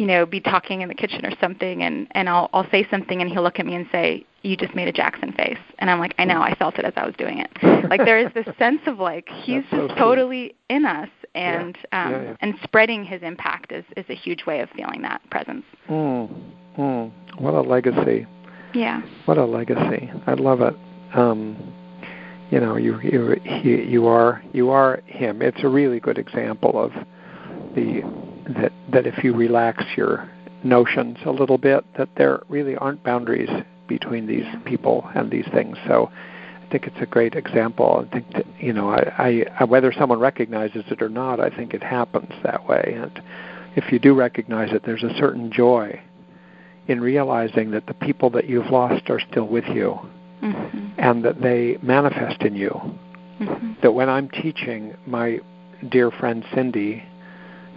you 0.00 0.06
know, 0.06 0.24
be 0.24 0.40
talking 0.40 0.80
in 0.80 0.88
the 0.88 0.94
kitchen 0.94 1.26
or 1.26 1.32
something 1.38 1.82
and 1.82 2.08
and 2.12 2.26
I'll 2.26 2.48
I'll 2.54 2.68
say 2.70 2.88
something 2.90 3.20
and 3.20 3.30
he'll 3.30 3.42
look 3.42 3.60
at 3.60 3.66
me 3.66 3.74
and 3.74 3.86
say, 3.92 4.24
"You 4.40 4.56
just 4.56 4.74
made 4.74 4.88
a 4.88 4.92
Jackson 4.92 5.30
face." 5.32 5.58
And 5.78 5.90
I'm 5.90 5.98
like, 5.98 6.14
"I 6.16 6.24
know, 6.24 6.40
I 6.40 6.54
felt 6.54 6.78
it 6.78 6.86
as 6.86 6.94
I 6.96 7.04
was 7.04 7.14
doing 7.18 7.38
it." 7.38 7.50
like 7.90 8.00
there 8.06 8.18
is 8.18 8.32
this 8.32 8.46
sense 8.58 8.80
of 8.86 8.98
like 8.98 9.28
he's 9.28 9.62
That's 9.70 9.82
just 9.82 9.98
so 9.98 10.00
totally 10.02 10.54
in 10.70 10.86
us 10.86 11.10
and 11.34 11.76
yeah. 11.92 12.06
um 12.06 12.12
yeah, 12.12 12.22
yeah. 12.22 12.36
and 12.40 12.54
spreading 12.62 13.04
his 13.04 13.20
impact 13.22 13.72
is 13.72 13.84
is 13.94 14.06
a 14.08 14.14
huge 14.14 14.46
way 14.46 14.60
of 14.60 14.70
feeling 14.70 15.02
that 15.02 15.20
presence. 15.30 15.66
Mm. 15.90 16.34
Mm. 16.78 17.12
What 17.38 17.52
a 17.52 17.60
legacy. 17.60 18.26
Yeah. 18.72 19.02
What 19.26 19.36
a 19.36 19.44
legacy. 19.44 20.10
I 20.26 20.32
love 20.32 20.62
it. 20.62 20.74
Um 21.12 21.74
you 22.50 22.60
know, 22.60 22.76
you 22.76 23.00
you 23.00 23.36
he, 23.44 23.82
you 23.84 24.06
are 24.06 24.42
you 24.52 24.70
are 24.70 25.02
him. 25.06 25.42
It's 25.42 25.62
a 25.62 25.68
really 25.68 26.00
good 26.00 26.18
example 26.18 26.78
of 26.78 26.92
the 27.74 28.02
that 28.58 28.72
that 28.92 29.06
if 29.06 29.22
you 29.22 29.34
relax 29.34 29.84
your 29.96 30.28
notions 30.64 31.18
a 31.24 31.30
little 31.30 31.58
bit, 31.58 31.84
that 31.96 32.08
there 32.16 32.42
really 32.48 32.76
aren't 32.76 33.02
boundaries 33.04 33.50
between 33.88 34.26
these 34.26 34.46
people 34.64 35.08
and 35.14 35.30
these 35.30 35.46
things. 35.52 35.76
So 35.86 36.10
I 36.12 36.70
think 36.70 36.86
it's 36.86 37.00
a 37.00 37.06
great 37.06 37.34
example. 37.34 38.06
I 38.06 38.12
think 38.12 38.32
that, 38.34 38.46
you 38.60 38.72
know, 38.72 38.90
I, 38.90 39.44
I 39.58 39.64
whether 39.64 39.92
someone 39.92 40.18
recognizes 40.18 40.84
it 40.90 41.02
or 41.02 41.08
not, 41.08 41.40
I 41.40 41.50
think 41.50 41.74
it 41.74 41.82
happens 41.82 42.30
that 42.42 42.68
way. 42.68 42.96
And 42.96 43.22
if 43.76 43.92
you 43.92 43.98
do 43.98 44.14
recognize 44.14 44.72
it, 44.72 44.82
there's 44.84 45.02
a 45.02 45.14
certain 45.18 45.50
joy 45.52 46.00
in 46.88 47.00
realizing 47.00 47.70
that 47.72 47.86
the 47.86 47.94
people 47.94 48.30
that 48.30 48.48
you've 48.48 48.70
lost 48.70 49.10
are 49.10 49.20
still 49.30 49.46
with 49.46 49.66
you, 49.66 49.98
mm-hmm. 50.42 50.88
and 50.98 51.24
that 51.24 51.40
they 51.40 51.78
manifest 51.82 52.42
in 52.42 52.54
you. 52.54 52.70
Mm-hmm. 53.40 53.72
That 53.82 53.92
when 53.92 54.08
I'm 54.08 54.28
teaching 54.28 54.96
my 55.06 55.40
dear 55.88 56.10
friend 56.10 56.44
Cindy 56.54 57.04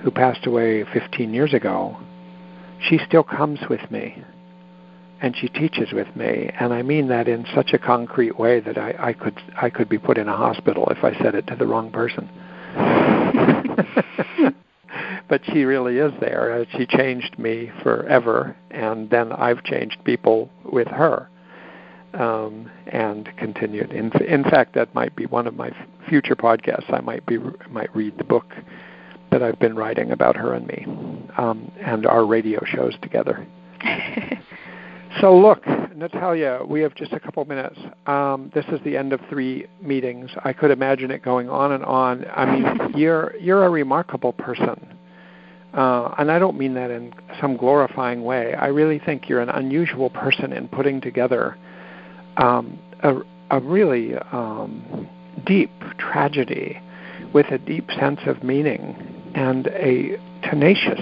who 0.01 0.11
passed 0.11 0.45
away 0.45 0.83
15 0.91 1.33
years 1.33 1.53
ago, 1.53 1.97
she 2.89 2.99
still 3.07 3.23
comes 3.23 3.59
with 3.69 3.89
me 3.89 4.23
and 5.23 5.35
she 5.37 5.47
teaches 5.47 5.91
with 5.93 6.13
me 6.15 6.51
and 6.59 6.73
i 6.73 6.81
mean 6.81 7.07
that 7.07 7.27
in 7.27 7.45
such 7.55 7.73
a 7.73 7.79
concrete 7.79 8.37
way 8.37 8.59
that 8.59 8.77
i, 8.77 8.93
I 8.99 9.13
could 9.13 9.39
i 9.59 9.69
could 9.69 9.87
be 9.89 9.97
put 9.97 10.17
in 10.17 10.27
a 10.27 10.35
hospital 10.35 10.87
if 10.89 11.03
i 11.03 11.17
said 11.23 11.33
it 11.33 11.47
to 11.47 11.55
the 11.55 11.65
wrong 11.65 11.91
person 11.91 12.29
but 15.29 15.41
she 15.45 15.63
really 15.63 15.97
is 15.97 16.11
there 16.19 16.65
she 16.77 16.85
changed 16.85 17.39
me 17.39 17.71
forever 17.81 18.55
and 18.69 19.09
then 19.09 19.31
i've 19.31 19.63
changed 19.63 20.03
people 20.03 20.49
with 20.65 20.87
her 20.89 21.29
um, 22.13 22.69
and 22.87 23.29
continued 23.37 23.91
in, 23.91 24.11
in 24.23 24.43
fact 24.43 24.75
that 24.75 24.93
might 24.93 25.15
be 25.15 25.25
one 25.25 25.47
of 25.47 25.55
my 25.55 25.71
future 26.07 26.35
podcasts 26.35 26.91
i 26.93 26.99
might 27.01 27.25
be 27.25 27.37
might 27.69 27.93
read 27.95 28.17
the 28.17 28.23
book 28.23 28.45
that 29.33 29.41
I've 29.41 29.57
been 29.57 29.75
writing 29.75 30.11
about 30.11 30.35
her 30.35 30.53
and 30.53 30.67
me, 30.67 30.85
um, 31.37 31.71
and 31.81 32.05
our 32.05 32.23
radio 32.23 32.63
shows 32.65 32.93
together. 33.01 33.45
so 35.21 35.35
look, 35.35 35.65
Natalia, 35.95 36.59
we 36.67 36.81
have 36.81 36.93
just 36.93 37.13
a 37.13 37.19
couple 37.19 37.43
minutes. 37.45 37.79
Um, 38.05 38.51
this 38.53 38.65
is 38.71 38.79
the 38.85 38.95
end 38.95 39.11
of 39.11 39.19
three 39.29 39.65
meetings. 39.81 40.29
I 40.45 40.53
could 40.53 40.69
imagine 40.69 41.09
it 41.09 41.23
going 41.23 41.49
on 41.49 41.71
and 41.71 41.83
on. 41.83 42.25
I 42.31 42.45
mean, 42.45 42.93
you're 42.95 43.35
you're 43.37 43.65
a 43.65 43.69
remarkable 43.71 44.33
person, 44.33 44.95
uh, 45.73 46.13
and 46.19 46.31
I 46.31 46.37
don't 46.37 46.57
mean 46.57 46.75
that 46.75 46.91
in 46.91 47.11
some 47.41 47.57
glorifying 47.57 48.23
way. 48.23 48.53
I 48.53 48.67
really 48.67 48.99
think 48.99 49.27
you're 49.27 49.41
an 49.41 49.49
unusual 49.49 50.11
person 50.11 50.53
in 50.53 50.67
putting 50.67 51.01
together 51.01 51.57
um, 52.37 52.79
a, 53.01 53.15
a 53.51 53.59
really 53.59 54.15
um, 54.31 55.07
deep 55.45 55.71
tragedy 55.97 56.79
with 57.33 57.47
a 57.47 57.57
deep 57.57 57.89
sense 57.99 58.19
of 58.25 58.43
meaning 58.43 59.31
and 59.35 59.67
a 59.67 60.17
tenacious 60.43 60.99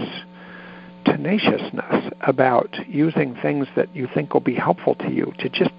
tenaciousness 1.05 2.13
about 2.21 2.69
using 2.87 3.35
things 3.41 3.67
that 3.75 3.93
you 3.95 4.07
think 4.13 4.33
will 4.33 4.39
be 4.41 4.53
helpful 4.55 4.95
to 4.95 5.09
you 5.09 5.33
to 5.39 5.49
just 5.49 5.71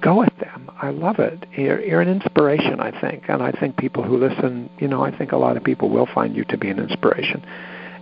go 0.00 0.22
at 0.22 0.32
them. 0.38 0.70
I 0.80 0.90
love 0.90 1.18
it. 1.18 1.46
You're, 1.56 1.80
you're 1.80 2.00
an 2.00 2.08
inspiration, 2.08 2.78
I 2.78 2.98
think, 3.00 3.24
and 3.28 3.42
I 3.42 3.50
think 3.52 3.76
people 3.76 4.02
who 4.02 4.16
listen, 4.16 4.70
you 4.78 4.86
know, 4.86 5.02
I 5.02 5.16
think 5.16 5.32
a 5.32 5.36
lot 5.36 5.56
of 5.56 5.64
people 5.64 5.88
will 5.88 6.08
find 6.14 6.36
you 6.36 6.44
to 6.44 6.58
be 6.58 6.68
an 6.68 6.78
inspiration. 6.78 7.44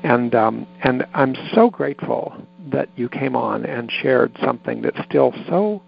And 0.03 0.35
um, 0.35 0.67
and 0.83 1.07
I'm 1.15 1.37
so 1.55 1.71
grateful 1.71 2.35
that 2.73 2.89
you 2.97 3.09
came 3.09 3.37
on 3.37 3.65
and 3.65 3.91
shared 4.03 4.37
something 4.45 4.83
that's 4.83 4.99
still 5.09 5.33
so 5.49 5.81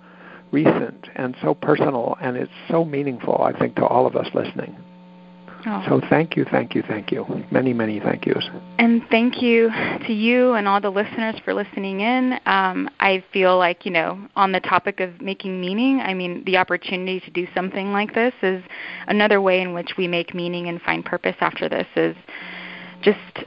recent 0.55 1.09
and 1.17 1.37
so 1.43 1.55
personal, 1.55 2.17
and 2.21 2.37
it's 2.37 2.53
so 2.71 2.85
meaningful, 2.85 3.43
I 3.43 3.53
think, 3.59 3.75
to 3.77 3.85
all 3.85 4.07
of 4.07 4.15
us 4.17 4.29
listening. 4.33 4.77
Oh. 5.67 5.83
So 5.89 6.01
thank 6.11 6.37
you, 6.37 6.45
thank 6.45 6.75
you, 6.75 6.83
thank 6.87 7.11
you. 7.11 7.25
Many, 7.51 7.73
many 7.73 7.99
thank 7.99 8.27
yous. 8.27 8.45
And 8.79 9.03
thank 9.11 9.41
you 9.41 9.71
to 10.07 10.13
you 10.13 10.53
and 10.53 10.69
all 10.69 10.79
the 10.79 10.91
listeners 10.91 11.37
for 11.43 11.55
listening 11.55 12.01
in. 12.01 12.39
Um, 12.45 12.91
I 13.01 13.25
feel 13.33 13.57
like, 13.57 13.87
you 13.87 13.91
know, 13.91 14.29
on 14.37 14.53
the 14.53 14.61
topic 14.61 15.01
of 15.01 15.23
making 15.23 15.59
meaning, 15.61 16.01
I 16.01 16.13
mean, 16.13 16.45
the 16.45 16.59
opportunity 16.59 17.21
to 17.21 17.31
do 17.31 17.47
something 17.55 17.93
like 17.93 18.15
this 18.15 18.35
is 18.43 18.63
another 19.07 19.41
way 19.41 19.63
in 19.63 19.73
which 19.73 19.93
we 19.97 20.07
make 20.07 20.35
meaning 20.35 20.69
and 20.69 20.83
find 20.83 21.03
purpose 21.03 21.37
after 21.41 21.67
this 21.67 21.87
is 21.97 22.15
just 23.01 23.47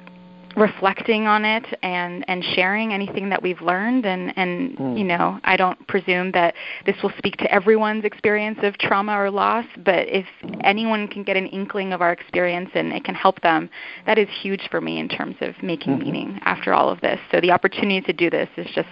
reflecting 0.57 1.27
on 1.27 1.45
it 1.45 1.65
and 1.83 2.25
and 2.27 2.43
sharing 2.43 2.91
anything 2.91 3.29
that 3.29 3.41
we've 3.41 3.61
learned. 3.61 4.05
And 4.05 4.33
and 4.37 4.77
mm. 4.77 4.97
you 4.97 5.05
know 5.05 5.39
I 5.43 5.55
don't 5.55 5.87
presume 5.87 6.31
that 6.31 6.55
this 6.85 6.95
will 7.03 7.11
speak 7.17 7.37
to 7.37 7.51
everyone's 7.51 8.03
experience 8.03 8.59
of 8.63 8.77
trauma 8.77 9.13
or 9.13 9.29
loss 9.29 9.65
but 9.85 10.07
if 10.07 10.25
anyone 10.63 11.07
can 11.07 11.23
get 11.23 11.37
an 11.37 11.45
inkling 11.47 11.93
of 11.93 12.01
our 12.01 12.11
experience 12.11 12.71
and 12.73 12.91
it 12.91 13.03
can 13.03 13.15
help 13.15 13.39
them 13.41 13.69
that 14.05 14.17
is 14.17 14.27
huge 14.41 14.67
for 14.71 14.81
me 14.81 14.99
in 14.99 15.07
terms 15.07 15.35
of 15.41 15.53
making 15.61 15.93
mm-hmm. 15.93 16.03
meaning 16.03 16.39
after 16.43 16.73
all 16.73 16.89
of 16.89 16.99
this. 17.01 17.19
So 17.31 17.39
the 17.39 17.51
opportunity 17.51 18.01
to 18.01 18.13
do 18.13 18.29
this 18.29 18.49
is 18.57 18.67
just 18.73 18.89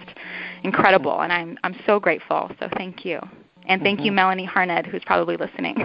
incredible 0.62 1.20
and 1.20 1.32
I'm 1.32 1.58
I'm 1.64 1.74
so 1.84 1.98
grateful. 1.98 2.50
So 2.60 2.68
thank 2.76 3.04
you 3.04 3.20
And 3.66 3.82
thank 3.82 3.98
Mm-hmm. 3.98 4.06
you, 4.06 4.12
Melanie 4.12 4.44
Harned, 4.44 4.86
who's 4.86 5.02
probably 5.04 5.36
listening, 5.36 5.76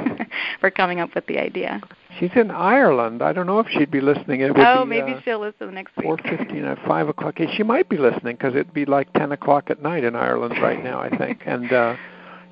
for 0.60 0.70
coming 0.70 1.00
up 1.00 1.16
with 1.16 1.26
the 1.28 1.40
idea. 1.40 1.82
She's 2.20 2.30
in 2.36 2.52
Ireland. 2.52 3.22
I 3.22 3.32
don't 3.34 3.48
know 3.48 3.60
if 3.60 3.68
she'd 3.70 3.90
be 3.92 4.02
listening. 4.02 4.42
It 4.42 4.56
would 4.56 4.66
oh, 4.66 4.84
be, 4.84 4.90
maybe 4.90 5.14
uh, 5.14 5.22
she'll 5.24 5.40
listen 5.40 5.74
next 5.74 5.96
week. 5.98 6.06
Four 6.06 6.18
fifteen 6.18 6.66
at 6.66 6.78
five 6.86 7.08
o'clock. 7.08 7.38
She 7.56 7.64
might 7.64 7.88
be 7.90 7.98
listening 7.98 8.36
because 8.36 8.54
it'd 8.54 8.74
be 8.74 8.86
like 8.86 9.12
ten 9.14 9.32
o'clock 9.32 9.70
at 9.70 9.82
night 9.82 10.04
in 10.04 10.16
Ireland 10.16 10.56
right 10.62 10.84
now, 10.84 11.00
I 11.00 11.16
think. 11.18 11.42
And 11.46 11.72
uh, 11.72 11.96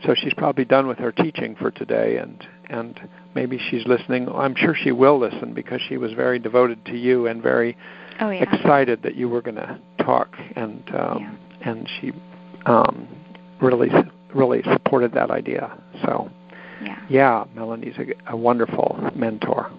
so 0.06 0.16
she's 0.16 0.34
probably 0.34 0.66
done 0.66 0.88
with 0.88 0.98
her 1.00 1.12
teaching 1.12 1.56
for 1.56 1.72
today, 1.72 2.18
and 2.18 2.46
and 2.70 3.00
maybe 3.36 3.60
she's 3.70 3.86
listening. 3.86 4.30
I'm 4.30 4.56
sure 4.56 4.74
she 4.76 4.92
will 4.92 5.20
listen 5.20 5.54
because 5.54 5.82
she 5.88 5.98
was 5.98 6.14
very 6.14 6.40
devoted 6.40 6.86
to 6.86 6.98
you 6.98 7.28
and 7.28 7.42
very 7.44 7.78
oh, 8.22 8.30
yeah. 8.30 8.44
excited 8.44 9.04
that 9.04 9.16
you 9.16 9.28
were 9.28 9.42
going 9.42 9.56
to 9.56 9.78
talk, 10.00 10.36
and 10.56 10.84
um, 10.96 11.20
Yeah. 11.62 11.70
and 11.70 11.90
she 12.00 12.14
um, 12.66 13.08
really 13.62 13.90
really 14.34 14.62
supported 14.64 15.14
that 15.14 15.32
idea. 15.32 15.76
So 16.04 16.30
yeah. 16.84 17.02
yeah, 17.10 17.44
Melanie's 17.56 17.96
a, 17.98 18.32
a 18.32 18.38
wonderful 18.38 19.12
mentor. 19.16 19.72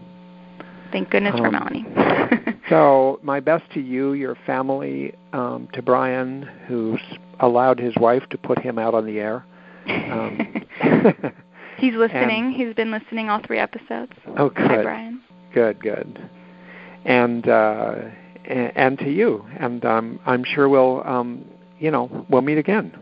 Thank 0.92 1.10
goodness 1.10 1.36
for 1.38 1.46
Um, 1.46 1.52
Melanie. 1.52 1.86
So 2.68 3.18
my 3.24 3.40
best 3.40 3.64
to 3.74 3.80
you, 3.80 4.12
your 4.12 4.36
family, 4.46 5.12
um, 5.32 5.66
to 5.72 5.82
Brian, 5.82 6.42
who's 6.68 7.00
allowed 7.40 7.80
his 7.80 7.92
wife 7.96 8.22
to 8.30 8.38
put 8.38 8.60
him 8.60 8.78
out 8.78 8.94
on 8.94 9.06
the 9.06 9.18
air. 9.18 9.44
Um, 9.88 10.62
He's 11.78 11.94
listening. 11.96 12.52
He's 12.52 12.72
been 12.74 12.92
listening 12.92 13.28
all 13.28 13.40
three 13.44 13.58
episodes. 13.58 14.12
oh, 14.36 14.52
Hi, 14.56 14.76
good, 14.76 14.82
Brian. 14.84 15.20
good, 15.52 15.80
good. 15.82 16.30
And 17.04 17.48
uh, 17.48 17.94
and 18.44 18.98
to 19.00 19.10
you, 19.10 19.44
and 19.58 19.84
um, 19.84 20.20
I'm 20.26 20.44
sure 20.44 20.68
we'll, 20.68 21.02
um, 21.06 21.44
you 21.80 21.90
know, 21.90 22.26
we'll 22.28 22.42
meet 22.42 22.58
again. 22.58 22.92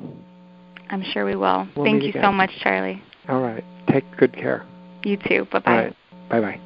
I'm 0.90 1.02
sure 1.02 1.24
we 1.24 1.36
will. 1.36 1.68
We'll 1.76 1.84
Thank 1.84 2.02
you 2.04 2.12
so 2.20 2.32
much, 2.32 2.50
Charlie. 2.62 3.02
All 3.28 3.40
right. 3.40 3.64
Take 3.90 4.04
good 4.16 4.32
care. 4.32 4.64
You 5.04 5.16
too. 5.16 5.46
Bye 5.52 5.58
bye. 5.60 5.76
Right. 5.84 5.96
Bye 6.28 6.40
bye. 6.40 6.56